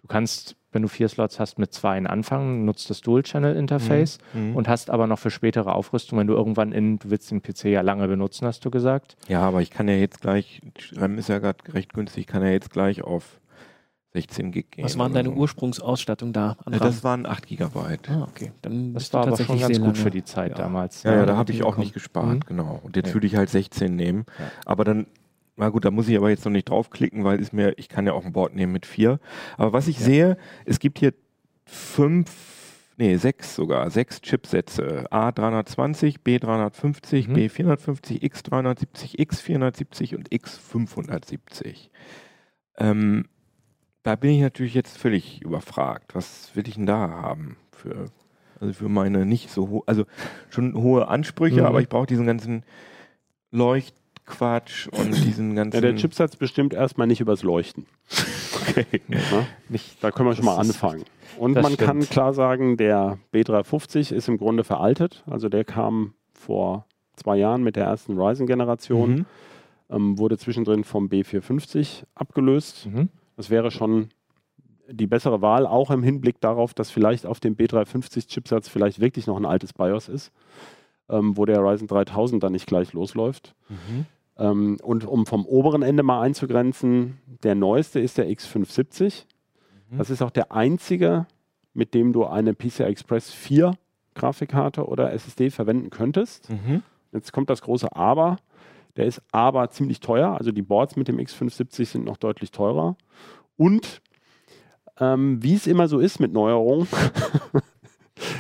[0.03, 4.55] Du kannst, wenn du vier Slots hast, mit zwei anfangen, nutzt das Dual-Channel-Interface Mhm.
[4.57, 7.65] und hast aber noch für spätere Aufrüstung, wenn du irgendwann in, du willst den PC
[7.71, 9.17] ja lange benutzen, hast du gesagt.
[9.29, 10.61] Ja, aber ich kann ja jetzt gleich,
[10.95, 13.41] RAM ist ja gerade recht günstig, ich kann ja jetzt gleich auf
[14.13, 14.85] 16 Gig gehen.
[14.85, 15.41] Was war denn oder deine so.
[15.41, 16.57] Ursprungsausstattung da?
[16.65, 18.09] an Ja, das waren 8 Gigabyte.
[18.11, 18.53] ah, okay.
[18.63, 19.95] Dann Das war aber schon ganz gut lange.
[19.97, 20.57] für die Zeit Ja.
[20.57, 21.03] damals.
[21.03, 22.41] Ja, ja, Ja, da habe ich auch nicht gespart, Mhm.
[22.47, 22.81] genau.
[22.83, 24.25] Und jetzt würde ich halt 16 nehmen.
[24.39, 24.51] Ja.
[24.65, 25.07] Aber dann,
[25.57, 28.07] na gut, da muss ich aber jetzt noch nicht draufklicken, weil ist mir, ich kann
[28.07, 29.19] ja auch ein Board nehmen mit vier.
[29.57, 30.05] Aber was ich Ja.
[30.05, 30.37] sehe,
[30.67, 31.15] es gibt hier
[31.65, 35.07] fünf, nee, sechs sogar, sechs Chipsätze.
[35.11, 37.35] A320, B350, Mhm.
[37.37, 41.89] B450, X370, X470 und X570.
[42.79, 43.27] Ähm,
[44.03, 46.15] da bin ich natürlich jetzt völlig überfragt.
[46.15, 48.07] Was will ich denn da haben für,
[48.61, 50.05] also für meine nicht so hohe, also
[50.51, 51.67] schon hohe Ansprüche, Mhm.
[51.67, 52.63] aber ich brauche diesen ganzen
[54.27, 55.77] Leuchtquatsch und diesen ganzen.
[55.77, 57.87] Ja, der Chipsatz bestimmt erstmal nicht übers Leuchten.
[58.69, 59.01] Okay.
[59.09, 59.47] Ne?
[59.69, 61.05] Nicht, Da können wir schon mal anfangen.
[61.39, 62.11] Und man kann stimmt.
[62.11, 65.23] klar sagen, der B350 ist im Grunde veraltet.
[65.27, 69.27] Also der kam vor zwei Jahren mit der ersten Ryzen-Generation, Mhm.
[69.91, 72.87] ähm, wurde zwischendrin vom B450 abgelöst.
[72.87, 73.09] mhm.
[73.37, 74.09] Das wäre schon
[74.89, 79.37] die bessere Wahl, auch im Hinblick darauf, dass vielleicht auf dem B350-Chipsatz vielleicht wirklich noch
[79.37, 80.33] ein altes BIOS ist,
[81.11, 83.55] ähm, wo der Ryzen 3000 dann nicht gleich losläuft.
[83.69, 84.07] Mhm.
[84.39, 89.25] Ähm, und um vom oberen Ende mal einzugrenzen, der neueste ist der X570.
[89.91, 89.99] Mhm.
[89.99, 91.27] Das ist auch der einzige,
[91.75, 93.75] mit dem du eine PCI Express 4
[94.15, 96.51] Grafikkarte oder SSD verwenden könntest.
[96.51, 96.83] Mhm.
[97.13, 98.39] Jetzt kommt das große Aber.
[98.97, 100.37] Der ist aber ziemlich teuer.
[100.37, 102.97] Also die Boards mit dem X570 sind noch deutlich teurer.
[103.57, 104.01] Und
[104.99, 106.89] ähm, wie es immer so ist mit Neuerungen,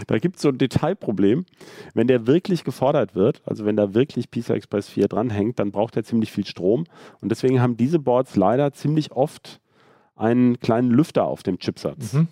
[0.06, 1.46] da gibt es so ein Detailproblem.
[1.94, 5.96] Wenn der wirklich gefordert wird, also wenn da wirklich PCI Express 4 dranhängt, dann braucht
[5.96, 6.84] er ziemlich viel Strom.
[7.20, 9.60] Und deswegen haben diese Boards leider ziemlich oft
[10.14, 12.12] einen kleinen Lüfter auf dem Chipsatz.
[12.14, 12.28] Mhm.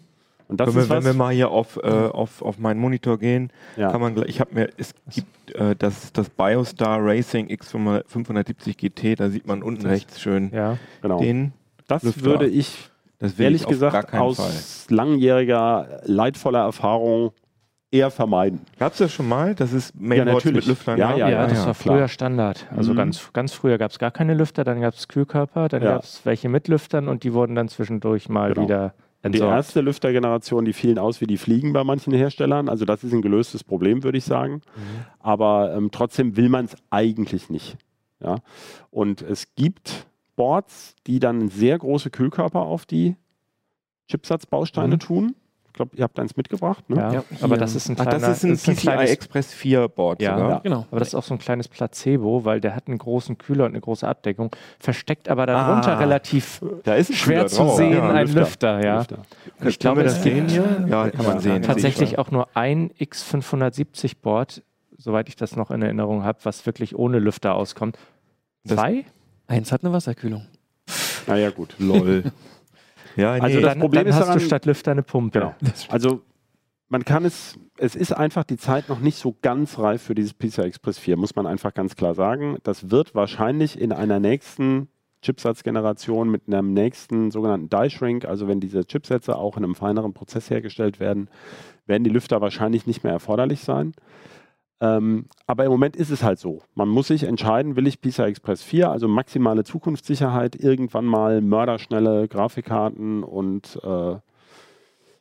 [0.46, 2.78] Und das Wenn, wir, ist wenn was, wir mal hier auf, äh, auf, auf meinen
[2.78, 3.90] Monitor gehen, ja.
[3.90, 9.18] kann man gleich, ich habe mir, es gibt äh, das, das BioStar Racing X570 GT,
[9.20, 10.78] da sieht man unten Das- rechts schön Ja.
[11.02, 11.18] genau.
[11.18, 11.52] den.
[11.86, 12.24] Das Lüfter.
[12.24, 14.94] würde ich Das ehrlich ich gesagt aus Fall.
[14.96, 17.32] langjähriger, leidvoller Erfahrung
[17.94, 18.60] eher vermeiden.
[18.78, 19.54] Gab es das schon mal?
[19.54, 20.66] Das ist Mainboards natürlich.
[20.66, 20.98] mit Lüftern?
[20.98, 21.18] Ja, haben?
[21.18, 22.66] Ja, ja, das ja, war früher Standard.
[22.76, 22.96] Also Mhm.
[22.96, 25.92] ganz, ganz früher gab es gar keine Lüfter, dann gab es Kühlkörper, dann Ja.
[25.94, 28.66] gab es welche mit Lüftern und die wurden dann zwischendurch mal Genau.
[28.66, 29.54] wieder Die entsorgt.
[29.54, 32.68] erste Lüftergeneration, die fielen aus wie die Fliegen bei manchen Herstellern.
[32.68, 34.60] Also das ist ein gelöstes Problem, würde ich sagen.
[35.20, 37.76] Aber ähm, trotzdem will man es eigentlich nicht.
[38.20, 38.36] Ja?
[38.90, 43.16] Und es gibt Boards, die dann sehr große Kühlkörper auf die
[44.10, 44.98] Chipsatzbausteine Mhm.
[45.00, 45.34] tun.
[45.74, 46.88] Ich glaube, ihr habt eins mitgebracht.
[46.88, 46.98] Ne?
[46.98, 49.88] ja, Ja, aber das ist ein Ach, kleiner, das ist ein PCI kleines, Express 4
[49.88, 50.36] Board Ja.
[50.36, 50.50] sogar.
[50.50, 50.58] Ja.
[50.60, 50.86] Genau.
[50.88, 53.72] aber das ist auch so ein kleines Placebo, weil der hat einen großen Kühler und
[53.72, 55.98] eine große Abdeckung, versteckt aber darunter Ah.
[55.98, 57.76] relativ Da ist ein schwer zu drauf.
[57.76, 58.40] sehen, Ja, ein Lüfter.
[58.78, 58.98] Lüfter, ja.
[58.98, 59.18] Lüfter.
[59.66, 60.86] Ich glaube, das sehen hier?
[60.88, 61.40] Ja, kann man Ja, sehen.
[61.40, 64.62] sehe ich tatsächlich auch nur ein X570 Board,
[64.96, 67.98] soweit ich das noch in Erinnerung habe, was wirklich ohne Lüfter auskommt.
[68.62, 69.04] Das- Zwei?
[69.48, 70.46] Eins hat eine Wasserkühlung.
[71.26, 71.74] Naja, gut.
[71.80, 72.22] Lol.
[73.16, 73.40] ja, nee.
[73.40, 75.38] Also das dann, Problem dann ist hast daran- du statt Lüfter eine Pumpe.
[75.40, 75.54] Genau.
[75.88, 76.22] Also
[76.88, 80.34] man kann es, es ist einfach die Zeit noch nicht so ganz reif für dieses
[80.34, 82.58] PCI Express 4, muss man einfach ganz klar sagen.
[82.62, 84.88] Das wird wahrscheinlich in einer nächsten
[85.22, 90.12] Chipsatzgeneration mit einem nächsten sogenannten Die Shrink, also wenn diese Chipsätze auch in einem feineren
[90.12, 91.28] Prozess hergestellt werden,
[91.86, 93.94] werden die Lüfter wahrscheinlich nicht mehr erforderlich sein.
[94.84, 96.60] Ähm, aber im Moment ist es halt so.
[96.74, 102.28] Man muss sich entscheiden, will ich PCI Express 4, also maximale Zukunftssicherheit, irgendwann mal mörderschnelle
[102.28, 104.16] Grafikkarten und äh,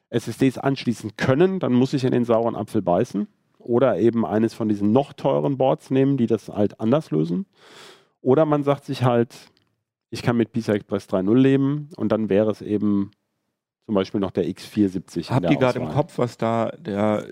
[0.09, 3.27] SSDs anschließen können, dann muss ich in den sauren Apfel beißen.
[3.57, 7.45] Oder eben eines von diesen noch teuren Boards nehmen, die das halt anders lösen.
[8.21, 9.33] Oder man sagt sich halt,
[10.09, 13.11] ich kann mit PCI Express 3.0 leben und dann wäre es eben
[13.85, 15.29] zum Beispiel noch der X470.
[15.29, 15.89] in Habt ihr gerade im.
[15.89, 17.25] Kopf, was da der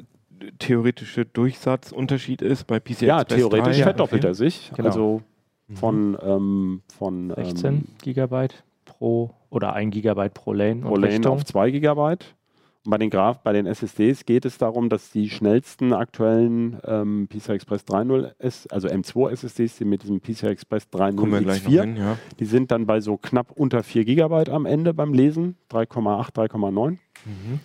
[0.59, 3.83] theoretische Durchsatzunterschied ist bei PCI Ja, Express theoretisch 3?
[3.83, 4.71] verdoppelt er sich.
[4.75, 4.87] Genau.
[4.89, 5.21] Also
[5.67, 5.75] Mhm.
[5.77, 11.13] von, ähm, von 16 ähm, Gigabyte pro oder 1 Gigabyte pro Lane pro und Lane
[11.13, 11.33] Richtung.
[11.33, 12.35] auf 2 Gigabyte.
[12.83, 17.27] Und bei den Graph, bei den SSDs geht es darum, dass die schnellsten aktuellen ähm,
[17.29, 21.41] PCI Express 3.0 S, also M2 SSDs, die mit diesem PCI Express 3.0 Kommen wir
[21.41, 22.17] gleich noch X4, hin, ja.
[22.39, 26.89] die sind dann bei so knapp unter 4 Gigabyte am Ende beim Lesen, 3,8, 3,9.
[27.25, 27.59] Mhm.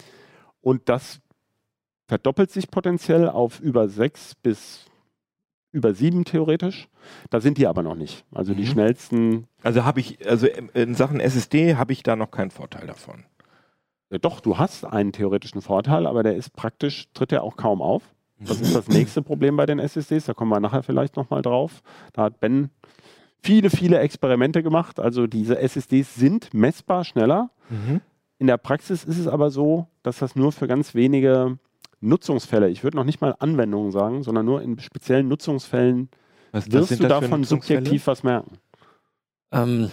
[0.61, 1.21] Und das
[2.07, 4.87] verdoppelt sich potenziell auf über 6 bis
[5.73, 6.89] über 7 theoretisch.
[7.31, 8.25] Da sind die aber noch nicht.
[8.33, 8.67] Also die Mhm.
[8.67, 9.47] schnellsten.
[9.63, 13.25] Also habe ich, also in Sachen SSD habe ich da noch keinen Vorteil davon.
[14.11, 17.83] Ja, doch, du hast einen theoretischen Vorteil, aber der ist praktisch, tritt er auch kaum
[17.83, 18.03] auf.
[18.39, 20.27] Das ist das nächste Problem bei den SSDs.
[20.27, 21.83] Da kommen wir nachher vielleicht nochmal drauf.
[22.13, 22.71] Da hat Ben
[23.43, 25.01] viele, viele Experimente gemacht.
[25.01, 27.51] Also diese SSDs sind messbar schneller.
[27.69, 28.01] Mhm.
[28.39, 31.59] In der Praxis ist es aber so, dass das nur für ganz wenige
[32.01, 36.09] Nutzungsfälle, ich würde noch nicht mal Anwendungen sagen, sondern nur in speziellen Nutzungsfällen
[36.53, 38.59] Was, was wirst sind du davon subjektiv was merken.
[39.53, 39.91] Ähm,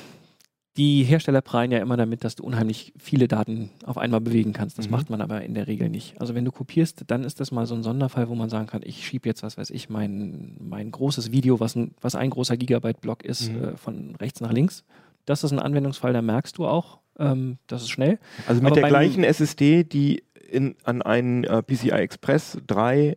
[0.75, 4.79] die Hersteller prallen ja immer damit, dass du unheimlich viele Daten auf einmal bewegen kannst.
[4.79, 4.91] Das Mhm.
[4.91, 6.19] macht man aber in der Regel nicht.
[6.19, 8.81] Also wenn du kopierst, dann ist das mal so ein Sonderfall, wo man sagen kann,
[8.83, 12.57] ich schiebe jetzt, was weiß ich, mein, mein großes Video, was ein, was ein großer
[12.57, 13.63] Gigabyte-Block ist, Mhm.
[13.63, 14.83] äh, von rechts nach links.
[15.25, 18.17] Das ist ein Anwendungsfall, da merkst du auch, ähm, das ist schnell.
[18.47, 20.23] Also mit Aber der gleichen SSD, die
[20.53, 23.15] in, an einen äh, PCI Express 3 äh,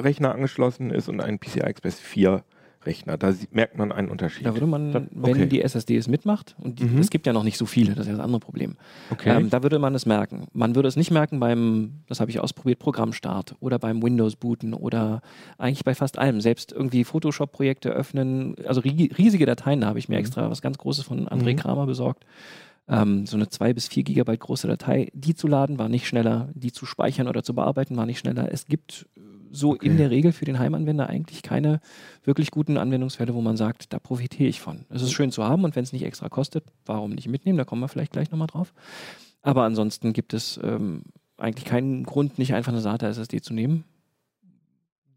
[0.00, 2.42] Rechner angeschlossen ist und einen PCI Express 4
[2.84, 3.16] Rechner.
[3.16, 4.44] Da sieht, merkt man einen Unterschied.
[4.44, 5.46] Da würde man, Da- wenn okay.
[5.46, 6.98] die SSD es mitmacht, und die, Mhm.
[6.98, 8.74] es gibt ja noch nicht so viele, das ist ja das andere Problem,
[9.10, 9.30] Okay.
[9.36, 10.48] ähm, da würde man es merken.
[10.52, 15.22] Man würde es nicht merken beim, das habe ich ausprobiert, Programmstart oder beim Windows-Booten oder
[15.58, 16.40] eigentlich bei fast allem.
[16.40, 20.20] Selbst irgendwie Photoshop-Projekte öffnen, also rie- riesige Dateien, da habe ich mir Mhm.
[20.20, 21.56] extra was ganz Großes von André Mhm.
[21.58, 22.24] Kramer besorgt.
[22.88, 26.50] Ähm, so eine 2 bis 4 Gigabyte große Datei, die zu laden war nicht schneller,
[26.54, 28.52] die zu speichern oder zu bearbeiten war nicht schneller.
[28.52, 29.20] Es gibt äh,
[29.52, 29.86] so Okay.
[29.86, 31.80] in der Regel für den Heimanwender eigentlich keine
[32.24, 34.84] wirklich guten Anwendungsfälle, wo man sagt, da profitiere ich von.
[34.88, 37.58] Es ist schön zu haben und wenn es nicht extra kostet, warum nicht mitnehmen?
[37.58, 38.72] Da kommen wir vielleicht gleich nochmal drauf.
[39.42, 41.02] Aber ansonsten gibt es ähm,
[41.36, 43.84] eigentlich keinen Grund, nicht einfach eine SATA SSD zu nehmen,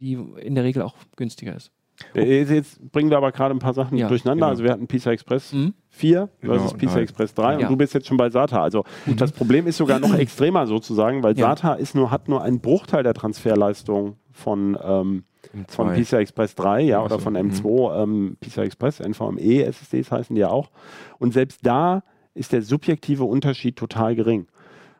[0.01, 1.71] die in der Regel auch günstiger ist.
[2.13, 4.47] Äh, Jetzt bringen wir aber gerade ein paar Sachen Ja, durcheinander.
[4.47, 4.49] genau.
[4.51, 5.73] Also wir hatten PCI Express Mhm.
[5.89, 7.01] 4 Genau, versus PCI drei.
[7.01, 7.59] Express 3 Ja.
[7.67, 8.61] und du bist jetzt schon bei SATA.
[8.61, 8.83] Also
[9.15, 11.47] das Problem ist sogar noch extremer sozusagen, weil Ja.
[11.55, 15.23] SATA ist nur, hat nur einen Bruchteil der Transferleistung von, ähm,
[15.69, 15.93] von.
[15.93, 17.51] PCI Express 3 ja, Ach oder so, von mhm.
[17.51, 20.71] M2 ähm, PCI Express, NVMe SSDs heißen die ja auch.
[21.17, 24.47] Und selbst da ist der subjektive Unterschied total gering.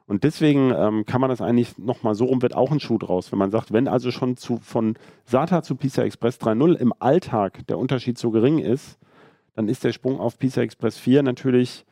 [0.07, 3.31] Und deswegen ähm, kann man das eigentlich nochmal so rum, wird auch ein Schuh draus.
[3.31, 4.95] Wenn man sagt, wenn also schon zu, von
[5.25, 8.99] SATA zu PCI Express 3.0 im Alltag der Unterschied so gering ist,
[9.55, 11.85] dann ist der Sprung auf PCI Express 4 natürlich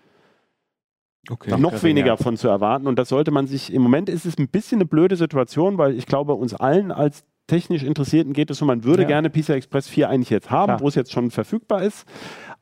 [1.29, 1.51] Okay.
[1.51, 1.83] noch geringer.
[1.83, 2.85] weniger von zu erwarten.
[2.85, 5.97] Und das sollte man sich, im Moment ist es ein bisschen eine blöde Situation, weil
[5.97, 9.07] ich glaube, uns allen als technisch Interessierten geht es so, man würde Ja.
[9.07, 12.05] gerne PCI Express 4 eigentlich jetzt haben, wo es jetzt schon verfügbar ist.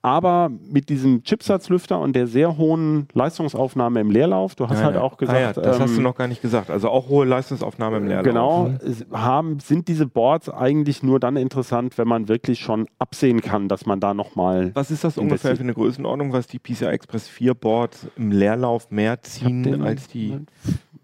[0.03, 4.95] Aber mit diesem Chipsatzlüfter und der sehr hohen Leistungsaufnahme im Leerlauf, du hast Ja, halt
[4.95, 5.01] ja.
[5.01, 6.71] auch gesagt, ah, ja, das hast du ähm, noch gar nicht gesagt.
[6.71, 8.23] Also auch hohe Leistungsaufnahme im Leerlauf.
[8.23, 13.41] Genau, es haben, sind diese Boards eigentlich nur dann interessant, wenn man wirklich schon absehen
[13.41, 14.71] kann, dass man da nochmal.
[14.73, 18.89] Was ist das ungefähr für eine Größenordnung, was die PCI Express 4 Boards im Leerlauf
[18.89, 20.35] mehr ziehen als die?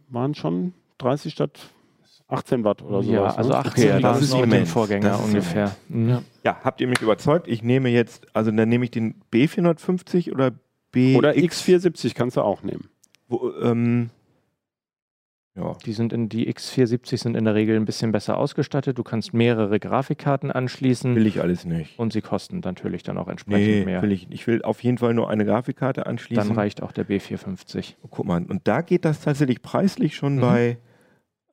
[0.09, 1.69] Waren schon 30 statt
[2.29, 3.11] 18 Watt oder so.
[3.11, 4.69] ja, also 18 Okay, ja, das ist immens.
[4.71, 5.75] Vorgänger Das ungefähr.
[5.87, 6.19] Mhm.
[6.43, 7.47] Ja, habt ihr mich überzeugt?
[7.47, 10.51] Ich nehme jetzt, also dann nehme ich den B450 oder
[10.91, 12.89] B Oder X470 kannst du auch nehmen.
[13.29, 14.09] Wo, ähm,
[15.55, 15.75] ja.
[15.85, 18.97] Die, sind in, die X470 sind in der Regel ein bisschen besser ausgestattet.
[18.97, 21.97] Du kannst mehrere Grafikkarten anschließen Will ich alles nicht.
[21.97, 24.01] und sie kosten natürlich dann auch entsprechend Nee, mehr.
[24.03, 24.27] will ich.
[24.29, 26.47] Ich will auf jeden Fall nur eine Grafikkarte anschließen.
[26.47, 27.95] Dann reicht auch der B450.
[28.03, 30.41] Oh, guck mal, und da geht das tatsächlich preislich schon Mhm.
[30.41, 30.77] bei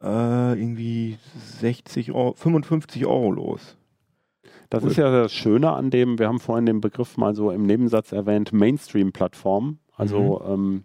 [0.04, 1.18] äh, irgendwie
[1.60, 3.76] 60 Euro, 55 Euro los.
[4.70, 4.90] Das Cool.
[4.90, 8.12] ist ja das Schöne an dem, wir haben vorhin den Begriff mal so im Nebensatz
[8.12, 9.78] erwähnt, Mainstream-Plattform.
[9.96, 10.84] Also ähm,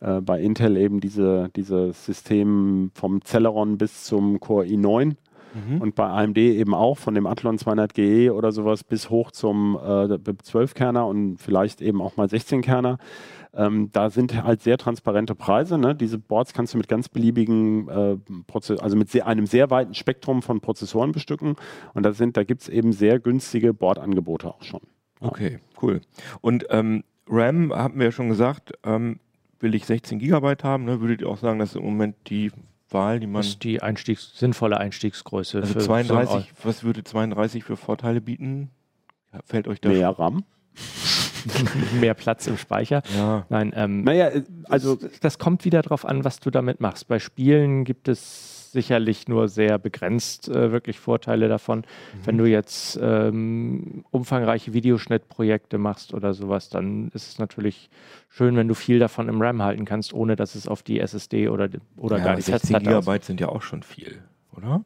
[0.00, 5.16] äh, bei Intel eben diese, dieses System vom Celeron bis zum Core i9
[5.54, 5.80] Mhm.
[5.80, 10.04] und bei AMD eben auch von dem Athlon 200GE oder sowas bis hoch zum äh,
[10.04, 12.98] 12-Kerner und vielleicht eben auch mal 16-Kerner.
[13.54, 15.78] Ähm, da sind halt sehr transparente Preise.
[15.78, 15.94] Ne?
[15.94, 19.94] Diese Boards kannst du mit ganz beliebigen, äh, Proze also mit sehr, einem sehr weiten
[19.94, 21.56] Spektrum von Prozessoren bestücken.
[21.94, 24.80] Und da, sind, da gibt es eben sehr günstige Boardangebote auch schon.
[25.20, 26.00] Okay, cool.
[26.40, 29.18] Und ähm, RAM, haben wir ja schon gesagt, ähm,
[29.60, 31.00] will ich 16 Gigabyte haben, ne?
[31.00, 32.52] würdet ihr auch sagen, das ist im Moment die
[32.90, 33.40] Wahl, die man...
[33.40, 35.60] Das ist die Einstiegs sinnvolle Einstiegsgröße.
[35.60, 38.70] Also für so ein 32, was würde 32 für Vorteile bieten?
[39.32, 40.44] Ja, Fällt euch da Mehr RAM.
[42.00, 43.02] mehr Platz im Speicher.
[43.16, 43.46] Ja.
[43.48, 47.08] Nein, ähm, Naja, äh, also also das kommt wieder darauf an, was du damit machst.
[47.08, 51.84] Bei Spielen gibt es sicherlich nur sehr begrenzt äh, wirklich Vorteile davon.
[52.24, 57.88] Wenn du jetzt ähm, umfangreiche Videoschnittprojekte machst oder sowas, dann ist es natürlich
[58.28, 61.48] schön, wenn du viel davon im RAM halten kannst, ohne dass es auf die SSD
[61.48, 64.22] oder, oder ja, gar die 16 Festplatte Gigabyte sind ja auch schon viel,
[64.54, 64.84] oder?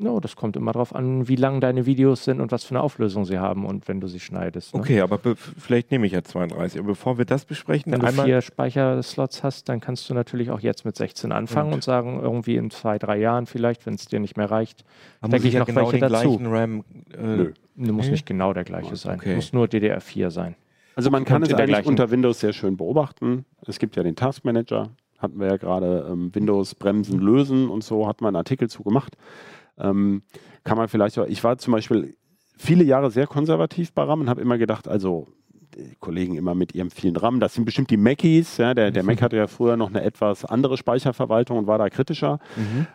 [0.00, 2.82] No, das kommt immer darauf an, wie lang deine Videos sind und was für eine
[2.82, 4.72] Auflösung sie haben und wenn du sie schneidest.
[4.72, 4.80] Ne?
[4.80, 6.78] Okay, aber be vielleicht nehme ich ja 32.
[6.78, 10.60] Aber bevor wir das besprechen, Wenn du vier Speicherslots hast, dann kannst du natürlich auch
[10.60, 14.06] jetzt mit 16 anfangen Und- und, sagen, irgendwie in zwei, drei Jahren vielleicht, wenn es
[14.06, 14.84] dir nicht mehr reicht,
[15.20, 16.36] denke muss ich ich ja noch genau welche den dazu.
[16.38, 16.84] gleichen RAM.
[17.12, 17.52] Äh, Nö.
[17.74, 18.10] Muss Okay.
[18.12, 19.18] nicht genau der gleiche sein.
[19.18, 19.34] Okay.
[19.34, 20.54] Muss nur DDR4 sein.
[20.94, 23.44] Also man kann Und es eigentlich unter Windows sehr schön beobachten.
[23.66, 27.82] Es gibt ja den Task Manager, hatten wir ja gerade ähm, Windows bremsen, lösen und
[27.82, 29.16] so, hat man einen Artikel zu gemacht.
[29.78, 30.22] Ähm,
[30.64, 32.16] kann man vielleicht auch, ich war zum Beispiel
[32.56, 35.28] viele Jahre sehr konservativ bei RAM und habe immer gedacht, also
[35.76, 39.02] die Kollegen immer mit ihrem vielen RAM, das sind bestimmt die Macis, ja, der, der
[39.04, 42.38] Mac hatte ja früher noch eine etwas andere Speicherverwaltung und war da kritischer.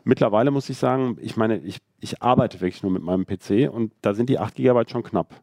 [0.04, 3.94] Mittlerweile muss ich sagen, ich meine, ich, ich arbeite wirklich nur mit meinem PC und
[4.02, 5.42] da sind die 8 GB schon knapp.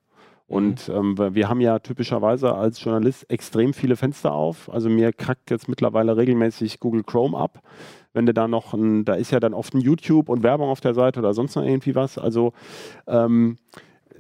[0.49, 4.69] Und ähm, wir- haben ja typischerweise als Journalist extrem viele Fenster auf.
[4.69, 7.61] Also mir krackt jetzt mittlerweile regelmäßig Google Chrome ab.
[8.13, 10.81] Wenn du da noch ein, da ist ja dann oft ein YouTube und Werbung auf
[10.81, 12.19] der Seite oder sonst noch irgendwie was.
[12.19, 12.53] Also
[13.07, 13.57] ähm,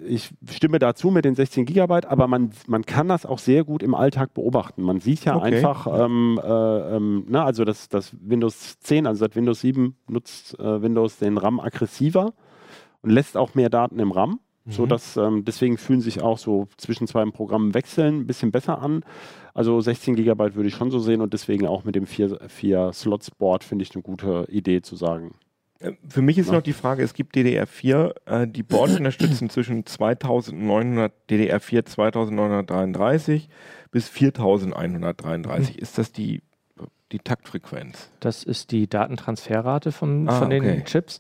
[0.06, 3.82] ich stimme dazu mit den 16 Gigabyte, aber man, man kann das auch sehr gut
[3.82, 4.82] im Alltag beobachten.
[4.82, 5.56] Man sieht ja Okay.
[5.56, 10.58] einfach, ähm, äh, ähm, na, also das, das Windows 10, also seit Windows 7 nutzt
[10.58, 12.32] äh, Windows den RAM aggressiver
[13.02, 14.40] und lässt auch mehr Daten im RAM.
[14.66, 18.80] So dass, ähm, deswegen fühlen sich auch so zwischen zwei Programmen wechseln ein bisschen besser
[18.80, 19.02] an.
[19.54, 23.82] Also 16 Gigabyte würde ich schon so sehen und deswegen auch mit dem 4-Slots-Board finde
[23.84, 25.34] ich eine gute Idee zu sagen.
[25.80, 26.52] Äh, Für mich ist Ja.
[26.54, 33.48] noch die Frage, es gibt DDR4, äh, die Boards unterstützen zwischen 2900, DDR4 2933
[33.90, 35.78] bis 4133.
[35.78, 36.42] Ist das die,
[37.12, 38.10] die Taktfrequenz?
[38.20, 40.82] Das ist die Datentransferrate von, Ah, von den okay.
[40.84, 41.18] Chips.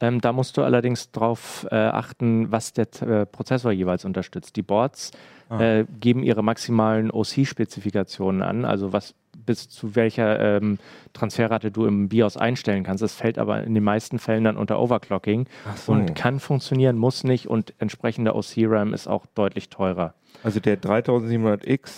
[0.00, 4.56] Ähm, da musst du allerdings darauf äh, achten, was der äh, Prozessor jeweils unterstützt.
[4.56, 5.10] Die Boards
[5.48, 5.60] Ah.
[5.60, 9.14] äh, geben ihre maximalen OC-Spezifikationen an, also was
[9.44, 10.78] bis zu welcher ähm,
[11.14, 13.02] Transferrate du im BIOS einstellen kannst.
[13.02, 15.92] Das fällt aber in den meisten Fällen dann unter Overclocking so.
[15.92, 20.14] und kann funktionieren, muss nicht und entsprechender OC-RAM ist auch deutlich teurer.
[20.44, 21.90] Also der 3700X,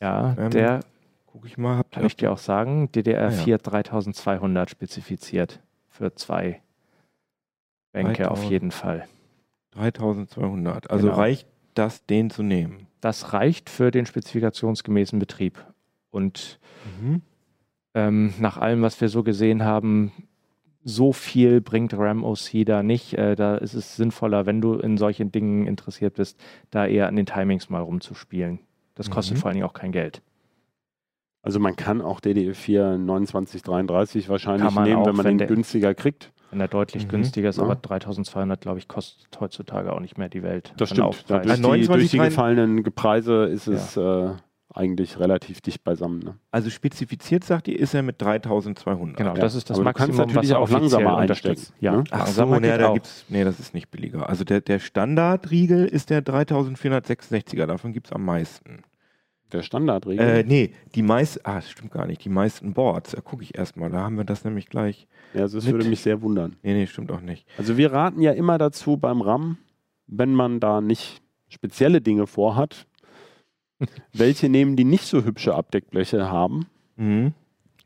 [0.00, 0.80] Ja, Ähm, der
[1.32, 3.58] gucke ich mal, kann ich dir auch sagen, DDR4 Ah, ja.
[3.58, 6.62] 3200 spezifiziert für zwei
[7.92, 8.50] Bänke auf 3000.
[8.50, 9.06] jeden Fall.
[9.72, 10.90] 3200.
[10.90, 11.18] Also Genau.
[11.18, 12.86] reicht das, den zu nehmen?
[13.00, 15.64] Das reicht für den spezifikationsgemäßen Betrieb.
[16.10, 16.58] Und
[17.00, 17.22] Mhm.
[17.94, 20.12] ähm, nach allem, was wir so gesehen haben,
[20.82, 23.14] so viel bringt RAM OC da nicht.
[23.14, 27.16] Äh, da ist es sinnvoller, wenn du in solchen Dingen interessiert bist, da eher an
[27.16, 28.60] den Timings mal rumzuspielen.
[28.94, 29.40] Das kostet Mhm.
[29.40, 30.22] vor allen Dingen auch kein Geld.
[31.42, 35.94] Also man kann auch DDR4 2933 wahrscheinlich nehmen, auch, wenn man wenn den der- günstiger
[35.94, 36.32] kriegt.
[36.50, 37.10] Wenn er deutlich Mhm.
[37.10, 37.62] günstiger ist, Ja.
[37.62, 40.72] aber 3200, glaube ich, kostet heutzutage auch nicht mehr die Welt.
[40.76, 41.24] Das stimmt.
[41.28, 44.30] Da durch, die, 29 durch die gefallenen Preise ist es äh,
[44.74, 46.18] eigentlich relativ dicht beisammen.
[46.20, 46.34] Ne?
[46.50, 49.16] Also spezifiziert, sagt ihr, ist er mit 3200.
[49.16, 51.72] Genau, Ja, das ist das aber du kannst Maximum, natürlich was er auch langsamer unterstützt.
[51.72, 52.04] einstellen, Ja, ne?
[52.10, 54.28] Ach so, geht da gibt's, nee, das ist nicht billiger.
[54.28, 58.82] Also der, der Standardriegel ist der 3466er, davon gibt es am meisten.
[59.52, 60.24] Der Standardregel.
[60.24, 63.56] Äh, nee, die meisten, ah, das stimmt gar nicht, die meisten Boards, da gucke ich
[63.58, 65.06] erstmal, da haben wir das nämlich gleich.
[65.34, 66.56] ja, also das mit- würde mich sehr wundern.
[66.62, 67.46] Nee, nee, stimmt auch nicht.
[67.58, 69.58] Also wir raten ja immer dazu beim RAM,
[70.06, 72.86] wenn man da nicht spezielle Dinge vorhat,
[74.12, 76.66] welche nehmen, die nicht so hübsche Abdeckbleche haben.
[76.96, 77.32] Mhm.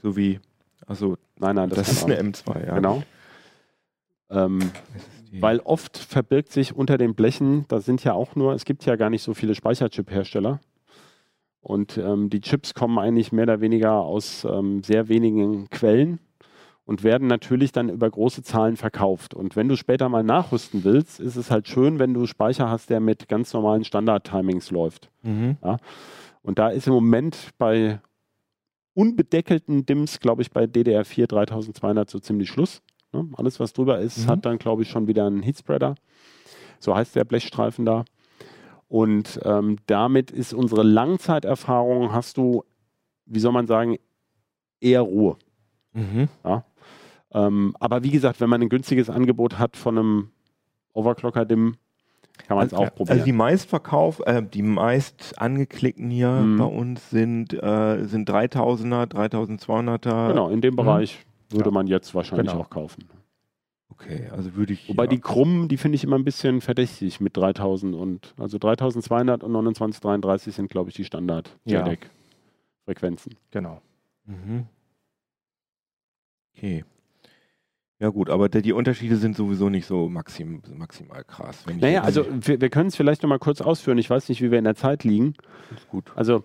[0.03, 0.41] So wie,
[0.87, 2.75] also Nein, nein, das, das, ist eine auch- M2, ja.
[2.75, 3.03] Genau.
[4.31, 4.59] Ähm,
[5.41, 8.95] weil oft verbirgt sich unter den Blechen, da sind ja auch nur, es gibt ja
[8.97, 10.61] gar nicht so viele Speicherchip-Hersteller.
[11.65, 16.19] Und ähm, die Chips kommen eigentlich mehr oder weniger aus ähm, sehr wenigen Quellen
[16.85, 19.33] und werden natürlich dann über große Zahlen verkauft.
[19.33, 22.91] Und wenn du später mal nachrüsten willst, ist es halt schön, wenn du Speicher hast,
[22.91, 25.09] der mit ganz normalen Standard-Timings läuft.
[25.23, 25.57] Mhm.
[26.43, 27.99] Und da ist im Moment bei
[28.93, 32.83] unbedeckelten DIMMs, glaube ich, bei DDR4 3200 so ziemlich Schluss.
[33.12, 33.27] Ne?
[33.39, 34.31] Alles, was drüber ist, Mhm.
[34.31, 35.95] hat dann, glaube ich, schon wieder einen Heatspreader.
[36.79, 38.05] So heißt der Blechstreifen da.
[38.95, 42.62] Und ähm, damit ist unsere Langzeiterfahrung, hast du,
[43.26, 43.97] wie soll man sagen,
[44.80, 45.34] eher Ruhe.
[45.95, 46.28] Mhm.
[47.32, 50.28] Ähm, aber wie gesagt, wenn man ein günstiges Angebot hat von einem
[50.92, 51.74] Overclocker-DIMM,
[52.47, 53.14] kann man es Also, auch probieren.
[53.18, 56.59] also die meistverkauf, äh, die meist angeklickten hier Mhm.
[56.59, 60.28] bei uns sind, äh, sind 3000er, 3200er.
[60.28, 61.18] genau, in dem Bereich
[61.51, 61.70] würde Ja.
[61.72, 62.62] man jetzt wahrscheinlich Genau.
[62.62, 63.09] auch kaufen.
[64.05, 64.88] Okay, also würde ich.
[64.88, 65.09] Wobei ja.
[65.09, 69.52] die krummen, die finde ich immer ein bisschen verdächtig mit 3000 und also 3200 und
[69.52, 71.80] 2933 sind glaube ich die Standard Ja.
[71.80, 72.11] JDEC
[72.84, 73.34] Frequenzen.
[73.50, 73.80] Genau.
[74.26, 74.66] Mhm.
[76.57, 76.84] Okay.
[78.01, 81.64] Ja gut, aber die Unterschiede sind sowieso nicht so maxim, maximal krass.
[81.78, 83.99] Naja, also wir, wir können es vielleicht noch mal kurz ausführen.
[83.99, 85.34] Ich weiß nicht, wie wir in der Zeit liegen.
[85.90, 86.11] Gut.
[86.16, 86.42] Also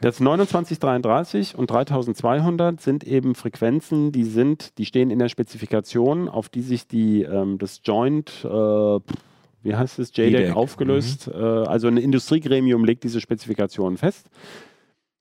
[0.00, 6.48] das 2933 und 3200 sind eben Frequenzen, die sind, die stehen in der Spezifikation, auf
[6.48, 11.26] die sich die ähm, das Joint, äh, wie heißt es, JDEC, JDEC, aufgelöst.
[11.26, 14.30] Äh, also ein Industriegremium legt diese Spezifikationen fest.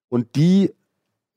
[0.09, 0.71] Und die,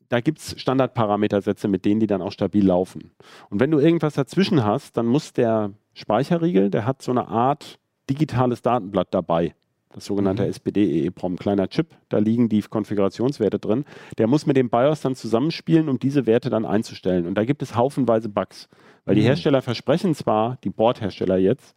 [0.08, 3.10] da gibt es Standardparametersätze, mit denen die dann auch stabil laufen.
[3.50, 7.78] Und wenn du irgendwas dazwischen hast, dann muss der Speicherriegel, der hat so eine Art
[8.10, 9.54] digitales Datenblatt dabei.
[9.92, 13.84] Das sogenannte SPD-EEPROM, kleiner Chip, da liegen die Konfigurationswerte drin.
[14.18, 17.26] Der muss mit dem BIOS dann zusammenspielen, um diese Werte dann einzustellen.
[17.26, 18.68] Und da gibt es haufenweise Bugs.
[19.04, 19.26] Weil die Mhm.
[19.26, 21.76] Hersteller versprechen zwar, die Bordhersteller jetzt,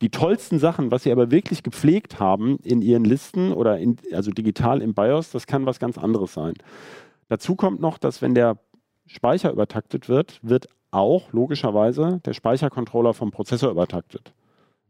[0.00, 4.30] die tollsten Sachen, was sie aber wirklich gepflegt haben in ihren Listen oder in, also
[4.30, 6.54] digital im BIOS, das kann was ganz anderes sein.
[7.28, 8.58] Dazu kommt noch, dass wenn der
[9.06, 14.32] Speicher übertaktet wird, wird auch logischerweise der Speichercontroller vom Prozessor übertaktet.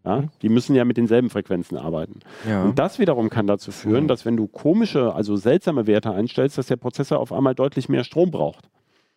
[0.05, 2.21] Ja, die müssen ja mit denselben Frequenzen arbeiten.
[2.47, 2.63] Ja.
[2.63, 4.09] Und das wiederum kann dazu führen, Mhm.
[4.09, 8.05] dass wenn du komische, also seltsame Werte einstellst, dass der Prozessor auf einmal deutlich mehr
[8.05, 8.69] Strom braucht.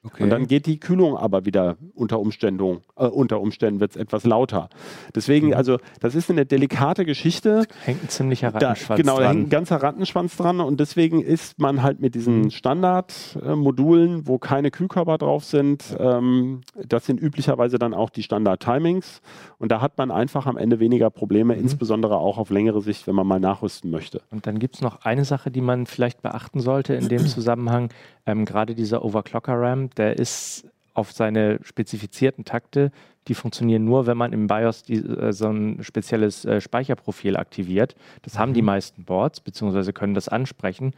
[0.08, 0.24] Okay.
[0.24, 4.26] Und dann geht die Kühlung aber wieder unter Umständen, äh, unter Umständen wird es etwas
[4.26, 4.70] lauter.
[5.16, 7.66] Deswegen, also das ist eine delikate Geschichte.
[7.84, 9.50] Hängt ein ziemlicher Da, Rattenschwanz genau, da hängt ein dran.
[9.50, 15.44] ganzer Rattenschwanz dran und deswegen ist man halt mit diesen Standardmodulen, wo keine Kühlkörper drauf
[15.44, 19.22] sind, ähm, das sind üblicherweise dann auch die Standard-Timings
[19.60, 23.16] und da hat man einfach am Ende weniger Probleme, insbesondere auch auf längere Sicht, wenn
[23.16, 24.22] man mal nachrüsten möchte.
[24.32, 27.90] Und dann gibt es noch eine Sache, die man vielleicht beachten sollte in dem Zusammenhang.
[28.26, 32.92] Ähm, Gerade dieser Overclocker-RAM, der ist auf seine spezifizierten Takte,
[33.28, 37.96] die funktionieren nur, wenn man im BIOS die, äh, so ein spezielles äh, Speicherprofil aktiviert.
[38.24, 40.94] Das haben die meisten Boards, beziehungsweise können das ansprechen.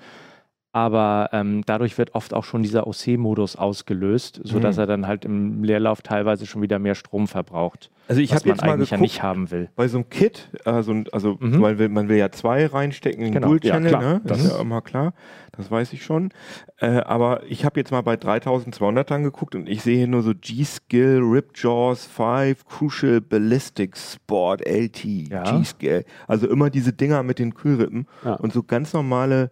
[0.71, 4.79] Aber ähm, dadurch wird oft auch schon dieser OC-Modus ausgelöst, sodass Mhm.
[4.81, 7.89] er dann halt im Leerlauf teilweise schon wieder mehr Strom verbraucht.
[8.07, 9.69] also ich habe man jetzt mal eigentlich ja geguckt, nicht haben will.
[9.75, 11.59] bei so einem Kit, also, also Mhm.
[11.59, 13.47] man, will, man will ja zwei reinstecken in den Genau.
[13.47, 14.21] Dual-Channel, Ja, ne?
[14.25, 15.13] das ist ja immer klar,
[15.57, 16.29] das weiß ich schon.
[16.77, 20.33] Äh, aber ich habe jetzt mal bei 3200ern geguckt und ich sehe hier nur so
[20.39, 25.43] G-Skill, Ripjaws 5, Crucial Ballistic Sport LT, Ja.
[25.43, 26.05] G-Skill.
[26.27, 28.35] Also immer diese Dinger mit den Kühlrippen Ja.
[28.35, 29.49] und so ganz normale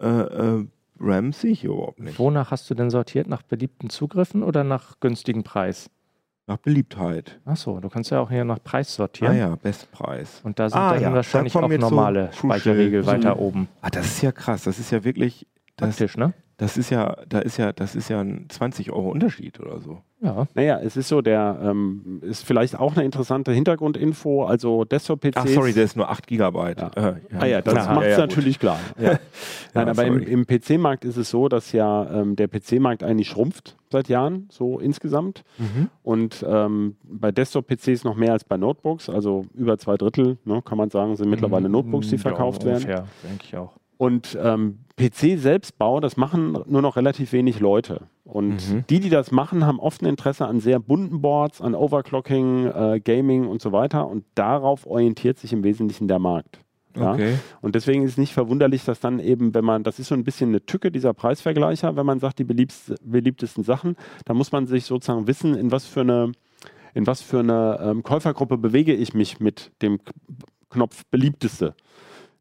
[0.00, 0.66] äh, äh,
[1.00, 2.18] RAMs sehe ich hier überhaupt nicht.
[2.18, 3.26] Wonach hast du denn sortiert?
[3.26, 5.90] Nach beliebten Zugriffen oder nach günstigen Preis?
[6.46, 7.40] Nach Beliebtheit.
[7.46, 9.32] Achso, du kannst ja auch hier nach Preis sortieren.
[9.32, 10.40] Ah ja, Bestpreis.
[10.44, 13.68] Und da sind Ah dann ja, da wahrscheinlich kommen auch so normale so- weiter oben.
[13.80, 14.64] Ah, das ist ja krass.
[14.64, 16.34] Das ist ja wirklich, das, Praktisch, ne?
[16.56, 19.98] Das ist ja, da ist ja, das ist ja ein 20 Euro Unterschied oder so.
[20.20, 20.46] Ja.
[20.54, 24.44] Naja, es ist so, der ähm, ist vielleicht auch eine interessante Hintergrundinfo.
[24.44, 25.36] Also Desktop-PCs.
[25.36, 26.78] Ach sorry, der ist nur 8 Gigabyte.
[26.80, 26.90] Ja.
[27.10, 27.94] Äh, Ah ja, das klar.
[27.94, 28.30] macht es Ja, ja, gut.
[28.36, 28.78] natürlich klar.
[28.98, 29.08] Ja.
[29.10, 29.18] Nein,
[29.74, 30.24] Ja, aber im, sorry.
[30.32, 34.78] im PC-Markt ist es so, dass ja ähm, der PC-Markt eigentlich schrumpft seit Jahren, so
[34.78, 35.42] insgesamt.
[35.58, 35.90] Mhm.
[36.02, 40.78] Und ähm, bei Desktop-PCs noch mehr als bei Notebooks, also über zwei Drittel, ne, kann
[40.78, 42.76] man sagen, sind mittlerweile Notebooks, die Ja, verkauft werden.
[42.84, 43.72] ungefähr, denke ich auch.
[43.98, 48.02] Und ähm, PC-Selbstbau, das machen nur noch relativ wenig Leute.
[48.24, 48.84] Und Mhm.
[48.88, 53.00] die, die das machen, haben oft ein Interesse an sehr bunten Boards, an Overclocking, äh,
[53.02, 54.06] Gaming und so weiter.
[54.06, 56.60] Und darauf orientiert sich im Wesentlichen der Markt.
[56.96, 57.14] Ja?
[57.14, 57.34] Okay.
[57.60, 60.22] Und deswegen ist es nicht verwunderlich, dass dann eben, wenn man, das ist so ein
[60.24, 64.66] bisschen eine Tücke dieser Preisvergleicher, wenn man sagt, die beliebst, beliebtesten Sachen, da muss man
[64.66, 66.32] sich sozusagen wissen, in was für eine,
[66.94, 69.98] in was für eine ähm, Käufergruppe bewege ich mich mit dem
[70.70, 71.74] Knopf beliebteste.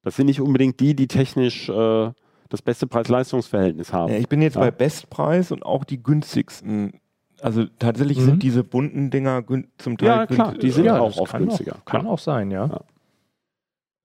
[0.04, 2.12] Das sind nicht unbedingt die, die technisch äh,
[2.50, 4.12] das beste Preis-Leistungs-Verhältnis haben.
[4.14, 4.62] Ja, ich bin jetzt Ja.
[4.62, 7.00] bei Bestpreis und auch die günstigsten.
[7.42, 8.26] Also tatsächlich Mhm.
[8.26, 9.44] sind diese bunten Dinger
[9.78, 12.52] zum Teil Ja, klar, die sind äh, auch oft kann günstiger, Auch, kann auch sein,
[12.52, 12.68] ja.
[12.68, 12.82] Ja.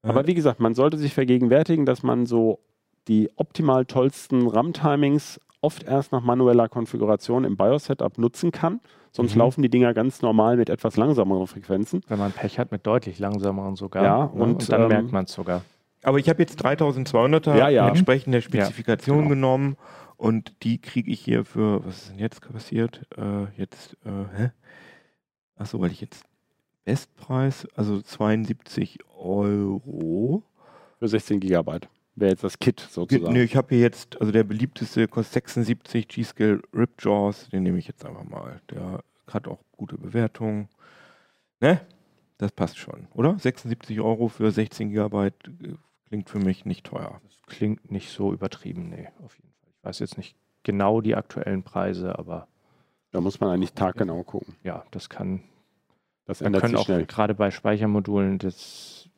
[0.02, 2.60] Aber wie gesagt, man sollte sich vergegenwärtigen, dass man so
[3.08, 8.80] die optimal tollsten RAM-Timings oft erst nach manueller Konfiguration im BIOS-Setup nutzen kann.
[9.10, 9.38] Sonst Mhm.
[9.40, 12.02] laufen die Dinger ganz normal mit etwas langsameren Frequenzen.
[12.08, 14.04] Wenn man Pech hat, mit deutlich langsameren sogar.
[14.04, 14.30] Ja, ne?
[14.32, 15.62] und, und dann ähm, merkt man es sogar.
[16.02, 17.88] Aber ich habe jetzt 3200er Ja, ja.
[17.88, 19.28] entsprechend der Spezifikation genau.
[19.30, 19.76] genommen
[20.16, 23.06] und die kriege ich hier für, was ist denn jetzt passiert?
[23.16, 24.50] Äh, jetzt, äh, hä?
[25.56, 26.24] Achso, weil ich jetzt
[26.84, 30.42] Bestpreis, also 72 Euro.
[30.98, 31.88] Für 16 Gigabyte.
[32.16, 33.32] Wäre jetzt das Kit Ge- sozusagen.
[33.32, 37.86] Nee, ich habe hier jetzt, also der beliebteste kostet 76 G-Skill Ripjaws, den nehme ich
[37.86, 38.60] jetzt einfach mal.
[38.70, 40.68] Der hat auch gute Bewertungen.
[41.60, 41.80] Ne?
[42.38, 43.38] Das passt schon, oder?
[43.38, 45.74] 76 Euro für 16 Gigabyte äh,
[46.08, 47.20] klingt für mich nicht teuer.
[47.24, 49.70] Das klingt nicht so übertrieben, nee, auf jeden Fall.
[49.78, 52.48] Ich weiß jetzt nicht genau die aktuellen Preise, aber
[53.12, 54.54] Da muss man eigentlich taggenau gucken.
[54.62, 55.42] ja, das kann,
[56.26, 57.06] Das da ändert können sich auch schnell.
[57.06, 59.08] gerade bei Speichermodulen, das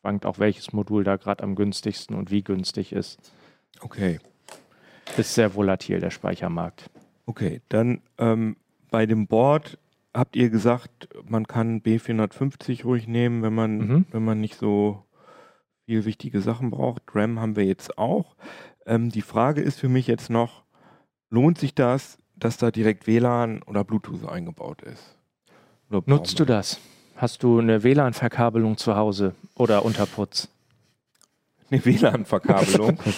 [0.00, 3.32] schwankt auch, welches Modul da gerade am günstigsten und wie günstig ist.
[3.80, 4.18] Okay.
[5.16, 6.88] Ist sehr volatil, der Speichermarkt.
[7.26, 8.56] Okay, dann ähm,
[8.90, 9.78] bei dem Board
[10.14, 14.06] habt ihr gesagt, man kann B450 ruhig nehmen, wenn man, Mhm.
[14.10, 15.04] wenn man nicht so
[15.90, 17.02] viel wichtige Sachen braucht.
[17.16, 18.36] RAM haben wir jetzt auch.
[18.86, 20.62] Ähm, die Frage ist für mich jetzt noch,
[21.30, 25.16] lohnt sich das, dass da direkt WLAN oder Bluetooth eingebaut ist?
[25.90, 26.78] Oder Nutzt du das?
[27.16, 30.48] Hast du eine WLAN-Verkabelung zu Hause oder Unterputz?
[31.72, 32.96] Eine WLAN-Verkabelung.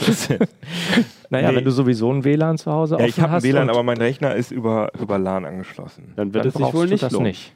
[1.29, 1.57] Naja, Nee.
[1.57, 3.99] wenn du sowieso ein WLAN zu Hause ja, ich offen habe ein WLAN, aber mein
[3.99, 6.13] Rechner ist über, über LAN angeschlossen.
[6.17, 7.29] Dann wird dann es sich wohl nicht das lohnen.
[7.29, 7.55] nicht.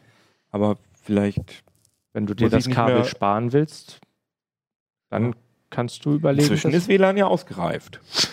[0.51, 1.63] Aber vielleicht
[2.13, 4.01] Wenn du dir das Kabel sparen willst,
[5.11, 5.35] dann
[5.71, 6.43] kannst du überlegen.
[6.43, 8.01] Inzwischen ist WLAN ja ausgereift.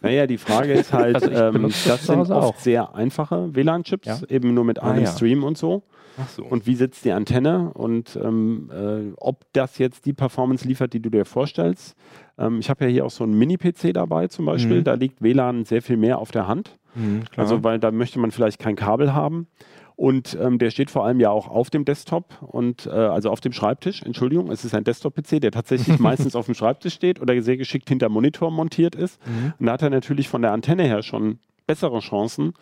[0.00, 2.56] Naja, die Frage ist halt, Also ähm, das sind oft auch.
[2.56, 4.18] sehr einfache WLAN-Chips, Ja.
[4.30, 5.10] eben nur mit Ah, einem ja.
[5.12, 5.82] Stream und so.
[6.18, 6.42] Ach so.
[6.42, 11.00] Und wie sitzt die Antenne und ähm, äh, ob das jetzt die Performance liefert, die
[11.00, 11.96] du dir vorstellst.
[12.38, 14.78] Ähm, ich habe ja hier auch so einen Mini-PC dabei zum Beispiel.
[14.80, 14.84] Mhm.
[14.84, 16.78] Da liegt WLAN sehr viel mehr auf der Hand.
[16.94, 17.44] Mhm, klar.
[17.44, 19.48] Also, weil da möchte man vielleicht kein Kabel haben.
[19.96, 23.40] Und ähm, der steht vor allem ja auch auf dem Desktop und äh, also auf
[23.40, 27.40] dem Schreibtisch, Entschuldigung, es ist ein Desktop-PC, der tatsächlich meistens auf dem Schreibtisch steht oder
[27.42, 29.20] sehr geschickt hinter Monitor montiert ist.
[29.26, 29.52] Mhm.
[29.58, 32.54] Und da hat er natürlich von der Antenne her schon bessere Chancen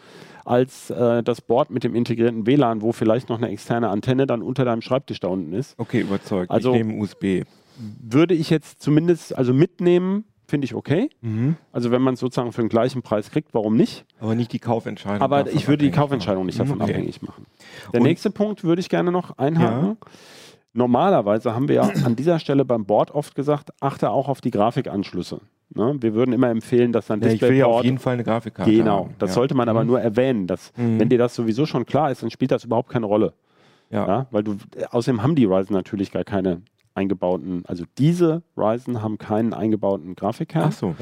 [0.44, 4.42] als äh, das Board mit dem integrierten WLAN, wo vielleicht noch eine externe Antenne dann
[4.42, 5.78] unter deinem Schreibtisch da unten ist.
[5.78, 6.50] okay, überzeugt.
[6.50, 7.44] Also- ich nehme USB.
[8.00, 11.08] Würde ich jetzt zumindest also mitnehmen, finde ich okay.
[11.22, 11.56] Mhm.
[11.72, 14.04] Also wenn man es sozusagen für den gleichen Preis kriegt, warum nicht?
[14.20, 15.22] Aber nicht die Kaufentscheidung.
[15.22, 16.46] Aber ich würde die Kaufentscheidung machen.
[16.48, 16.92] nicht davon Mhm, okay.
[16.92, 17.46] abhängig machen.
[17.94, 19.96] Der Und- nächste Punkt würde ich gerne noch einhaken.
[20.74, 24.50] Normalerweise haben wir ja an dieser Stelle beim Board oft gesagt, achte auch auf die
[24.50, 25.40] Grafikanschlüsse.
[25.74, 25.96] Ne?
[26.00, 28.70] Wir würden immer empfehlen, dass dein Ja, ich will ja auf jeden Fall eine Grafikkarte
[28.70, 29.14] Genau, haben.
[29.18, 29.34] das ja.
[29.34, 29.86] sollte man aber Mhm.
[29.88, 30.46] nur erwähnen.
[30.46, 31.00] Dass, Mhm.
[31.00, 33.32] Wenn dir das sowieso schon klar ist, dann spielt das überhaupt keine Rolle.
[33.90, 34.06] Ja.
[34.06, 34.26] Ja?
[34.30, 34.56] Weil du,
[34.90, 36.62] außerdem haben die Ryzen natürlich gar keine
[36.94, 40.64] eingebauten, also diese Ryzen haben keinen eingebauten Grafikkern.
[40.68, 40.94] Ach so.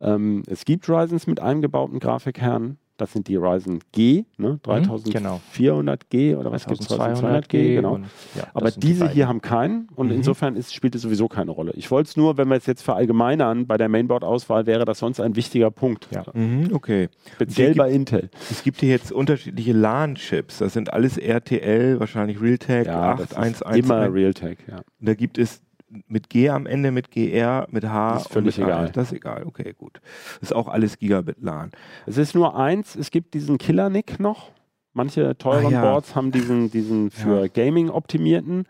[0.00, 2.78] Ähm, es gibt Ryzens mit eingebauten Grafikkern.
[2.98, 4.58] Das sind die Ryzen G, ne?
[4.64, 5.40] genau.
[5.54, 6.88] 3400G oder was gibt es?
[6.88, 7.94] 3200G, genau.
[7.94, 9.14] und, ja, Aber die diese beiden.
[9.14, 10.12] hier haben keinen und Mhm.
[10.14, 11.72] insofern ist, spielt es sowieso keine Rolle.
[11.74, 15.20] Ich wollte es nur, wenn wir es jetzt verallgemeinern, bei der Mainboard-Auswahl wäre das sonst
[15.20, 16.08] ein wichtiger Punkt.
[16.10, 16.24] Ja.
[16.32, 17.08] Mhm, okay.
[17.34, 18.30] Speziell bei Intel.
[18.50, 20.58] Es gibt hier jetzt unterschiedliche LAN-Chips.
[20.58, 23.84] Das sind alles RTL, wahrscheinlich Realtek Ja, das ist 8111.
[23.84, 24.80] immer Realtek, ja.
[25.00, 25.60] Da gibt es
[26.08, 28.14] mit G am Ende, mit GR, mit H.
[28.14, 28.68] Das ist völlig mit A.
[28.68, 28.90] egal.
[28.92, 30.00] Das ist egal, okay, gut.
[30.40, 31.72] Das ist auch alles Gigabit-LAN.
[32.06, 34.50] Es ist nur eins, es gibt diesen Killer-Nick noch.
[34.92, 35.82] Manche teuren Ah, ja.
[35.82, 37.48] Boards haben diesen, diesen für Ja.
[37.48, 38.64] Gaming optimierten.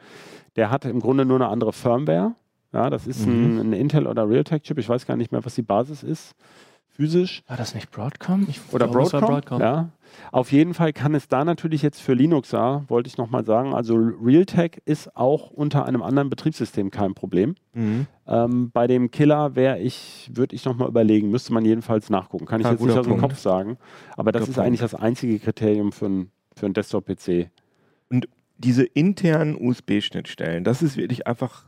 [0.56, 2.34] Der hat im Grunde nur eine andere Firmware.
[2.72, 3.58] Ja, das ist Mhm.
[3.58, 4.76] ein, ein Intel oder Realtek-Chip.
[4.78, 6.34] Ich weiß gar nicht mehr, was die Basis ist.
[6.96, 7.42] Physisch.
[7.46, 8.46] War das nicht Broadcom?
[8.48, 9.20] Ich, Oder glaube, Broadcom.
[9.28, 9.60] Broadcom.
[9.60, 9.90] Ja.
[10.32, 13.96] Auf jeden Fall kann es da natürlich jetzt für Linuxer, wollte ich nochmal sagen, also
[13.96, 17.54] Realtek ist auch unter einem anderen Betriebssystem kein Problem.
[17.74, 18.06] Mhm.
[18.26, 22.46] Ähm, bei dem Killer wäre ich, würde ich nochmal überlegen, müsste man jedenfalls nachgucken.
[22.46, 23.22] Kann ich Ja, jetzt nicht aus dem Punkt.
[23.22, 23.76] Kopf sagen.
[24.16, 27.50] Aber das Guter ist eigentlich das einzige Kriterium für einen für Desktop-PC.
[28.56, 31.66] Diese internen USB-Schnittstellen, das ist wirklich einfach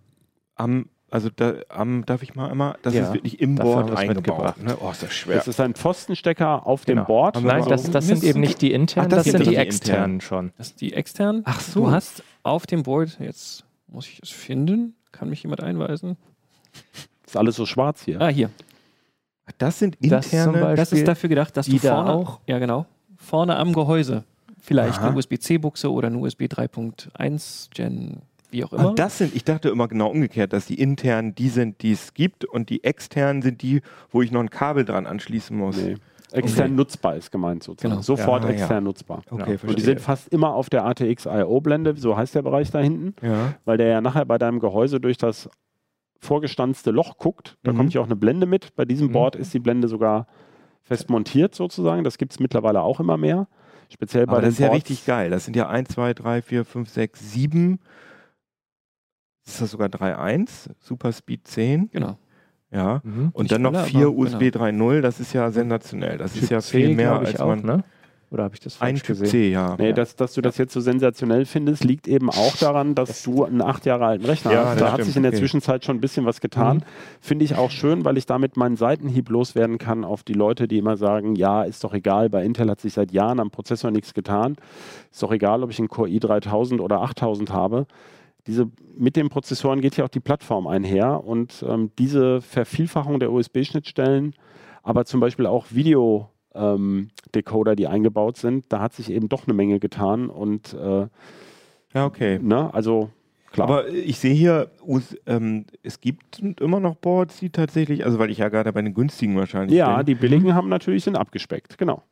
[0.54, 4.62] am, also da, am, darf ich mal einmal, das Ja, ist wirklich im Board eingebaut.
[4.62, 4.76] Ne?
[4.80, 5.36] Oh, ist das schwer.
[5.36, 7.06] Das ist ein Pfostenstecker auf dem Genau.
[7.06, 7.42] Board.
[7.42, 9.56] Nein, das, das sind eben nicht die internen, Ach, das das, sind sind die die
[9.56, 10.52] externen schon.
[10.58, 11.42] Das sind die externen.
[11.46, 11.80] Ach so.
[11.86, 16.16] Du hast auf dem Board, jetzt muss ich es finden, kann mich jemand einweisen?
[17.26, 18.20] ist alles so schwarz hier.
[18.20, 18.50] Ah, hier.
[19.56, 20.52] Das sind Das interne.
[20.60, 22.84] Beispiel- Das ist dafür gedacht, dass die du da vorne auch- Ja, genau.
[23.16, 24.24] Vorne am Gehäuse
[24.60, 25.08] vielleicht Aha.
[25.08, 28.20] eine USB-C-Buchse oder eine USB 3.1 Gen,
[28.50, 28.90] wie auch immer.
[28.90, 32.14] Ah, das sind, ich dachte immer genau umgekehrt, dass die internen die sind, die es
[32.14, 35.76] gibt und die externen sind die, wo ich noch ein Kabel dran anschließen muss.
[35.76, 35.96] Nee.
[36.30, 36.74] Extern Okay.
[36.74, 37.92] nutzbar ist gemeint sozusagen.
[37.92, 38.02] Genau.
[38.02, 38.56] Sofort Ja, ja.
[38.56, 39.22] extern nutzbar.
[39.30, 39.44] Okay, Ja.
[39.46, 39.70] verstehe.
[39.70, 43.14] Und die sind fast immer auf der ATX IO-Blende, so heißt der Bereich da hinten,
[43.26, 43.54] ja.
[43.64, 45.48] weil der ja nachher bei deinem Gehäuse durch das
[46.20, 47.56] vorgestanzte Loch guckt.
[47.62, 47.76] Da Mhm.
[47.76, 48.74] kommt ja auch eine Blende mit.
[48.76, 49.12] Bei diesem Mhm.
[49.12, 50.26] Board ist die Blende sogar
[50.82, 52.04] fest montiert sozusagen.
[52.04, 53.46] Das gibt es mittlerweile auch immer mehr.
[53.88, 55.30] Speziell bei Aber den das ist ja Boards- richtig geil.
[55.30, 57.78] Das sind ja 1, 2, 3, 4, 5, 6, 7.
[59.48, 60.70] Ist das sogar 3.1?
[60.80, 61.90] Super Speed 10.
[61.90, 62.16] genau.
[62.70, 63.00] Ja.
[63.02, 63.30] Mhm.
[63.32, 65.00] Und Nicht dann noch alle, 4 aber USB 3.0.
[65.00, 66.18] Das ist ja sensationell.
[66.18, 67.60] Das ist Typ ja C, viel mehr glaub ich als auch, man.
[67.64, 67.84] ne?
[68.30, 69.28] Oder habe ich das Ein falsch Typ gesehen?
[69.28, 69.74] C, ja.
[69.78, 69.92] Nee, Ja.
[69.94, 73.62] dass, dass du das jetzt so sensationell findest, liegt eben auch daran, dass du einen
[73.62, 74.80] acht Jahre alten Rechner Ja, hast.
[74.82, 75.38] Da hat sich in der okay.
[75.40, 76.76] Zwischenzeit schon ein bisschen was getan.
[76.78, 76.82] Mhm.
[77.22, 80.76] Finde ich auch schön, weil ich damit meinen Seitenhieb loswerden kann auf die Leute, die
[80.76, 84.12] immer sagen, ja, ist doch egal, bei Intel hat sich seit Jahren am Prozessor nichts
[84.12, 84.56] getan.
[85.10, 87.86] Ist doch egal, ob ich einen Core i3000 oder 8000 habe.
[88.48, 93.30] Diese, mit den Prozessoren geht ja auch die Plattform einher und ähm, diese Vervielfachung der
[93.30, 94.34] USB-Schnittstellen,
[94.82, 99.46] aber zum Beispiel auch Video ähm, Decoder, die eingebaut sind, da hat sich eben doch
[99.46, 101.06] eine Menge getan und äh,
[101.92, 102.38] Ja, okay.
[102.42, 103.10] ne, also
[103.52, 103.68] klar.
[103.68, 104.70] Aber ich sehe hier,
[105.26, 108.94] ähm, es gibt immer noch Boards, die tatsächlich, also weil ich ja gerade bei den
[108.94, 110.06] günstigen wahrscheinlich ja, bin.
[110.06, 112.02] die billigen haben natürlich sind abgespeckt, genau.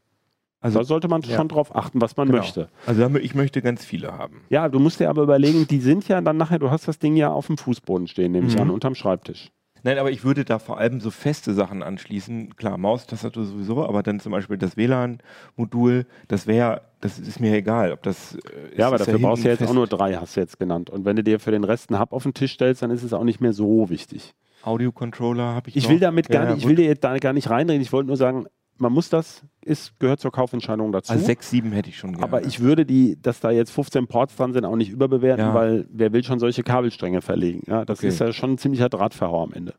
[0.61, 1.36] Also, da sollte man ja.
[1.36, 2.38] schon drauf achten, was man Genau.
[2.38, 2.68] möchte.
[2.86, 4.40] also ich möchte ganz viele haben.
[4.48, 7.14] Ja, du musst dir aber überlegen, die sind ja dann nachher, du hast das Ding
[7.16, 8.62] ja auf dem Fußboden stehen, nehme ich Mhm.
[8.62, 9.50] an, unterm Schreibtisch.
[9.82, 12.57] Nein, aber ich würde da vor allem so feste Sachen anschließen.
[12.57, 17.92] Klar, Maustastatur sowieso, aber dann zum Beispiel das WLAN-Modul, das wäre, das ist mir egal,
[17.92, 18.34] ob das.
[18.36, 20.90] äh, Ja, aber dafür brauchst du ja jetzt auch nur drei, hast du jetzt genannt.
[20.90, 23.02] Und wenn du dir für den Rest einen Hub auf den Tisch stellst, dann ist
[23.04, 24.34] es auch nicht mehr so wichtig.
[24.62, 25.76] Audio-Controller habe ich.
[25.76, 25.90] Ich noch.
[25.90, 27.82] will damit gar Ja, ja, nicht, ich will dir da gar nicht reinreden.
[27.82, 28.46] Ich wollte nur sagen,
[28.78, 31.12] man muss das, ist, gehört zur Kaufentscheidung dazu.
[31.12, 32.25] Also 6, 7 hätte ich schon gerne.
[32.25, 35.55] aber ich würde die, dass da jetzt 15 Ports dran sind, auch nicht überbewerten, Ja.
[35.55, 37.62] weil wer will schon solche Kabelstränge verlegen?
[37.67, 38.09] Ja, das Okay.
[38.09, 39.75] ist ja schon ein ziemlicher Drahtverhau am Ende.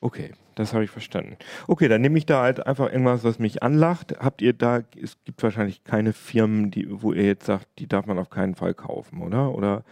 [0.00, 1.36] Okay, das habe ich verstanden.
[1.68, 4.14] Okay, dann nehme ich da halt einfach irgendwas, was mich anlacht.
[4.18, 8.06] Habt ihr da, es gibt wahrscheinlich keine Firmen, die, wo ihr jetzt sagt, die darf
[8.06, 9.54] man auf keinen Fall kaufen, oder?
[9.54, 9.84] Oder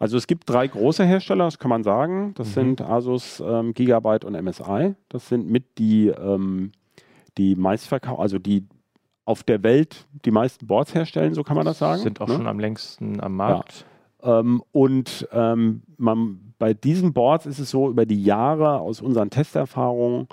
[0.00, 2.32] Also es gibt drei große Hersteller, das kann man sagen.
[2.36, 2.52] Das Mhm.
[2.52, 4.94] sind Asus, ähm, Gigabyte und MSI.
[5.08, 6.72] Das sind mit die, ähm,
[7.38, 8.66] die meistverkau also die
[9.24, 12.02] auf der Welt die meisten Boards herstellen, so kann man das sagen.
[12.02, 12.34] Sind auch ne?
[12.34, 13.86] schon am längsten am Markt.
[14.22, 19.30] Ähm, und ähm, man, bei diesen Boards ist es so, über die Jahre aus unseren
[19.30, 20.28] Testerfahrungen,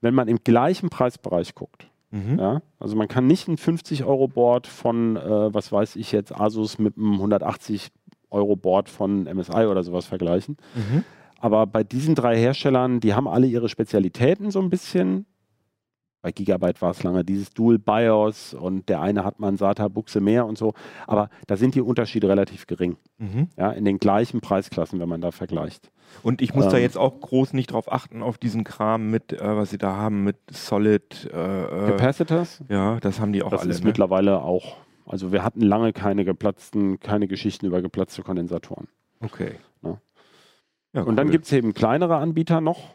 [0.00, 2.38] wenn man im gleichen Preisbereich guckt, Mhm.
[2.38, 6.96] ja, also man kann nicht ein 50-Euro-Board von, äh, was weiß ich jetzt, Asus mit
[6.96, 10.56] einem 180-Euro-Board von MSI oder sowas vergleichen.
[10.74, 11.04] Mhm.
[11.40, 15.26] Aber bei diesen drei Herstellern, die haben alle ihre Spezialitäten so ein bisschen.
[16.26, 20.20] Bei Gigabyte war es lange dieses Dual BIOS und der eine hat mal ein SATA-Buchse
[20.20, 20.74] mehr und so.
[21.06, 22.96] Aber da sind die Unterschiede relativ gering.
[23.18, 23.46] Mhm.
[23.56, 25.92] Ja, in den gleichen Preisklassen, wenn man da vergleicht.
[26.24, 26.82] Und ich muss da Ähm.
[26.82, 30.24] jetzt auch groß nicht drauf achten, auf diesen Kram mit, äh, was sie da haben,
[30.24, 31.30] mit Solid.
[31.32, 33.70] Äh, äh, Capacitors, ja, das haben die auch das alle.
[33.70, 33.86] ist ne?
[33.86, 34.78] mittlerweile auch.
[35.06, 38.88] Also wir hatten lange keine geplatzten, keine Geschichten über geplatzte Kondensatoren.
[39.20, 39.52] Okay.
[39.84, 40.00] Ja.
[40.92, 41.32] Ja, Und dann cool.
[41.34, 42.94] gibt es eben kleinere Anbieter noch.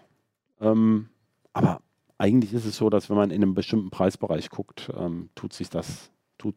[0.60, 1.08] Ähm,
[1.54, 1.80] aber
[2.22, 5.70] eigentlich ist es so, dass wenn man in einem bestimmten Preisbereich guckt, ähm, tut sich
[5.72, 6.56] das, tut,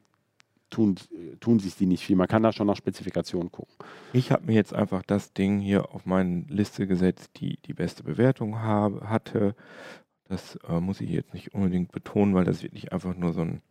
[0.68, 0.96] tun,
[1.40, 2.16] tun sich die nicht viel.
[2.16, 3.74] Man kann da schon nach Spezifikationen gucken.
[4.12, 8.02] Ich habe mir jetzt einfach das Ding hier auf meine Liste gesetzt, die die beste
[8.02, 9.54] Bewertung habe, hatte.
[10.28, 13.62] Das äh, muss ich jetzt nicht unbedingt betonen, weil das wirklich einfach nur so ein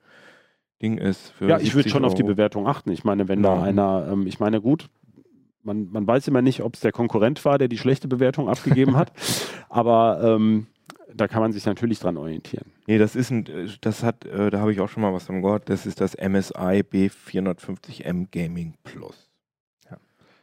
[0.82, 1.30] Ding ist.
[1.30, 2.34] Für Ja, ich würde 70 schon auf die Euro.
[2.34, 2.90] Bewertung achten.
[2.92, 3.56] Ich meine, wenn Ja.
[3.56, 4.90] da einer, ähm, ich meine, gut,
[5.62, 8.98] man, man weiß immer nicht, ob es der Konkurrent war, der die schlechte Bewertung abgegeben
[8.98, 9.12] hat,
[9.70, 10.66] aber ähm,
[11.16, 12.66] da kann man sich natürlich dran orientieren.
[12.88, 15.26] Nee, das ist ein, äh, das hat, äh, da habe ich auch schon mal was
[15.26, 19.30] von gehört, das ist das MSI B450M Gaming Plus.
[19.90, 19.98] Ja.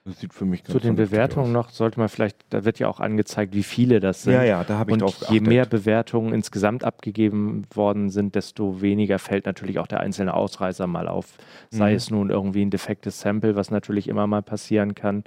[0.04, 1.66] Das sieht für mich ganz Zu den Bewertungen aus.
[1.66, 4.32] noch sollte man vielleicht, da wird ja auch angezeigt, wie viele das sind.
[4.32, 5.46] Ja, ja, da habe ich Und drauf je geachtet.
[5.46, 11.08] mehr Bewertungen insgesamt abgegeben worden sind, desto weniger fällt natürlich auch der einzelne Ausreißer mal
[11.08, 11.36] auf.
[11.70, 11.96] Sei Mhm.
[11.96, 15.24] es nun irgendwie ein defektes Sample, was natürlich immer mal passieren kann,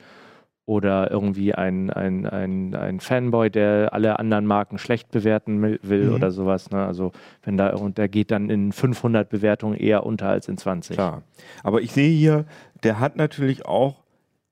[0.65, 6.15] oder irgendwie ein, ein, ein, ein Fanboy, der alle anderen Marken schlecht bewerten will, Mhm.
[6.15, 6.71] oder sowas.
[6.71, 6.85] Ne?
[6.85, 7.11] Also
[7.43, 10.95] wenn da und der geht dann in 500 Bewertungen eher unter als in 20.
[10.95, 11.23] Klar.
[11.63, 12.45] Aber ich sehe hier,
[12.83, 14.03] der hat natürlich auch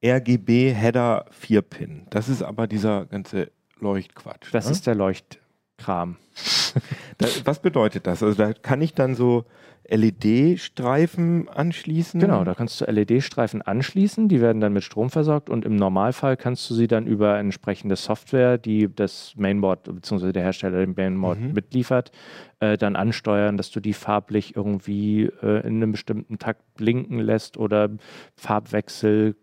[0.03, 2.07] RGB Header 4 Pin.
[2.09, 4.53] Das ist aber dieser ganze Leuchtquatsch.
[4.53, 4.71] Das ne?
[4.71, 6.17] ist der Leuchtkram.
[7.19, 8.21] da, was bedeutet das?
[8.21, 9.45] Also da kann ich dann so
[9.89, 12.19] LED-Streifen anschließen.
[12.19, 16.37] Genau, da kannst du LED-Streifen anschließen, die werden dann mit Strom versorgt und im Normalfall
[16.37, 20.31] kannst du sie dann über entsprechende Software, die das Mainboard bzw.
[20.31, 21.53] der Hersteller den Mainboard Mhm.
[21.53, 22.11] mitliefert,
[22.59, 27.57] äh, dann ansteuern, dass du die farblich irgendwie äh, in einem bestimmten Takt blinken lässt
[27.57, 27.89] oder
[28.35, 29.35] Farbwechsel,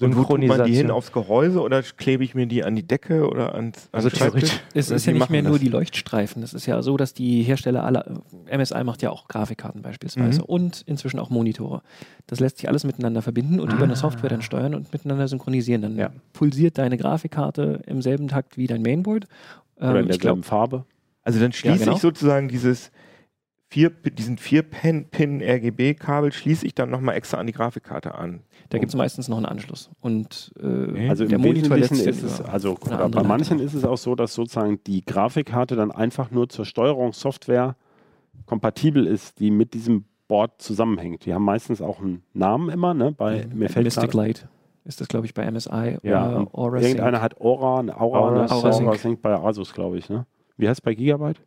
[0.00, 0.90] Und tut man die hin?
[0.90, 4.60] Aufs Gehäuse oder klebe ich mir die an die Decke oder ans, ans Also theoretisch-
[4.74, 5.60] Es Oder ist ja nicht mehr nur das?
[5.60, 6.42] die Leuchtstreifen.
[6.42, 8.20] Es ist ja so, dass die Hersteller aller,
[8.50, 10.46] MSI macht ja auch Grafikkarten beispielsweise Mhm.
[10.46, 11.82] und inzwischen auch Monitore.
[12.26, 15.82] Das lässt sich alles miteinander verbinden und über eine Software dann steuern und miteinander synchronisieren.
[15.82, 16.10] Dann Ja.
[16.32, 19.26] pulsiert deine Grafikkarte im selben Takt wie dein Mainboard.
[19.76, 20.84] Oder Ähm, in ich glaube, derselben Farbe.
[21.22, 21.94] Also dann schließe genau.
[21.96, 22.90] ich sozusagen dieses
[23.70, 28.40] vier, diesen 4-Pin-RGB-Kabel schließe ich dann nochmal extra an die Grafikkarte an.
[28.70, 29.90] Da gibt es meistens noch einen Anschluss.
[30.00, 33.66] Und äh, Also der im Monitor Wesentlichen ist es, also bei manchen Leitung.
[33.66, 37.76] ist es auch so, dass sozusagen die Grafikkarte dann einfach nur zur Steuerungssoftware
[38.46, 41.26] kompatibel ist, die mit diesem Board zusammenhängt.
[41.26, 43.12] Die haben meistens auch einen Namen immer, ne?
[43.12, 44.48] Bei mir fällt Mystic Light
[44.84, 48.94] ist das, glaube ich, bei MSI Ja, Aura Irgendeiner hat Aura, Aura, Aura, Aura.
[48.96, 50.26] Sync bei Asus, glaube ich, ne?
[50.56, 51.40] Wie heißt es bei Gigabyte?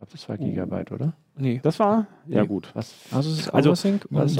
[0.00, 1.12] Glaube, das war Gigabyte, oder?
[1.36, 2.06] Nee, Das war?
[2.26, 2.48] Ja, Nee.
[2.48, 2.70] gut.
[2.72, 2.94] Was?
[3.12, 3.70] also es ist Also,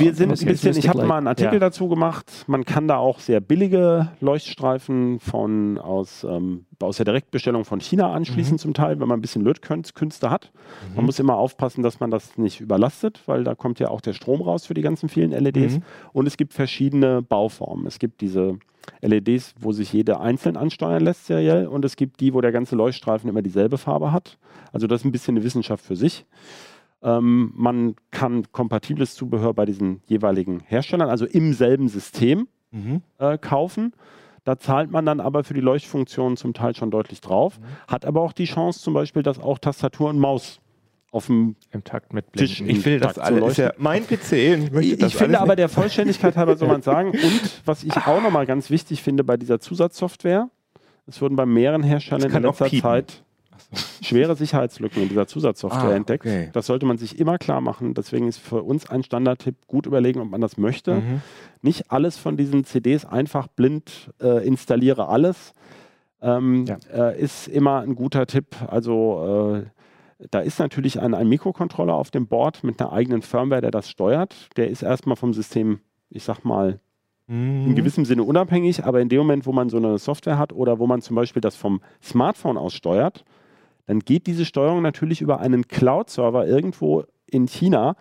[0.01, 1.59] Wir sind ein bisschen, ich habe mal einen Artikel Ja.
[1.59, 2.45] dazu gemacht.
[2.47, 8.11] Man kann da auch sehr billige Leuchtstreifen von aus, ähm, aus der Direktbestellung von China
[8.15, 8.59] anschließen, Mhm.
[8.59, 10.51] zum Teil, wenn man ein bisschen Lötkünste hat.
[10.97, 14.15] Man muss immer aufpassen, dass man das nicht überlastet, weil da kommt ja auch der
[14.15, 15.75] Strom raus für die ganzen vielen LEDs.
[15.77, 15.83] Mhm.
[16.15, 17.87] Und es gibt verschiedene Bauformen.
[17.87, 18.59] Es gibt diese
[19.01, 21.67] LEDs, wo sich jede einzeln ansteuern lässt, seriell.
[21.67, 24.39] Und es gibt die, wo der ganze Leuchtstreifen immer dieselbe Farbe hat.
[24.73, 26.25] Also das ist ein bisschen eine Wissenschaft für sich.
[27.03, 33.03] Ähm, man kann kompatibles Zubehör bei diesen jeweiligen Herstellern, also im selben System, Mhm.
[33.19, 33.93] äh, kaufen.
[34.45, 37.59] Da zahlt man dann aber für die Leuchtfunktion zum Teil schon deutlich drauf.
[37.89, 40.61] Hat aber auch die Chance zum Beispiel, dass auch Tastatur und Maus
[41.13, 42.61] auf dem Im Takt mit Tisch-.
[42.61, 43.53] Ich will das so alles.
[43.53, 46.83] Ist ja mein PC ich möchte ich, ich finde aber der Vollständigkeit halber soll man
[46.83, 47.11] sagen.
[47.13, 50.49] Und was ich auch nochmal ganz wichtig finde bei dieser Zusatzsoftware,
[51.07, 52.69] es wurden bei mehreren Herstellern in letzter.
[52.81, 53.25] Zeit,
[54.03, 56.25] schwere Sicherheitslücken in dieser Zusatzsoftware Ah, entdeckt.
[56.25, 56.51] okay.
[56.53, 57.95] Das sollte man sich immer klar machen.
[57.95, 60.97] Deswegen ist für uns ein Standardtipp, gut überlegen, ob man das möchte.
[60.97, 61.23] Mhm.
[61.63, 65.53] Nicht alles von diesen CDs einfach blind äh, installiere alles.
[66.23, 66.79] Ähm, Ja.
[67.11, 68.47] äh, ist immer ein guter Tipp.
[68.69, 69.67] Also äh,
[70.31, 73.89] da ist natürlich ein, ein Mikrocontroller auf dem Board mit einer eigenen Firmware, der das
[73.89, 74.49] steuert.
[74.57, 76.81] Der ist erstmal vom System, ich sag mal,
[77.31, 77.67] Mhm.
[77.69, 80.81] in gewissem Sinne unabhängig, aber in dem Moment, wo man so eine Software hat oder
[80.81, 83.25] wo man zum Beispiel das vom Smartphone aus steuert,
[83.87, 87.95] dann geht diese Steuerung natürlich über einen Cloud-Server irgendwo in China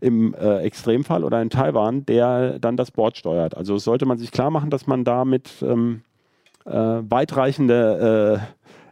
[0.00, 3.56] im äh, Extremfall oder in Taiwan, der dann das Board steuert.
[3.56, 6.02] Also sollte man sich klar machen, dass man da mit ähm,
[6.64, 8.40] äh, weitreichende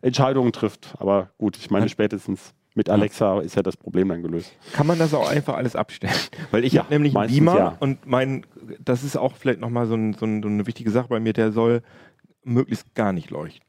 [0.02, 0.96] äh, Entscheidungen trifft.
[0.98, 4.52] Aber gut, ich meine, spätestens mit Alexa ist ja das Problem dann gelöst.
[4.72, 6.14] Kann man das auch einfach alles abstellen?
[6.50, 7.76] Weil ich Ja, habe nämlich einen Beamer ja.
[7.80, 8.46] und mein,
[8.80, 11.34] das ist auch vielleicht nochmal so, ein, so, ein, so eine wichtige Sache bei mir,
[11.34, 11.82] der soll
[12.44, 13.62] möglichst gar nicht leuchten.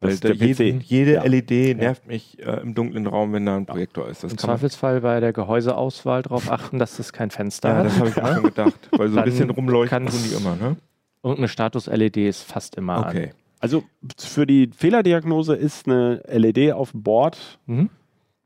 [0.00, 0.82] Weil der jede, PC.
[0.82, 1.22] jede Ja.
[1.24, 4.24] LED nervt mich äh, im dunklen Raum, wenn da ein Projektor ist.
[4.24, 7.86] Das Im Zweifelsfall bei der Gehäuseauswahl darauf achten, dass das kein Fenster ja, hat.
[7.86, 8.88] das habe ich auch schon gedacht.
[8.92, 10.76] Weil so ein bisschen rumleuchten tun die immer, ne?
[11.22, 13.30] Irgendeine Status-LED ist fast immer Okay.
[13.58, 13.84] Also
[14.18, 17.74] für die Fehlerdiagnose ist eine LED auf dem Board an.
[17.76, 17.90] Mhm.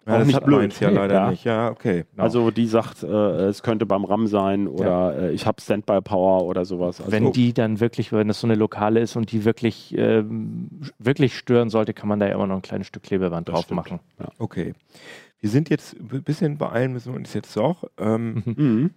[0.07, 0.59] Ja, Auch das nicht hat blöd.
[0.61, 1.31] meins ja leider ja.
[1.31, 1.45] nicht.
[1.45, 2.05] Ja, okay.
[2.13, 2.23] Genau.
[2.23, 6.65] Also die sagt, äh, es könnte beim RAM sein oder äh, ich habe Standby-Power oder
[6.65, 7.01] sowas.
[7.01, 10.71] Also, wenn die dann wirklich, wenn das so eine lokale ist und die wirklich, ähm,
[10.99, 13.65] wirklich stören sollte, kann man da ja immer noch ein kleines Stück Klebeband Das drauf
[13.65, 13.77] stimmt.
[13.77, 14.01] machen.
[14.39, 14.73] Okay.
[15.39, 17.85] Wir sind jetzt ein bisschen beeilen müssen wir uns jetzt doch.
[17.99, 18.91] Ähm, Mhm.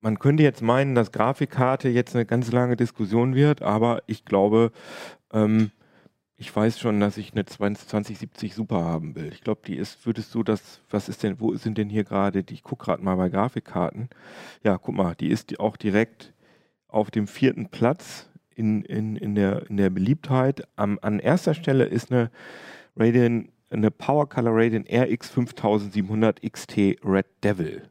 [0.00, 4.70] man könnte jetzt meinen, dass Grafikkarte jetzt eine ganz lange Diskussion wird, aber ich glaube,
[5.32, 5.70] ähm,
[6.42, 9.30] ich weiß schon, dass ich eine 20 2070 Super haben will.
[9.32, 12.44] Ich glaube, die ist, würdest du das, was ist denn, wo sind denn hier gerade,
[12.50, 14.08] ich gucke gerade mal bei Grafikkarten.
[14.64, 16.34] Ja, guck mal, die ist auch direkt
[16.88, 20.66] auf dem vierten Platz in, in, in, der, in der Beliebtheit.
[20.74, 22.32] Am, an erster Stelle ist eine
[22.96, 27.88] Radeon, eine Power Color Radeon RX 5700 XT Red Devil.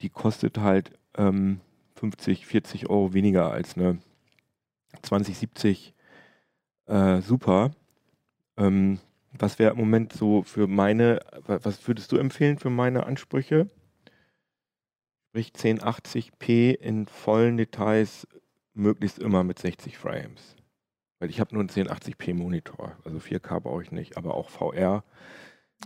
[0.00, 1.60] Die kostet halt ähm,
[1.96, 3.98] 50, 40 Euro weniger als eine
[5.02, 5.93] 2070
[6.86, 7.70] äh, Super.
[8.56, 8.98] Ähm,
[9.32, 13.68] was wäre im Moment so für meine, wa- was würdest du empfehlen für meine Ansprüche?
[15.30, 18.28] Sprich 1080p in vollen Details,
[18.74, 20.54] möglichst immer mit 60 Frames.
[21.18, 25.02] Weil ich habe nur einen 1080p Monitor, also 4K brauche ich nicht, aber auch VR.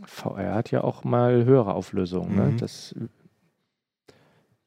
[0.04, 2.34] VR hat ja auch mal höhere Auflösungen.
[2.36, 2.50] Ne?
[2.52, 2.56] Mhm.
[2.58, 2.94] Das,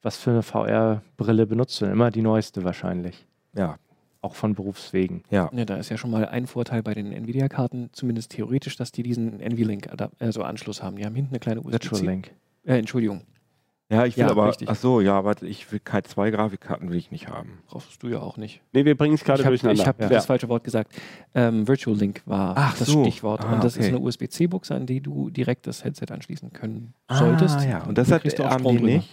[0.01, 1.93] was für eine VR-Brille benutzt du denn?
[1.93, 3.27] Immer die neueste wahrscheinlich.
[3.53, 3.77] Ja,
[4.23, 5.23] Auch von Berufswegen.
[5.31, 5.49] ja.
[5.51, 9.01] Ja, da ist ja schon mal ein Vorteil bei den Nvidia-Karten, zumindest theoretisch, dass die
[9.03, 10.95] diesen NVLink also Anschluss haben.
[10.97, 11.71] Die haben hinten eine kleine USB.
[11.71, 12.31] Virtual Link.
[12.63, 13.21] Äh, Entschuldigung,
[13.89, 14.69] Ja, ich will Ja, aber, richtig.
[14.69, 17.57] ach so, ja, aber ich will keine zwei Grafikkarten will ich nicht haben.
[17.65, 18.61] brauchst du ja auch nicht.
[18.73, 19.85] Nee, wir bringen es gerade Ich habe durcheinander.
[19.87, 20.07] hab ja.
[20.09, 20.93] das falsche Wort gesagt.
[21.33, 23.01] Ähm, Virtual Link war Ach das so.
[23.03, 23.43] Stichwort.
[23.43, 23.95] Ah, und das ist okay.
[23.95, 27.57] eine USB-C-Buchse, an die du direkt das Headset anschließen können solltest.
[27.57, 29.09] Ah, ja, und das hat AMD nicht.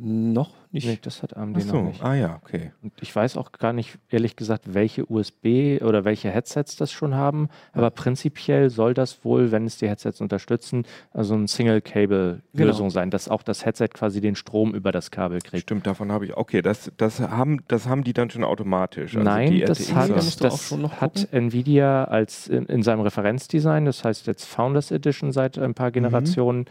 [0.00, 0.86] Noch nicht.
[0.86, 2.04] Nee, das hat AMD Ach so, noch nicht.
[2.04, 2.70] ah ja, okay.
[2.82, 7.14] Und ich weiß auch gar nicht, ehrlich gesagt, welche USB oder welche Headsets das schon
[7.16, 7.48] haben.
[7.72, 12.88] Aber prinzipiell soll das wohl, wenn es die Headsets unterstützen, also eine Single-Cable-Lösung Genau.
[12.90, 15.62] sein, dass auch das Headset quasi den Strom über das Kabel kriegt.
[15.64, 16.36] Stimmt, davon habe ich.
[16.36, 19.16] Okay, das, das, haben, das haben die dann schon automatisch.
[19.16, 23.84] Also Nein, die das hat, das schon noch hat Nvidia als in, in seinem Referenzdesign,
[23.84, 26.66] das heißt jetzt Founders Edition seit ein paar Generationen,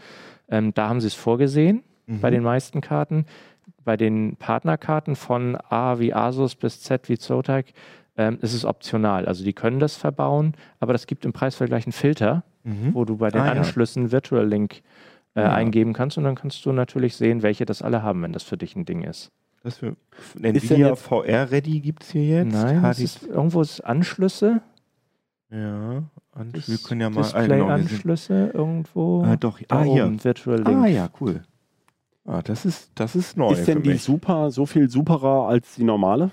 [0.48, 2.20] ähm, da haben sie es vorgesehen Mhm.
[2.20, 3.26] bei den meisten Karten.
[3.84, 7.66] Bei den Partnerkarten von A wie Asus bis Z wie Zotac
[8.16, 9.26] ähm, ist es optional.
[9.26, 12.92] Also die können das verbauen, aber das gibt im Preisvergleich einen Filter, Mhm.
[12.94, 13.52] wo du bei den Ah, ja.
[13.52, 14.82] Anschlüssen Virtual Link
[15.34, 15.52] äh, Ja.
[15.52, 18.56] eingeben kannst und dann kannst du natürlich sehen, welche das alle haben, wenn das für
[18.56, 19.30] dich ein Ding ist.
[19.62, 19.96] Das für
[20.40, 22.52] Nvidia VR Ready gibt es hier jetzt?
[22.52, 24.60] Nein, es ist, irgendwo ist Anschlüsse,
[25.50, 26.02] ja,
[26.34, 27.20] und wir können ja mal.
[27.32, 29.22] Ah, genau, Display-Anschlüsse irgendwo.
[29.24, 30.12] ah, doch, ah, hier.
[30.24, 30.68] Virtual Link.
[30.68, 31.42] Ah, ja, cool.
[32.28, 33.52] Ah, das ist, das ist neu.
[33.52, 34.02] Ist denn für die mich.
[34.02, 36.30] Super so viel superer als die normale?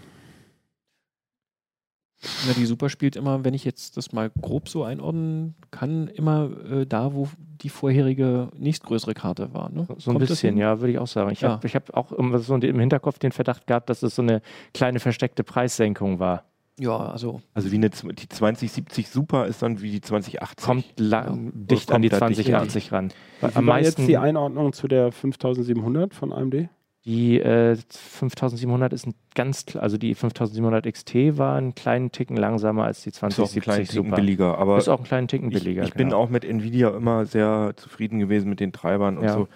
[2.48, 6.50] Na, die Super spielt immer, wenn ich jetzt das mal grob so einordnen kann, immer
[6.70, 9.70] äh, da, wo die vorherige nächstgrößere Karte war.
[9.70, 9.86] Ne?
[9.98, 11.32] So ein Kommt bisschen, ja, würde ich auch sagen.
[11.32, 11.52] Ich Ja.
[11.52, 14.42] habe hab auch immer so im Hinterkopf den Verdacht gehabt, dass es so eine
[14.74, 16.44] kleine versteckte Preissenkung war.
[16.78, 20.66] Ja, also Also wie eine, die 2070 Super ist dann wie die 2080.
[20.66, 21.38] Kommt la- Ja.
[21.54, 23.14] dicht Oder an die kommt da dicht 2080 ran.
[23.40, 26.70] Wie Am war jetzt meisten, die Einordnung zu der 5700 von AMD?
[27.08, 32.86] die äh, 5700 ist ein ganz, also die 5700 XT war einen kleinen Ticken langsamer
[32.86, 33.48] als die ist auch einen kleinen
[33.86, 34.16] 2070 Ticken Super.
[34.16, 34.58] billiger.
[34.58, 35.84] Aber Ist auch einen kleinen Ticken ich, billiger.
[35.84, 36.22] ich bin genau.
[36.24, 39.34] auch mit Nvidia immer sehr zufrieden gewesen mit den Treibern und Ja.
[39.34, 39.48] so.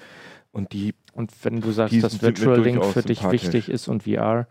[0.52, 4.48] Und die, Und wenn du sagst, dass Virtual Link für dich wichtig ist und VR,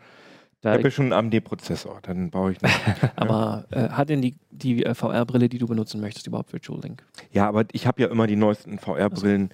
[0.60, 2.70] Da, Ich habe ja schon einen AMD-Prozessor, dann baue ich noch.
[3.16, 7.04] Aber äh, hat denn die, die äh, VR-Brille, die du benutzen möchtest, überhaupt Virtual Link?
[7.32, 9.50] Ja, aber ich habe ja immer die neuesten VR-Brillen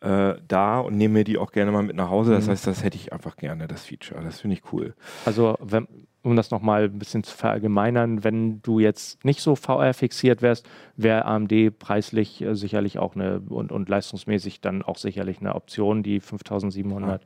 [0.00, 2.32] äh, da und nehme mir die auch gerne mal mit nach Hause.
[2.32, 2.50] Das Mhm.
[2.50, 4.20] heißt, das hätte ich einfach gerne, das Feature.
[4.22, 4.94] Das finde ich cool.
[5.24, 5.86] Also, wenn,
[6.22, 10.68] um das nochmal ein bisschen zu verallgemeinern, wenn du jetzt nicht so VR fixiert wärst,
[10.96, 16.02] wäre AMD preislich äh, sicherlich auch eine und, und leistungsmäßig dann auch sicherlich eine Option.
[16.02, 17.22] Die 5700,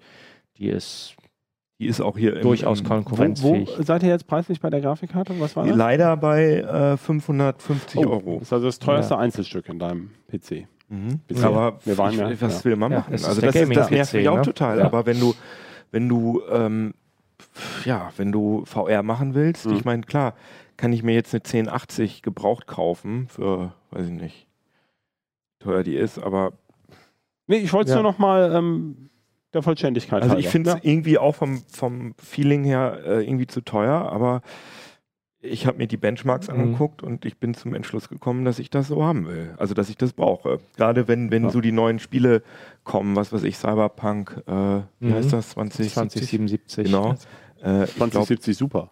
[0.59, 1.15] die ist
[1.83, 3.69] Die ist auch hier im, durchaus im, Wo, konkurrenzfähig.
[3.77, 5.35] wo seid ihr jetzt preislich bei der Grafikkarte?
[5.41, 5.77] Was war das?
[5.77, 8.35] leider bei äh, 550 Oh, Euro.
[8.39, 9.21] Das ist also das teuerste Ja.
[9.21, 10.69] Einzelstück in deinem PC.
[10.89, 11.21] Mhm.
[11.27, 11.49] Bisher.
[11.49, 12.65] Aber Wir waren ja- was ja.
[12.67, 13.15] will man Ja, machen?
[13.15, 14.43] ist also das, ist, das nervt mich auch ne?
[14.43, 14.79] total.
[14.79, 14.85] Ja.
[14.85, 15.35] Aber wenn du,
[15.91, 16.95] wenn du, ähm,
[17.85, 19.73] ja, wenn du VR machen willst, Mhm.
[19.75, 20.35] ich meine, klar,
[20.77, 24.47] kann ich mir jetzt eine 1080 gebraucht kaufen für, weiß ich nicht,
[25.59, 26.53] wie teuer die ist, aber
[27.49, 28.01] Nee, ich wollte es Ja.
[28.03, 29.09] nur noch mal ähm,
[29.55, 30.81] der Vollständigkeit Also ich finde es Ja.
[30.83, 34.43] irgendwie auch vom, vom Feeling her äh, irgendwie zu teuer, aber
[35.45, 36.55] ich habe mir die Benchmarks Mhm.
[36.55, 39.55] angeguckt und ich bin zum Entschluss gekommen, dass ich das so haben will.
[39.59, 40.61] Also dass ich das brauche.
[40.77, 41.51] Gerade wenn, wenn Ja.
[41.51, 42.43] so die neuen Spiele
[42.85, 45.15] kommen, was weiß ich, Cyberpunk, äh, wie Mhm.
[45.15, 45.51] heißt das?
[45.51, 46.85] 20, 2077.
[46.85, 47.15] Genau.
[47.65, 48.89] Äh, ich glaub, 2070 super.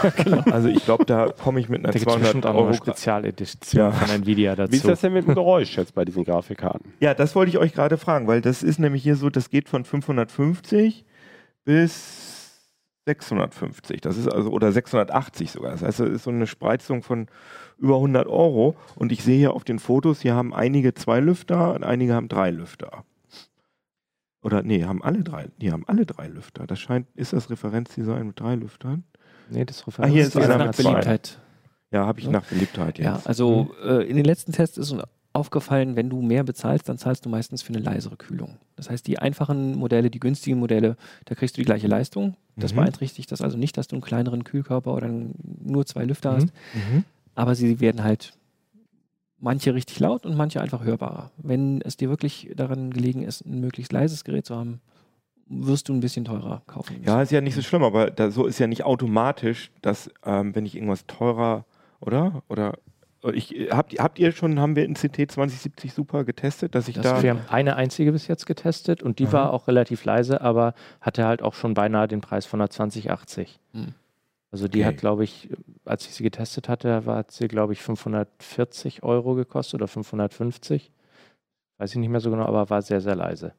[0.50, 2.58] also ich glaube, da komme ich mit einer Da gibt es 200 bestimmt auch noch
[2.60, 2.66] Euro.
[2.68, 3.92] eine Spezialedition Ja.
[3.92, 4.72] von Nvidia dazu.
[4.72, 6.92] Wie ist das denn mit dem Geräusch jetzt bei diesen Grafikkarten?
[7.00, 9.68] Ja, das wollte ich euch gerade fragen, weil das ist nämlich hier so, das geht
[9.68, 11.04] von 550
[11.64, 12.36] bis
[13.06, 14.00] 650.
[14.00, 15.70] Das ist also, oder 680 sogar.
[15.72, 17.26] Das heißt, das ist so eine Spreizung von
[17.78, 18.74] über 100 Euro.
[18.96, 22.28] Und ich sehe hier auf den Fotos, hier haben einige zwei Lüfter und einige haben
[22.28, 23.04] drei Lüfter.
[24.48, 26.66] Oder nee, haben alle drei, die haben alle drei Lüfter.
[26.66, 29.04] Das scheint, ist das Referenzdesign mit drei Lüftern?
[29.50, 30.82] nee, das Ah, hier ist einer nach mit zwei.
[30.92, 31.38] Beliebtheit.
[31.90, 32.32] Ja, habe ich Ja.
[32.32, 33.04] nach Beliebtheit jetzt.
[33.04, 35.02] Ja, also äh, in den letzten Tests ist uns
[35.34, 38.56] aufgefallen, wenn du mehr bezahlst, dann zahlst du meistens für eine leisere Kühlung.
[38.76, 40.96] Das heißt, die einfachen Modelle, die günstigen Modelle,
[41.26, 42.34] da kriegst du die gleiche Leistung.
[42.56, 42.76] Das Mhm.
[42.76, 45.10] beeinträchtigt das also nicht, dass du einen kleineren Kühlkörper oder
[45.62, 46.36] nur zwei Lüfter Mhm.
[46.36, 47.04] hast, Mhm.
[47.34, 48.32] aber sie werden halt
[49.40, 51.30] manche richtig laut und manche einfach hörbarer.
[51.36, 54.80] Wenn es dir wirklich daran gelegen ist, ein möglichst leises Gerät zu haben,
[55.48, 57.08] wirst du ein bisschen teurer kaufen müssen.
[57.08, 60.54] Ja, ist ja nicht so schlimm, aber da, so ist ja nicht automatisch, dass ähm,
[60.54, 61.64] wenn ich irgendwas teurer,
[62.00, 62.42] oder?
[62.48, 62.74] Oder
[63.32, 67.04] ich, habt, habt ihr schon, haben wir in CT 2070 Super getestet, dass ich Das
[67.04, 67.22] da.
[67.22, 69.32] Wir haben eine einzige bis jetzt getestet und die Aha.
[69.32, 73.58] war auch relativ leise, aber hatte halt auch schon beinahe den Preis von der 2080.
[73.72, 73.94] Hm.
[74.50, 74.86] Also die Okay.
[74.86, 75.50] hat, glaube ich,
[75.84, 80.90] als ich sie getestet hatte, war, hat sie, glaube ich, 540 Euro gekostet oder 550.
[81.78, 83.52] Weiß ich nicht mehr so genau, aber war sehr, sehr leise.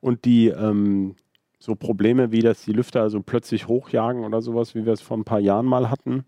[0.00, 1.16] Und die ähm,
[1.58, 5.16] so Probleme, wie das die Lüfter so plötzlich hochjagen oder sowas, wie wir es vor
[5.18, 6.24] ein paar Jahren mal hatten,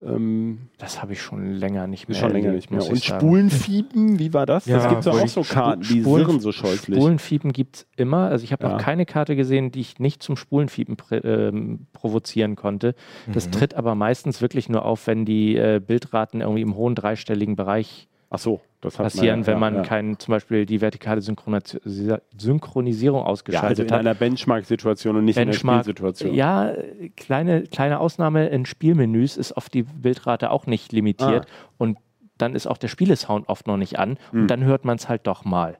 [0.00, 2.16] ähm, Das habe ich schon länger nicht mehr.
[2.18, 2.86] schon länger nicht mehr.
[2.88, 3.02] Und.
[3.04, 4.66] Spulenfiepen, wie war das?
[4.66, 6.96] Ja, das gibt es ja auch so Karten, die Spulen- sirren so scheußlich.
[6.98, 8.28] Spulenfiepen gibt es immer.
[8.28, 8.70] Also ich habe Ja.
[8.72, 12.94] noch keine Karte gesehen, die ich nicht zum Spulenfiepen ähm, provozieren konnte.
[13.32, 13.52] Das Mhm.
[13.52, 18.08] tritt aber meistens wirklich nur auf, wenn die äh, Bildraten irgendwie im hohen dreistelligen Bereich
[18.30, 19.82] Ach so, das hat passieren, ja, wenn ja, man ja.
[19.82, 24.00] kein, zum Beispiel die vertikale Synchronisi- Synchronisierung ja, also ausgeschaltet in hat.
[24.00, 26.34] einer Benchmark-Situation und nicht Benchmark, in der Spielsituation.
[26.34, 26.74] Ja,
[27.16, 31.46] kleine, kleine Ausnahme in Spielmenüs ist oft die Bildrate auch nicht limitiert
[31.78, 31.96] und
[32.36, 34.42] dann ist auch der Spielesound oft noch nicht an Hm.
[34.42, 35.78] und dann hört man es halt doch mal.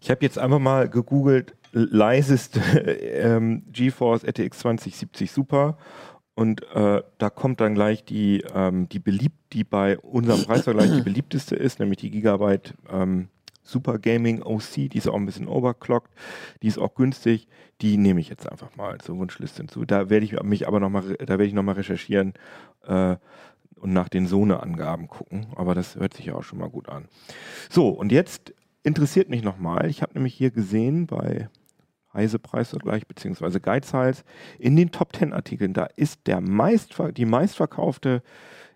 [0.00, 2.60] Ich habe jetzt einfach mal gegoogelt, leiseste
[3.22, 5.78] ähm, GeForce RTX 2070 Super.
[6.34, 11.02] Und äh, da kommt dann gleich die, ähm, die beliebt, die bei unserem Preisvergleich die
[11.10, 13.28] beliebteste ist, nämlich die Gigabyte ähm,
[13.62, 14.90] Super Gaming OC.
[14.90, 16.10] Die ist auch ein bisschen overclocked,
[16.62, 17.46] die ist auch günstig.
[17.80, 19.84] Die nehme ich jetzt einfach mal zur Wunschliste hinzu.
[19.84, 22.34] Da werde ich mich aber noch mal, re- da werde ich noch mal recherchieren
[22.86, 23.16] äh,
[23.76, 25.46] und nach den Sone-Angaben gucken.
[25.56, 27.06] Aber das hört sich ja auch schon mal gut an.
[27.70, 28.52] So und jetzt
[28.82, 29.88] interessiert mich nochmal.
[29.88, 31.48] Ich habe nämlich hier gesehen bei
[32.14, 34.24] Heise Preisvergleich beziehungsweise Geizhals
[34.58, 38.22] in den Top 10 Artikeln, da ist der meistver die meistverkaufte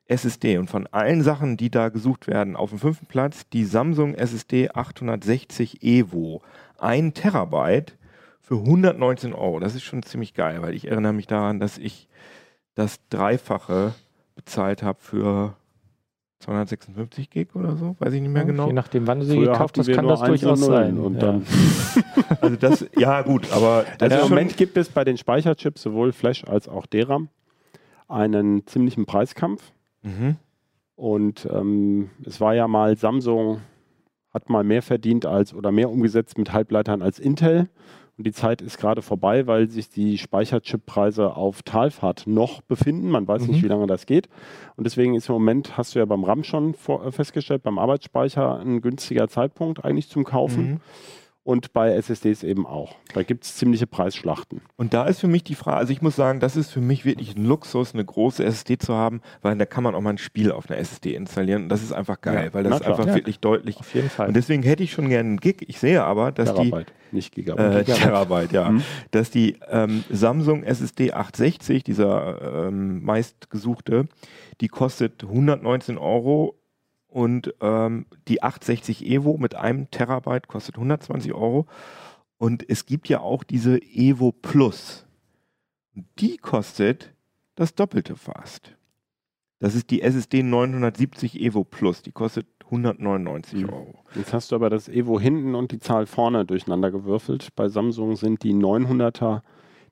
[0.06, 4.15] SSD und von allen Sachen, die da gesucht werden, auf dem fünften Platz die Samsung
[4.15, 6.43] SSD 860 Evo.
[6.78, 7.97] Ein Terabyte
[8.40, 9.60] für 119 Euro.
[9.60, 12.09] Das ist schon ziemlich geil, weil ich erinnere mich daran, dass ich
[12.74, 13.94] das Dreifache
[14.35, 15.56] bezahlt habe für
[16.40, 18.69] 256 Gig oder so, weiß ich nicht mehr genau.
[18.69, 20.98] Je nachdem, wann du sie Früher gekauft hast, kann das durchaus sein.
[20.98, 21.20] Und Ja.
[21.20, 21.47] dann,
[22.40, 25.82] Also das, ja gut, aber das also ist im Moment gibt es bei den Speicherchips
[25.82, 27.28] sowohl Flash als auch DRAM
[28.06, 29.73] einen ziemlichen Preiskampf.
[30.02, 30.36] Mhm.
[30.94, 33.60] Und ähm, es war ja mal Samsung
[34.32, 37.69] hat mal mehr verdient als oder mehr umgesetzt mit Halbleitern als Intel.
[38.19, 43.11] Und die Zeit ist gerade vorbei, weil sich die Speicherchippreise auf Talfahrt noch befinden.
[43.11, 43.49] Man weiß Mhm.
[43.53, 44.28] nicht, wie lange das geht.
[44.77, 47.78] Und deswegen ist im Moment, hast du ja beim RAM schon vor, äh, festgestellt, beim
[47.78, 50.65] Arbeitsspeicher ein günstiger Zeitpunkt eigentlich zum Kaufen.
[50.73, 50.81] Mhm.
[51.49, 52.95] Und bei SSDs eben auch.
[53.15, 54.61] Da gibt es ziemliche Preisschlachten.
[54.77, 57.07] Und da ist für mich die Frage, also ich muss sagen, das ist für mich
[57.07, 60.19] wirklich ein Luxus, eine große SSD zu haben, weil da kann man auch mal ein
[60.19, 63.07] Spiel auf einer SSD installieren und das ist einfach geil, Ja, weil das ist einfach
[63.07, 63.15] Ja.
[63.15, 63.79] wirklich deutlich.
[63.79, 64.29] Auf jeden Fall.
[64.29, 65.65] Und deswegen hätte ich schon gerne einen Gig.
[65.69, 67.89] Ich sehe aber, dass Terabyte, nicht die Gigabyte.
[67.89, 68.83] äh, Terabyte, ja, Mhm.
[69.12, 74.05] dass die ähm, Samsung SSD 860, dieser ähm, meistgesuchte,
[74.61, 76.57] die kostet 119 Euro
[77.09, 81.66] und ähm, die 860 Evo mit einem Terabyte kostet 120 Euro.
[82.39, 85.06] Und es gibt ja auch diese Evo Plus.
[86.18, 87.12] Die kostet
[87.56, 88.76] das Doppelte fast.
[89.59, 92.02] Das ist die SSD 970 Evo Plus.
[92.02, 93.70] Die kostet 199 Mhm.
[93.70, 93.94] Euro.
[94.14, 97.48] Jetzt hast du aber das Evo hinten und die Zahl vorne durcheinander gewürfelt.
[97.56, 99.43] Bei Samsung sind die 900er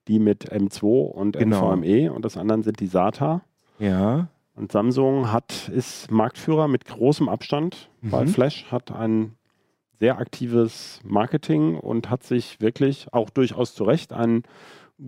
[0.06, 1.72] die mit M2 und Genau.
[1.74, 3.40] NVMe und das anderen sind die SATA.
[3.80, 4.28] Ja.
[4.56, 8.28] Und Samsung hat, ist Marktführer mit großem Abstand Mhm.
[8.28, 9.34] Flash, hat ein
[10.00, 14.44] sehr aktives Marketing und hat sich wirklich auch durchaus zu Recht einen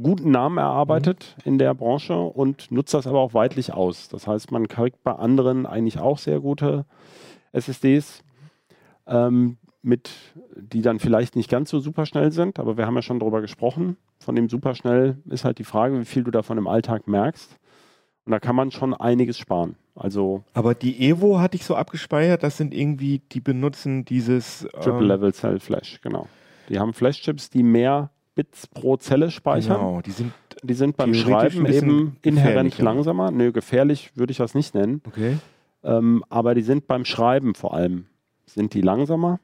[0.03, 1.43] guten Namen erarbeitet Mhm.
[1.53, 4.09] in der Branche und nutzt das aber auch weitlich aus.
[4.09, 6.85] Das heißt, man kriegt bei anderen eigentlich auch sehr gute
[7.53, 8.23] SSDs,
[9.07, 10.11] ähm, mit,
[10.57, 13.41] die dann vielleicht nicht ganz so super schnell sind, aber wir haben ja schon darüber
[13.41, 13.97] gesprochen.
[14.19, 17.57] Von dem superschnell ist halt die Frage, wie viel du davon im Alltag merkst.
[18.29, 19.77] Und da kann man schon einiges sparen.
[19.95, 24.99] Also Aber die Evo hatte ich so abgespeichert, das sind irgendwie, die benutzen dieses Triple
[25.01, 26.29] ähm, Level Cell Flash, genau.
[26.69, 29.79] Die haben Flash-Chips, die mehr Bits pro Zelle speichern.
[29.79, 33.31] Genau, die sind Die sind beim Schreiben eben inhärent langsamer.
[33.31, 35.01] Nö, gefährlich würde ich das nicht nennen.
[35.07, 35.39] okay.
[35.83, 38.09] Ähm, aber die sind beim Schreiben vor allem,
[38.45, 39.41] sind die langsamer.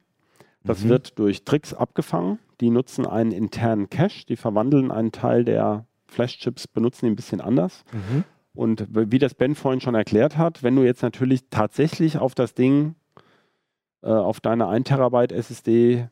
[0.63, 0.89] Das Mhm.
[0.91, 2.39] wird durch Tricks abgefangen.
[2.61, 7.41] Die nutzen einen internen Cache, die verwandeln einen Teil der Flash-Chips, benutzen die ein bisschen
[7.41, 7.83] anders.
[7.91, 8.25] Mhm.
[8.55, 12.55] Und wie das Ben vorhin schon erklärt hat, wenn du jetzt natürlich tatsächlich auf das
[12.55, 12.95] Ding,
[14.03, 16.09] äh, auf deine 1 Terabyte SSD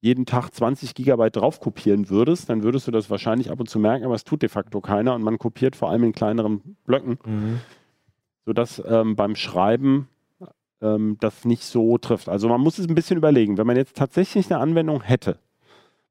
[0.00, 3.78] jeden Tag 20 Gigabyte drauf kopieren würdest, dann würdest du das wahrscheinlich ab und zu
[3.78, 7.18] merken, aber es tut de facto keiner und man kopiert vor allem in kleineren Blöcken,
[7.24, 7.60] Mhm.
[8.44, 10.08] sodass ähm, beim Schreiben
[10.82, 12.28] ähm, das nicht so trifft.
[12.28, 13.56] Also man muss es ein bisschen überlegen.
[13.56, 15.38] Wenn man jetzt tatsächlich eine Anwendung hätte,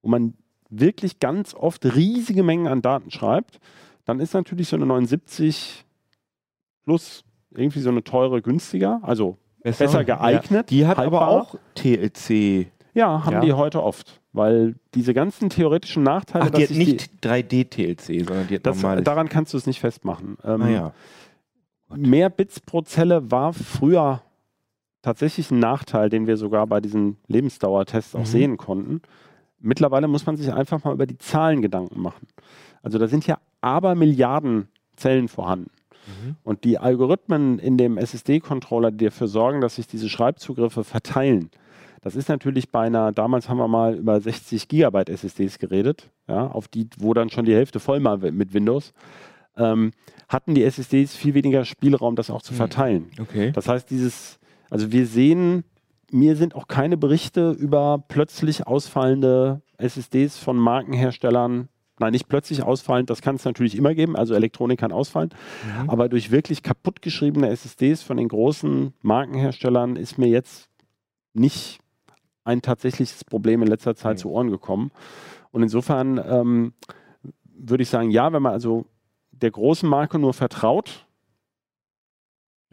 [0.01, 0.33] wo man
[0.69, 3.59] wirklich ganz oft riesige Mengen an Daten schreibt,
[4.05, 5.85] dann ist natürlich so eine 79
[6.83, 10.69] plus irgendwie so eine teure günstiger, also besser geeignet.
[10.69, 11.29] Die hat aber haltbar.
[11.29, 12.67] auch TLC.
[12.95, 13.39] Ja, haben Ja.
[13.41, 18.55] die heute oft, weil diese ganzen theoretischen Nachteile, Ach, die hat nicht 3D-TLC, sondern die
[18.55, 19.03] hat das, normales.
[19.03, 20.37] daran kannst du es nicht festmachen.
[20.43, 20.93] Ähm, ah, ja.
[21.95, 24.21] Mehr Bits pro Zelle war früher
[25.01, 28.25] tatsächlich ein Nachteil, den wir sogar bei diesen Lebensdauertests auch Mhm.
[28.25, 29.01] sehen konnten.
[29.63, 32.27] Mittlerweile muss man sich einfach mal über die Zahlen Gedanken machen.
[32.83, 35.71] Also da sind ja aber Milliarden Zellen vorhanden.
[36.05, 36.35] Mhm.
[36.43, 41.49] Und die Algorithmen in dem SSD-Controller, die dafür sorgen, dass sich diese Schreibzugriffe verteilen,
[42.01, 46.47] das ist natürlich bei einer, damals haben wir mal über 60 Gigabyte SSDs geredet, ja,
[46.47, 48.91] auf die, wo dann schon die Hälfte voll war mit Windows,
[49.55, 49.91] ähm,
[50.27, 52.57] hatten die SSDs viel weniger Spielraum, das auch zu Hm.
[52.57, 53.11] verteilen.
[53.21, 53.51] Okay.
[53.53, 54.37] Das heißt, dieses,
[54.69, 55.63] also wir sehen,
[56.13, 61.69] mir sind auch keine Berichte über plötzlich ausfallende SSDs von Markenherstellern.
[61.99, 65.29] Nein, nicht plötzlich ausfallend, das kann es natürlich immer geben, also Elektronik kann ausfallen,
[65.81, 65.89] Mhm.
[65.89, 70.69] aber durch wirklich kaputtgeschriebene SSDs von den großen Markenherstellern ist mir jetzt
[71.33, 71.79] nicht
[72.43, 74.21] ein tatsächliches Problem in letzter Zeit Mhm.
[74.21, 74.91] zu Ohren gekommen.
[75.51, 76.73] Und insofern ähm,
[77.55, 78.85] würde ich sagen, ja, wenn man also
[79.31, 81.07] der großen Marke nur vertraut,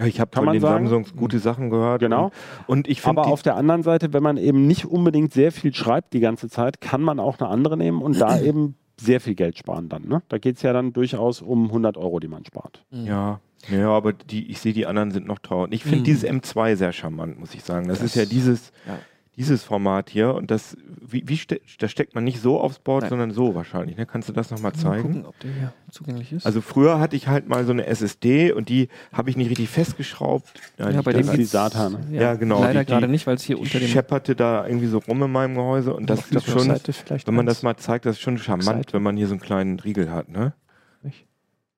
[0.00, 0.86] Ja, ich habe von man den sagen.
[0.88, 2.00] Samsungs gute Sachen gehört.
[2.00, 2.26] genau.
[2.66, 5.72] Und, und ich Aber auf der anderen Seite, wenn man eben nicht unbedingt sehr viel
[5.74, 9.34] schreibt die ganze Zeit, kann man auch eine andere nehmen und da eben sehr viel
[9.34, 10.08] Geld sparen dann.
[10.08, 10.22] Ne?
[10.28, 12.84] Da geht es ja dann durchaus um 100 Euro, die man spart.
[12.90, 13.40] Ja,
[13.70, 15.64] ja, aber die, ich sehe, die anderen sind noch teuer.
[15.64, 16.04] Und ich finde Mhm.
[16.04, 17.88] dieses M2 sehr charmant, muss ich sagen.
[17.88, 18.98] Das, Das- ist ja dieses, ja.
[19.36, 20.34] Dieses Format hier.
[20.34, 23.10] Und das, wie, wie ste da steckt man nicht so aufs Board, Nein.
[23.10, 23.96] sondern so wahrscheinlich.
[23.96, 24.04] Ne?
[24.06, 25.02] Kannst du das nochmal Mal zeigen?
[25.02, 26.44] gucken, ob der hier zugänglich ist.
[26.46, 29.68] Also früher hatte ich halt mal so eine SSD und die habe ich nicht richtig
[29.70, 30.52] festgeschraubt.
[30.78, 32.00] ja, nicht, bei dem ist die SATA, ne?
[32.12, 34.98] Ja, genau, Leider die- gerade nicht, weil es hier unter dem schepperte da irgendwie so
[34.98, 38.22] rum in meinem Gehäuse und das ist schon, wenn man das mal zeigt, das ist
[38.22, 38.92] schon charmant, Rückseite.
[38.94, 40.52] wenn man hier so einen kleinen Riegel hat, ne?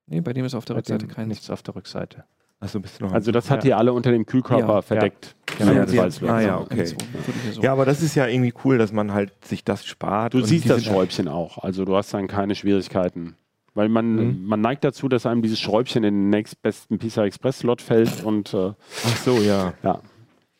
[0.08, 2.24] Nee, bei dem ist auf der Bei Rückseite kein nichts auf der Rückseite.
[2.62, 3.70] Achso, bist du noch am Also das hat Ja.
[3.70, 5.34] ihr alle unter dem Kühlkörper Ja, verdeckt.
[5.58, 6.22] Genau, ja, die- Jedenfalls.
[6.22, 6.86] ah, ja, okay.
[7.60, 10.34] Ja, aber das ist ja irgendwie cool, dass man halt sich das spart.
[10.34, 13.34] Du und siehst das Schräubchen auch, also du hast dann keine Schwierigkeiten.
[13.74, 14.46] Weil man, Mhm.
[14.46, 18.52] man neigt dazu, dass einem dieses Schräubchen in den nächstbesten PCI Express Slot fällt und
[18.54, 18.72] äh,
[19.06, 19.72] Ach so, ja.
[19.82, 20.00] ja.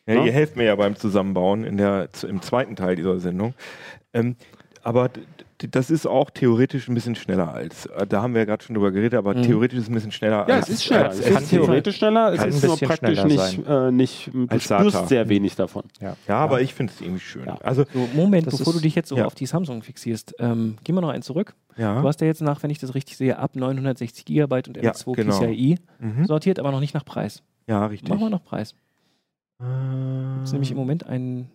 [0.05, 0.13] ja.
[0.15, 0.25] Ja.
[0.25, 3.53] Ihr helft mir ja beim Zusammenbauen in der, im zweiten Teil dieser Sendung.
[4.13, 4.35] Ähm,
[4.83, 5.09] aber
[5.69, 8.73] das ist auch theoretisch ein bisschen schneller als, äh, da haben wir ja gerade schon
[8.75, 9.43] drüber geredet, aber Mhm.
[9.43, 11.05] theoretisch ist es ein bisschen schneller Ja, als es ist schneller.
[11.09, 14.63] als Es ist theoretisch schneller, es ist nur praktisch schneller nicht, äh, nicht, du Als
[14.63, 15.83] spürst sehr wenig davon.
[15.99, 17.45] Ja, aber ich finde es irgendwie schön.
[17.45, 17.55] Ja.
[17.63, 19.25] Also, So, Moment, bevor ist- du dich jetzt so ja.
[19.25, 21.53] auf die Samsung fixierst, ähm, gehen wir noch einen zurück.
[21.77, 22.01] ja.
[22.01, 24.91] Du hast ja jetzt nach, wenn ich das richtig sehe, ab 960 GB und Ja,
[24.91, 25.39] M2 genau.
[25.39, 26.25] PCIe Mhm.
[26.25, 27.41] sortiert, aber noch nicht nach Preis.
[27.67, 28.09] Ja, richtig.
[28.09, 28.75] Machen wir noch Preis.
[29.59, 29.63] Äh,
[30.39, 31.49] Das ist nämlich im Moment ein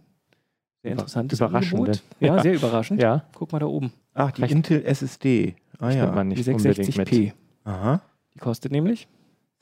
[0.83, 1.91] sehr Über- interessantes überraschende.
[1.93, 2.03] Angebot.
[2.21, 3.01] Ja, sehr überraschend.
[3.03, 3.93] Ja, Guck mal da oben.
[4.15, 4.53] Ach, die Recht.
[4.55, 5.55] Intel SSD.
[5.79, 6.11] Ah ja.
[6.11, 7.21] man Die nicht unbedingt 660p.
[7.27, 7.35] mit.
[7.65, 8.01] Aha.
[8.35, 9.09] Die kostet nämlich,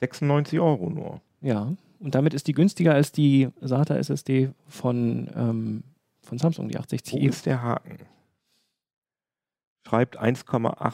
[0.01, 1.21] 96 Euro nur.
[1.41, 1.73] ja.
[1.99, 5.83] Und damit ist die günstiger als die SATA SSD von, ähm,
[6.21, 7.27] von Samsung, die Wo 860i.
[7.27, 7.97] ist der Haken?
[9.87, 10.93] Schreibt 1,8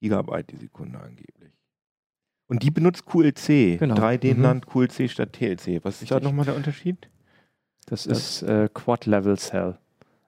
[0.00, 1.52] Gigabyte die Sekunde angeblich.
[2.46, 3.76] Und die benutzt QLC.
[3.78, 3.94] Genau.
[3.94, 4.40] 3D Mhm.
[4.40, 5.84] NAND QLC statt TLC.
[5.84, 6.22] Was ist da Richtig.
[6.22, 7.09] nochmal der Unterschied?
[7.90, 9.76] Das Das- ist äh, Quad-Level-Cell.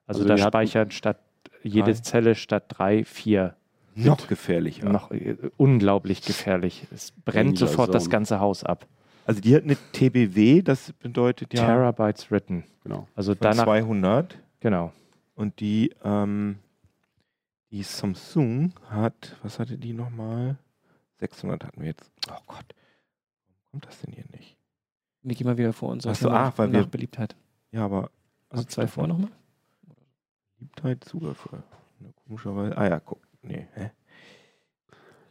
[0.05, 1.19] Also, Also da speichert statt
[1.63, 2.01] jede Drei.
[2.01, 3.55] Zelle statt drei, vier.
[3.95, 4.89] Noch gefährlicher.
[4.89, 6.85] Noch äh, unglaublich gefährlich.
[6.93, 8.85] Es brennt Danger sofort das ganze Haus ab.
[9.25, 12.65] Also die hat eine TBW, das bedeutet ja Terabytes written.
[12.83, 13.07] Genau.
[13.15, 14.37] Also von danach, 200.
[14.59, 14.91] genau.
[15.35, 16.57] Und die, ähm,
[17.71, 20.57] die Samsung hat, was hatte die nochmal?
[21.19, 22.11] 600 hatten wir jetzt.
[22.29, 22.65] Oh Gott,
[23.47, 24.57] warum kommt das denn hier nicht?
[25.21, 26.05] Die gehen wir wieder vor uns.
[26.05, 27.35] Ach so, ach, weil nach wir- Beliebtheit.
[27.73, 28.11] Ja, aber
[28.49, 29.31] Also zwei vor nochmal.
[30.57, 31.63] Beliebtheit, Zugriffe.
[31.99, 32.77] Ne, komischerweise.
[32.77, 33.19] Ah ja, guck.
[33.41, 33.91] Nee, hä?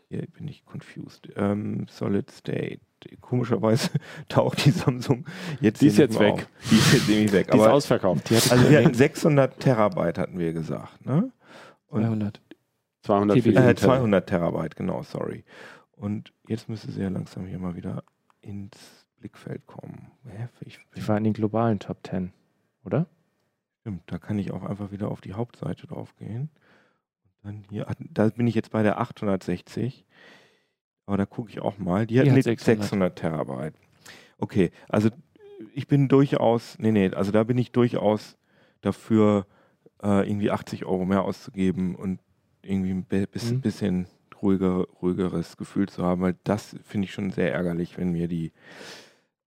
[0.08, 1.28] Hier bin ich confused.
[1.36, 2.80] Ähm, Solid State.
[3.20, 3.90] Komischerweise
[4.28, 5.24] taucht die Samsung
[5.60, 6.34] jetzt Die ist jetzt weg.
[6.34, 6.48] Auf.
[6.70, 7.50] Die ist jetzt nämlich weg.
[7.50, 8.30] Die ist Aber, ausverkauft.
[8.30, 11.04] also wir hatten 600 Terabyte, hatten wir gesagt.
[11.06, 11.32] Ne?
[11.86, 12.40] Und 200.
[13.02, 13.64] 200 für die TBW.
[13.66, 13.84] Äh, Intel.
[13.84, 15.44] 200 Terabyte, genau, sorry.
[15.92, 18.04] Und jetzt müsste sie ja langsam hier mal wieder
[18.40, 20.10] ins Blickfeld kommen.
[20.66, 22.32] Ich, Die waren in den globalen Top 10,
[22.84, 23.06] oder?
[23.80, 26.50] stimmt, da kann ich auch einfach wieder auf die Hauptseite drauf gehen.
[27.42, 30.04] Und dann hier, ah, da bin ich jetzt bei der 860.
[31.06, 32.06] Aber da gucke ich auch mal.
[32.06, 32.82] Die hat, Die hat eine 600.
[32.82, 33.74] 600 Terabyte.
[34.38, 35.08] Okay, also
[35.74, 38.36] ich bin durchaus, nee, nee, also da bin ich durchaus
[38.80, 39.46] dafür,
[40.02, 42.18] äh, irgendwie 80 Euro mehr auszugeben und
[42.62, 43.60] irgendwie ein bi- bis, Mhm.
[43.60, 44.06] bisschen
[44.40, 48.52] ruhiger, ruhigeres Gefühl zu haben, weil das finde ich schon sehr ärgerlich, wenn mir die,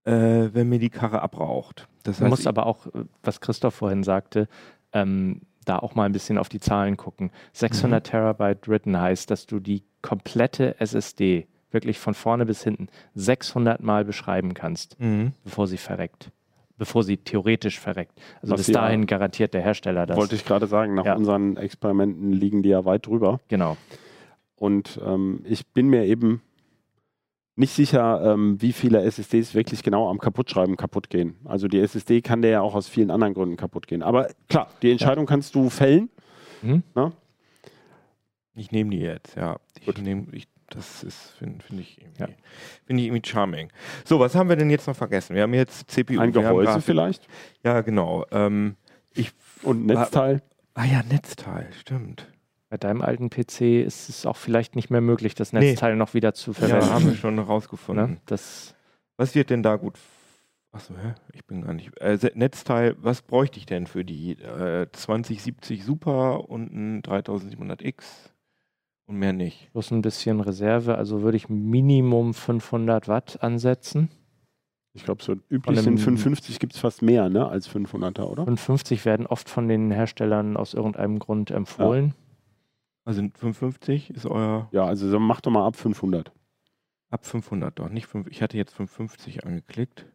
[0.06, 1.88] äh, wenn mir die Karre abraucht.
[2.04, 4.48] Das Du heißt, musst ich- aber auch, äh, was Christoph vorhin sagte,
[4.92, 7.30] ähm, da auch mal ein bisschen auf die Zahlen gucken.
[7.52, 8.10] 600 Mhm.
[8.10, 14.04] Terabyte written heißt, dass du die komplette SSD wirklich von vorne bis hinten 600 Mal
[14.04, 15.32] beschreiben kannst, Mhm.
[15.44, 16.30] bevor sie verreckt.
[16.78, 18.12] Bevor sie theoretisch verreckt.
[18.42, 20.16] Also Was bis sie ja- dahin garantiert der Hersteller das.
[20.16, 21.16] Wollte ich gerade sagen, nach Ja.
[21.16, 23.40] unseren Experimenten liegen die ja weit drüber.
[23.48, 23.76] genau.
[24.58, 26.40] Und ähm, ich bin mir eben
[27.58, 31.36] nicht sicher, ähm, wie viele SSDs wirklich genau am Kaputtschreiben kaputt gehen.
[31.44, 34.02] Also die SSD kann der ja auch aus vielen anderen Gründen kaputt gehen.
[34.02, 36.10] Aber klar, die Entscheidung kannst du fällen.
[36.62, 36.82] Mhm.
[38.54, 39.56] Ich nehme die jetzt, ja.
[39.78, 39.98] Ich Gut.
[39.98, 42.28] nehme, ich, das ist, finde find ich, irgendwie- Ja.
[42.86, 43.70] finde ich irgendwie charming.
[44.04, 45.34] So, was haben wir denn jetzt noch vergessen?
[45.34, 46.18] Wir haben jetzt CPU.
[46.20, 47.26] Ein Gehäuse vielleicht
[47.62, 48.24] Ja, genau.
[48.32, 48.76] Ähm,
[49.14, 50.42] ich, und Netzteil.
[50.74, 52.26] ah ja, Netzteil, stimmt.
[52.76, 55.60] Bei deinem alten PC ist es auch vielleicht nicht mehr möglich, das Nee.
[55.70, 56.90] Netzteil noch wieder zu Ja, verwenden.
[56.90, 58.10] haben wir schon rausgefunden.
[58.10, 58.16] ne?
[58.26, 58.74] Das
[59.16, 59.94] Was wird denn da gut?
[60.72, 61.14] Achso, hä?
[61.32, 61.96] Ich bin gar nicht.
[62.02, 68.04] Äh, Netzteil, was bräuchte ich denn für die äh, 2070 Super und ein 3700X?
[69.06, 69.70] Und mehr nicht.
[69.72, 74.10] plus ein bisschen Reserve, also würde ich Minimum 500 Watt ansetzen.
[74.92, 78.44] Ich glaube, so üblich sind einem- 55 gibt es fast mehr ne, als 500er, oder?
[78.44, 82.12] 55 werden oft von den Herstellern aus irgendeinem Grund empfohlen.
[83.06, 86.32] Also 55 ist euer Ja, also so mach doch mal ab 500.
[87.10, 88.26] ab 500 doch, nicht 5.
[88.28, 90.06] Ich hatte jetzt 550 angeklickt.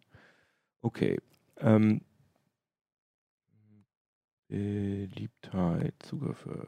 [0.81, 1.19] Okay.
[1.57, 2.01] Ähm,
[4.49, 6.67] Beliebtheit, Zugriffe.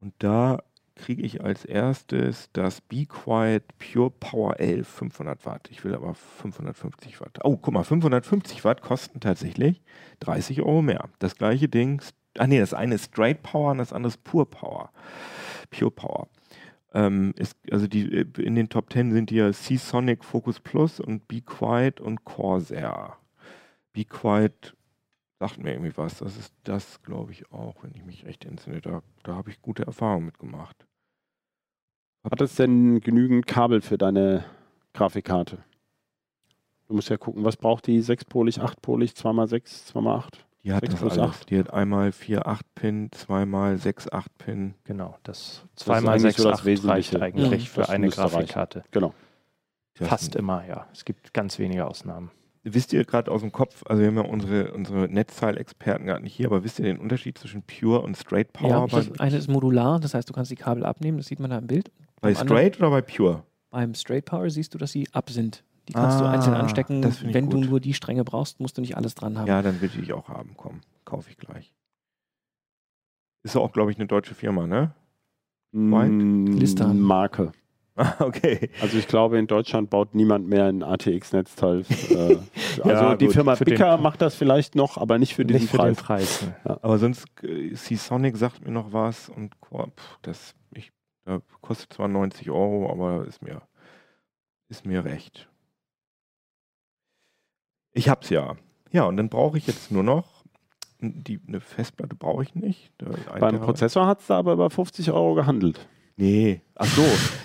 [0.00, 0.62] Und da
[0.94, 5.68] kriege ich als erstes das Be Quiet Pure Power 11 500 Watt.
[5.70, 7.38] Ich will aber 550 Watt.
[7.44, 9.82] Oh, guck mal, 550 Watt kosten tatsächlich
[10.20, 11.10] 30 Euro mehr.
[11.18, 12.00] Das gleiche Ding,
[12.38, 14.90] ah nee, das eine ist Straight Power und das andere ist Pure Power.
[15.70, 16.28] Pure Power.
[16.94, 21.28] Ähm, ist, also die, äh, in den Top 10 sind ja Seasonic Focus Plus und
[21.28, 23.18] Be Quiet und Corsair.
[23.92, 24.74] Be Quiet
[25.38, 26.18] sagt mir irgendwie was.
[26.18, 28.80] Das ist das, glaube ich, auch, wenn ich mich recht entsinne.
[28.80, 30.86] Da, da habe ich gute Erfahrungen mitgemacht.
[32.24, 34.44] Hat es denn genügend Kabel für deine
[34.92, 35.64] Grafikkarte?
[36.88, 38.02] Du musst ja gucken, was braucht die?
[38.02, 40.47] 6-polig, 8-polig, 2x6, 2x8?
[40.64, 41.36] Die hat 6 das plus alles.
[41.36, 41.50] 8?
[41.50, 44.74] Die hat einmal 4 8-Pin, zweimal 6 8-Pin.
[44.84, 47.20] Genau, das ist 2 mal eigentlich 6 so das Wesentliche.
[47.20, 47.66] reicht eigentlich Mhm.
[47.66, 48.16] für eine reichen.
[48.16, 48.84] Grafikkarte.
[48.90, 49.14] Genau.
[49.98, 50.86] Das Fast immer, ja.
[50.92, 52.30] Es gibt ganz wenige Ausnahmen.
[52.64, 56.34] wisst ihr gerade aus dem Kopf, also wir haben ja unsere, unsere Netzteilexperten gerade nicht
[56.34, 58.68] hier, aber wisst ihr den Unterschied zwischen Pure und Straight Power?
[58.70, 61.50] Ja, das eine ist modular, das heißt, du kannst die Kabel abnehmen, das sieht man
[61.50, 61.90] da im Bild.
[62.20, 63.42] bei Straight oder bei Pure?
[63.70, 65.64] Beim Straight Power siehst du, dass sie ab sind.
[65.88, 67.00] Die kannst du Ah, einzeln anstecken.
[67.02, 67.70] das finde ich Wenn du gut.
[67.70, 69.46] nur die Stränge brauchst, musst du nicht alles dran haben.
[69.46, 70.52] Ja, dann will ich auch haben.
[70.56, 71.72] Komm, kaufe ich gleich.
[73.42, 74.92] Ist auch, glaube ich, eine deutsche Firma, ne?
[75.72, 76.12] White?
[76.12, 77.00] Mm, Listan.
[77.00, 77.52] Marke.
[78.00, 78.70] Ah, okay.
[78.80, 81.80] Also ich glaube, in Deutschland baut niemand mehr ein ATX-Netzteil.
[82.10, 82.36] äh,
[82.84, 85.62] also Ja, die gut, Firma für Bicker macht das vielleicht noch, aber nicht für diesen
[85.62, 85.96] Nicht für Preis.
[85.96, 86.42] den Preis.
[86.42, 86.78] Ne?
[86.80, 90.92] Aber sonst, äh, Seasonic sagt mir noch was und pff, das ich,
[91.24, 93.62] da kostet zwar 90 Euro, aber ist mir,
[94.68, 95.48] ist mir recht.
[97.98, 98.54] Ich hab's ja.
[98.92, 100.24] Ja, und dann brauche ich jetzt nur noch
[101.00, 102.90] die, eine Festplatte brauche ich nicht.
[103.32, 105.86] Ein Beim Prozessor hat es da aber über 50 Euro gehandelt.
[106.16, 107.04] Nee, ach so.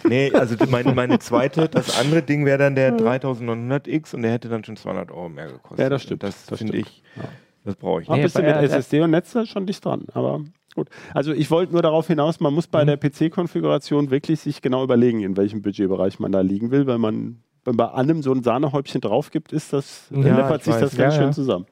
[0.10, 4.50] Nee, also meine, meine zweite, das andere Ding wäre dann der 3900X und der hätte
[4.50, 5.80] dann schon 200 Euro mehr gekostet.
[5.80, 7.24] Ja, das stimmt, Das, das finde ich, Ja.
[7.66, 8.24] das brauche ich Nee, nicht.
[8.24, 10.06] bist du aber mit SSD und Netzteil schon dicht dran.
[10.14, 10.42] Aber
[10.74, 10.90] gut.
[11.14, 12.88] Also ich wollte nur darauf hinaus, man muss bei Mhm.
[12.88, 17.44] der PC-Konfiguration wirklich sich genau überlegen, in welchem Budgetbereich man da liegen will, weil man,
[17.66, 20.74] wenn bei allem so ein Sahnehäubchen drauf gibt, ist das, Ja, dann läppert ich sich
[20.76, 20.82] weiß.
[20.82, 21.32] das ganz Ja, schön ja.
[21.34, 21.66] zusammen.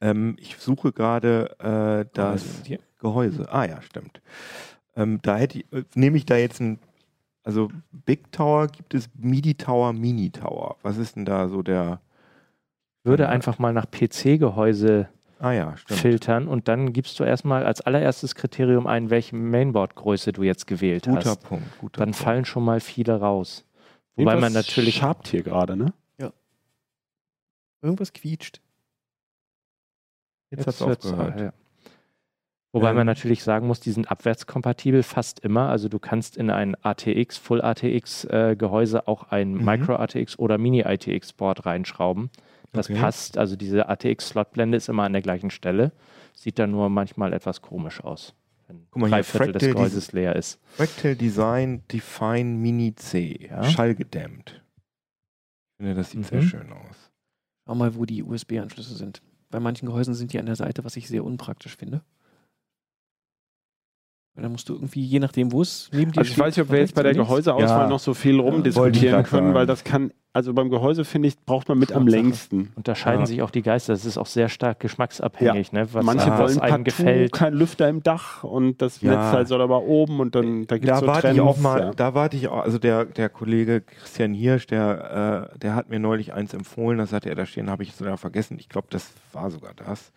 [0.00, 2.78] Ähm, ich suche gerade äh, das Hier.
[2.98, 3.46] Gehäuse.
[3.52, 4.20] Ah ja, stimmt.
[4.96, 6.78] Ähm, da hätte ich, äh, nehme ich da jetzt ein,
[7.42, 10.76] also Big Tower gibt es MIDI Tower, Mini Tower.
[10.82, 12.00] Was ist denn da so der?
[13.02, 15.08] Würde einfach mal nach PC-Gehäuse
[15.40, 20.42] Ah ja, filtern und dann gibst du erstmal als allererstes Kriterium ein, welche Mainboard-Größe du
[20.42, 21.42] jetzt gewählt Guter hast.
[21.42, 21.64] Punkt.
[21.80, 22.16] Guter Dann Punkt.
[22.24, 23.66] fallen schon mal viele raus.
[24.16, 25.92] Wobei man Irgendwas natürlich schabt hier gerade, ne?
[27.82, 28.62] Irgendwas quietscht.
[30.50, 31.38] Jetzt, hat's wird's, aufgehört.
[31.40, 31.52] äh, ja.
[32.72, 32.96] Wobei Ähm.
[32.96, 35.68] man natürlich sagen muss, die sind abwärtskompatibel fast immer.
[35.68, 39.64] Also du kannst in ein ATX, Full ATX äh, Gehäuse auch ein Mhm.
[39.66, 42.30] Micro ATX oder Mini ATX Board reinschrauben.
[42.72, 42.98] Das Okay.
[42.98, 43.36] passt.
[43.36, 45.92] Also diese ATX Slotblende ist immer an der gleichen Stelle.
[46.32, 48.34] Sieht dann nur manchmal etwas komisch aus,
[48.74, 50.60] wenn Guck mal hier, drei Viertel des Fractal Gehäuses leer ist.
[50.66, 53.48] Fractal Design Define Mini C.
[53.50, 53.64] Ja.
[53.64, 54.62] Schallgedämmt.
[55.72, 56.24] Ich finde, das sieht Mhm.
[56.24, 57.10] sehr schön aus.
[57.66, 59.22] Schau mal, wo die USB-Anschlüsse sind.
[59.50, 62.02] Bei manchen Gehäusen sind die an der Seite, was ich sehr unpraktisch finde.
[64.34, 66.64] Weil dann musst du irgendwie, je nachdem, wo es neben dir Also ich weiß nicht,
[66.66, 67.88] ob wir jetzt bei der Gehäuseauswahl Ja.
[67.88, 69.54] noch so viel rumdiskutieren können, sagen.
[69.54, 72.72] weil das kann, also beim Gehäuse finde ich, braucht man mit am längsten.
[72.74, 73.26] Unterscheiden Ja.
[73.26, 73.92] sich auch die Geister.
[73.92, 75.86] Das ist auch sehr stark geschmacksabhängig, ne?
[75.92, 77.30] was, Manche Ah, was wollen einem gefällt.
[77.32, 79.12] kein Lüfter im Dach und das Ja.
[79.12, 81.80] Netzteil soll aber oben und dann da gibt es Da so warte ich auch mal,
[81.80, 81.90] ja.
[81.92, 86.00] da warte ich auch, also der, der Kollege Christian Hirsch, der, äh, der hat mir
[86.00, 88.56] neulich eins empfohlen, das hatte er da stehen, habe ich sogar vergessen.
[88.58, 90.10] Ich glaube, das war sogar das.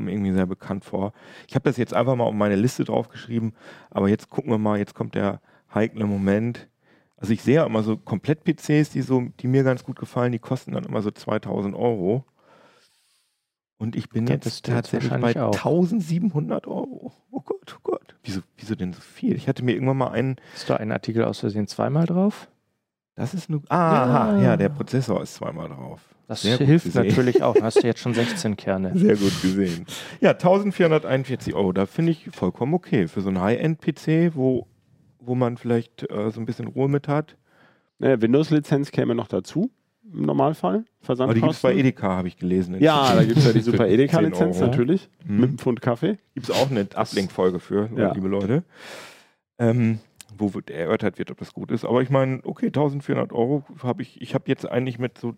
[0.00, 1.12] Mir irgendwie sehr bekannt vor.
[1.48, 3.54] Ich habe das jetzt einfach mal auf meine Liste draufgeschrieben,
[3.90, 5.40] aber jetzt gucken wir mal, jetzt kommt der
[5.74, 6.68] heikle Moment.
[7.16, 10.38] Also ich sehe ja immer so Komplett-PCs, die, so, die mir ganz gut gefallen, die
[10.38, 12.24] kosten dann immer so 2000 Euro.
[13.78, 15.54] Und ich bin jetzt das tut's tatsächlich bei auch.
[15.54, 17.12] 1700 Euro.
[17.30, 18.14] Oh Gott, oh Gott.
[18.22, 19.36] Wieso, wieso denn so viel?
[19.36, 22.48] Ich hatte mir irgendwann mal einen Ist da ein Artikel aus Versehen zweimal drauf?
[23.16, 23.62] das ist nur.
[23.68, 24.42] Aha, ja.
[24.42, 24.56] Ja.
[24.56, 26.00] der Prozessor ist zweimal drauf.
[26.26, 27.54] Das Sehr hilft natürlich auch.
[27.60, 28.92] Hast du jetzt schon 16 Kerne.
[28.98, 29.84] Sehr gut gesehen.
[30.20, 33.08] Ja, 1441 Euro, da finde ich vollkommen okay.
[33.08, 34.66] Für so einen High-End-PC, wo,
[35.20, 37.36] wo man vielleicht äh, so ein bisschen Ruhe mit hat.
[37.98, 39.70] Naja, Windows-Lizenz käme noch dazu,
[40.12, 40.84] im Normalfall.
[41.06, 41.70] Aber die gibt es bei Versandkosten.
[41.78, 42.76] Edeka, habe ich gelesen.
[42.80, 44.70] Ja, da gibt es ja die super Edeka-Lizenz 10 Euro.
[44.70, 45.36] natürlich, Mhm.
[45.40, 46.18] mit einem Pfund Kaffee.
[46.34, 48.12] Gibt es auch eine Ablink-Folge für, Ja.
[48.12, 48.64] liebe Leute.
[49.58, 50.00] Ähm,
[50.36, 51.84] wo wird erörtert wird, ob das gut ist.
[51.84, 54.20] Aber ich meine, okay, 1400 Euro habe ich.
[54.20, 55.34] Ich habe jetzt eigentlich mit so.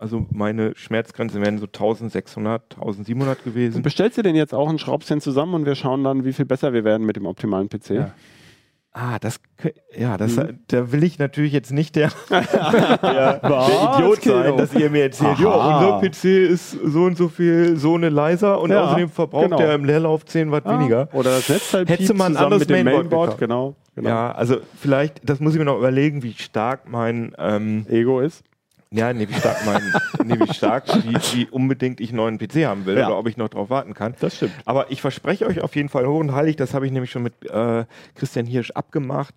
[0.00, 3.82] Also meine Schmerzgrenze wären so 1600, 1700 gewesen.
[3.82, 6.72] Bestellst du denn jetzt auch ein Schraubchen zusammen und wir schauen dann, wie viel besser
[6.72, 7.90] wir werden mit dem optimalen PC?
[7.90, 8.10] Ja.
[8.92, 9.40] Ah, das,
[9.94, 10.60] ja, das, Mhm.
[10.68, 15.38] da will ich natürlich jetzt nicht der, der, der Idiot sein, dass ihr mir erzählt,
[15.38, 19.44] ja, unser PC ist so und so viel, so eine leiser und Ja, außerdem verbraucht
[19.44, 19.58] genau.
[19.58, 21.08] der im Leerlauf 10 Watt Ah, weniger.
[21.12, 23.76] Oder das Netzteil mal ein zusammen anderes mit dem Mainboard Mainboard, genau.
[23.94, 24.08] genau.
[24.08, 28.42] Ja, also vielleicht, das muss ich mir noch überlegen, wie stark mein, ähm, Ego ist.
[28.92, 29.82] Ja, nee, wie stark mein,
[30.24, 33.06] nee, wie stark, wie, wie unbedingt ich einen neuen PC haben will Ja.
[33.06, 34.14] oder ob ich noch drauf warten kann.
[34.20, 34.52] Das stimmt.
[34.64, 37.22] Aber ich verspreche euch auf jeden Fall hoch und heilig, das habe ich nämlich schon
[37.22, 37.84] mit äh,
[38.16, 39.34] Christian Hirsch abgemacht.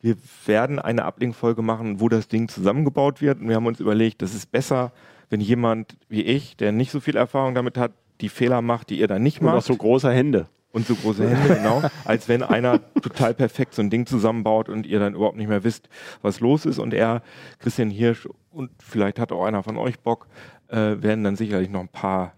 [0.00, 0.16] Wir
[0.46, 3.40] werden eine Ablink-Folge machen, wo das Ding zusammengebaut wird.
[3.40, 4.92] Und wir haben uns überlegt, das ist besser,
[5.30, 8.98] wenn jemand wie ich, der nicht so viel Erfahrung damit hat, die Fehler macht, die
[8.98, 9.66] ihr dann nicht Und auch macht.
[9.66, 10.46] so große Hände.
[10.72, 11.82] Und so große Hände, genau.
[12.04, 15.62] Als wenn einer total perfekt so ein Ding zusammenbaut und ihr dann überhaupt nicht mehr
[15.64, 15.88] wisst,
[16.22, 16.78] was los ist.
[16.78, 17.22] Und er,
[17.60, 20.26] Christian Hirsch und vielleicht hat auch einer von euch Bock,
[20.68, 22.32] äh, werden dann sicherlich noch ein paar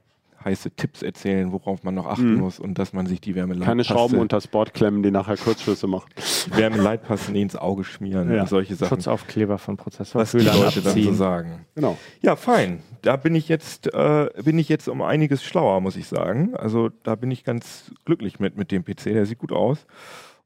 [0.44, 2.40] heiße Tipps erzählen, worauf man noch achten Mhm.
[2.40, 5.86] muss und dass man sich die Wärmeleitpaste, Keine Schrauben unters Board klemmen, die nachher Kurzschlüsse
[5.86, 6.10] machen.
[6.54, 8.42] Wärmeleitpaste nie ins Auge schmieren Ja.
[8.42, 11.64] und solche Sachen, Schutzaufkleber von was die Leute dann so sagen.
[11.74, 11.96] Genau.
[12.20, 12.82] Ja, fein.
[13.00, 16.54] Da bin ich jetzt, äh, bin ich jetzt um einiges schlauer, muss ich sagen.
[16.54, 19.14] Also da bin ich ganz glücklich mit, mit dem PC.
[19.14, 19.86] Der sieht gut aus.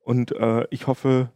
[0.04, 1.30] Und äh, ich hoffe,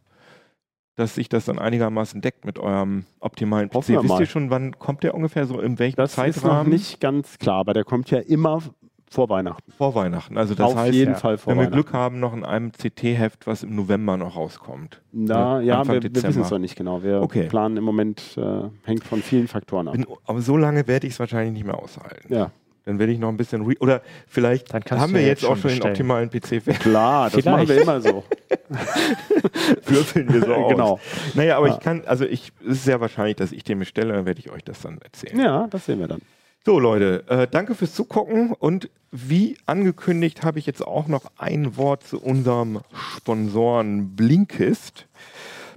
[0.95, 3.75] dass sich das dann einigermaßen deckt mit eurem optimalen PC.
[3.75, 6.69] Hoffen Wisst ihr schon, wann kommt der ungefähr so in welchem Das ist noch Zeitrahmen?
[6.71, 8.61] nicht ganz klar, aber der kommt ja immer
[9.09, 9.71] vor Weihnachten.
[9.71, 10.37] vor Weihnachten.
[10.39, 11.67] Also das Auf heißt, jeden ja, Fall vor wenn wir.
[11.67, 15.03] Glück haben, noch in einem CT-Heft, was im November noch rauskommt.
[15.11, 17.03] Na, Ja, ja, Anfang wir, wir wissen es noch nicht genau.
[17.03, 17.47] Wir Okay.
[17.47, 19.93] planen im Moment, äh, hängt von vielen Faktoren ab.
[19.93, 22.33] Bin, aber so lange werde ich es wahrscheinlich nicht mehr aushalten.
[22.33, 22.49] Ja,
[22.85, 25.55] Dann werde ich noch ein bisschen re oder vielleicht haben wir ja jetzt jetzt auch
[25.55, 25.93] schon schon den bestellen.
[25.93, 26.79] optimalen PC fertig.
[26.79, 27.45] klar, das Vielleicht.
[27.57, 28.23] machen wir immer so.
[29.85, 30.71] Würfeln wir so aus.
[30.71, 30.99] genau.
[31.33, 31.73] Naja, aber Ja.
[31.75, 34.51] ich kann, also ich, es ist sehr wahrscheinlich, dass ich den bestelle, dann werde ich
[34.51, 35.39] euch das dann erzählen.
[35.39, 36.21] Ja, das sehen wir dann.
[36.65, 41.75] So, Leute, äh, danke fürs Zugucken und wie angekündigt habe ich jetzt auch noch ein
[41.77, 42.79] Wort zu unserem
[43.17, 45.05] Sponsoren Blinkist.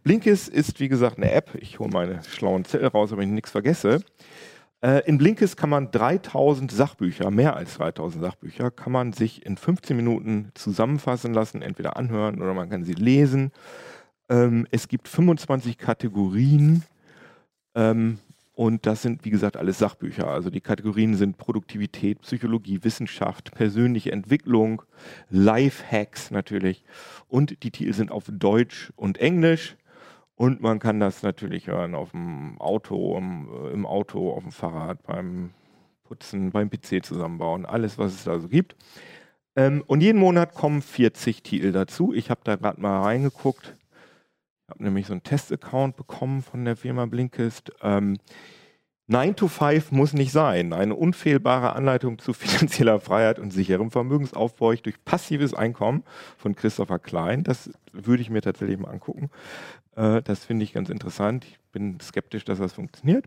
[0.04, 1.50] Blinkist ist, wie gesagt, eine App.
[1.60, 4.02] Ich hole meine schlauen Zettel raus, damit ich nichts vergesse.
[4.82, 9.56] Äh, in Blinkist kann man 3000 Sachbücher, mehr als 3000 Sachbücher, kann man sich in
[9.56, 13.52] 15 Minuten zusammenfassen lassen, entweder anhören oder man kann sie lesen.
[14.28, 16.82] Ähm, es gibt 25 Kategorien.
[17.74, 18.18] Ähm,
[18.56, 20.28] und das sind, wie gesagt, alles Sachbücher.
[20.28, 24.80] Also die Kategorien sind Produktivität, Psychologie, Wissenschaft, persönliche Entwicklung,
[25.28, 26.82] Life-Hacks natürlich.
[27.28, 29.76] Und die Titel sind auf Deutsch und Englisch.
[30.36, 34.52] Und man kann das natürlich hören auf dem Auto, im, äh, im Auto, auf dem
[34.52, 35.50] Fahrrad, beim
[36.04, 38.76] Putzen, beim PC zusammenbauen, alles, was es da so gibt.
[39.56, 42.12] Ähm, und jeden Monat kommen 40 Titel dazu.
[42.12, 43.74] Ich habe da gerade mal reingeguckt.
[44.64, 47.72] Ich habe nämlich so einen Test-Account bekommen von der Firma Blinkist.
[47.82, 48.18] Ähm,
[49.08, 50.72] 9 to 5 muss nicht sein.
[50.72, 56.02] Eine unfehlbare Anleitung zu finanzieller Freiheit und sicherem Vermögensaufbau durch passives Einkommen
[56.36, 57.44] von Christopher Klein.
[57.44, 59.30] Das würde ich mir tatsächlich mal angucken.
[59.96, 61.44] Äh, das finde ich ganz interessant.
[61.44, 63.26] Ich bin skeptisch, dass das funktioniert.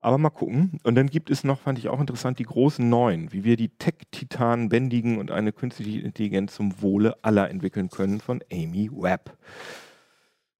[0.00, 0.80] Aber mal gucken.
[0.82, 3.70] Und dann gibt es noch, fand ich auch interessant, die großen Neuen, wie wir die
[3.70, 9.38] Tech-Titanen bändigen und eine künstliche Intelligenz zum Wohle aller entwickeln können von Amy Webb.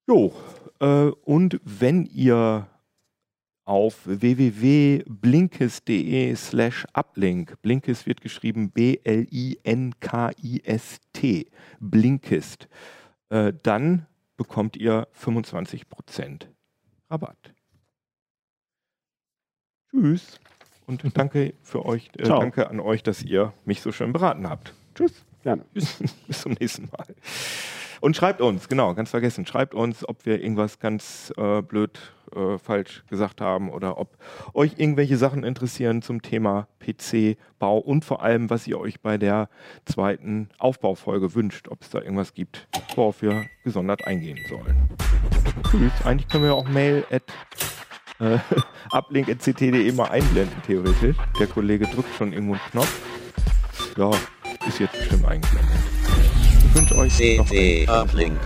[0.07, 0.33] Jo,
[0.79, 2.67] äh, und wenn ihr
[3.65, 9.57] auf www.blinkist.de slash uplink, Blinkist wird geschrieben B-L-I-N-K-I-S-T,
[11.79, 12.67] Blinkist,
[13.29, 14.05] äh, dann
[14.37, 16.47] bekommt ihr 25%
[17.09, 17.53] Rabatt.
[19.91, 20.39] Tschüss
[20.87, 24.73] und danke für euch, äh, danke an euch, dass ihr mich so schön beraten habt.
[24.95, 25.25] Tschüss.
[25.43, 25.63] Gerne.
[25.73, 25.97] Bis,
[26.27, 27.15] bis zum nächsten Mal.
[28.01, 31.99] Und schreibt uns, genau, ganz vergessen, schreibt uns, ob wir irgendwas ganz äh, blöd
[32.35, 34.17] äh, falsch gesagt haben oder ob
[34.53, 39.49] euch irgendwelche Sachen interessieren zum Thema PC-Bau und vor allem, was ihr euch bei der
[39.85, 44.89] zweiten Aufbaufolge wünscht, ob es da irgendwas gibt, worauf wir gesondert eingehen sollen.
[45.69, 45.91] Tschüss.
[46.03, 47.23] Eigentlich können wir auch mail at
[48.19, 48.37] äh,
[48.91, 51.17] uplink.ct.de mal einblenden, theoretisch.
[51.39, 53.01] Der Kollege drückt schon irgendwo einen Knopf.
[53.97, 54.11] Ja,
[54.67, 55.77] ist jetzt bestimmt eingeblendet.
[56.65, 58.39] Ich wünsche euch noch einen Uplink.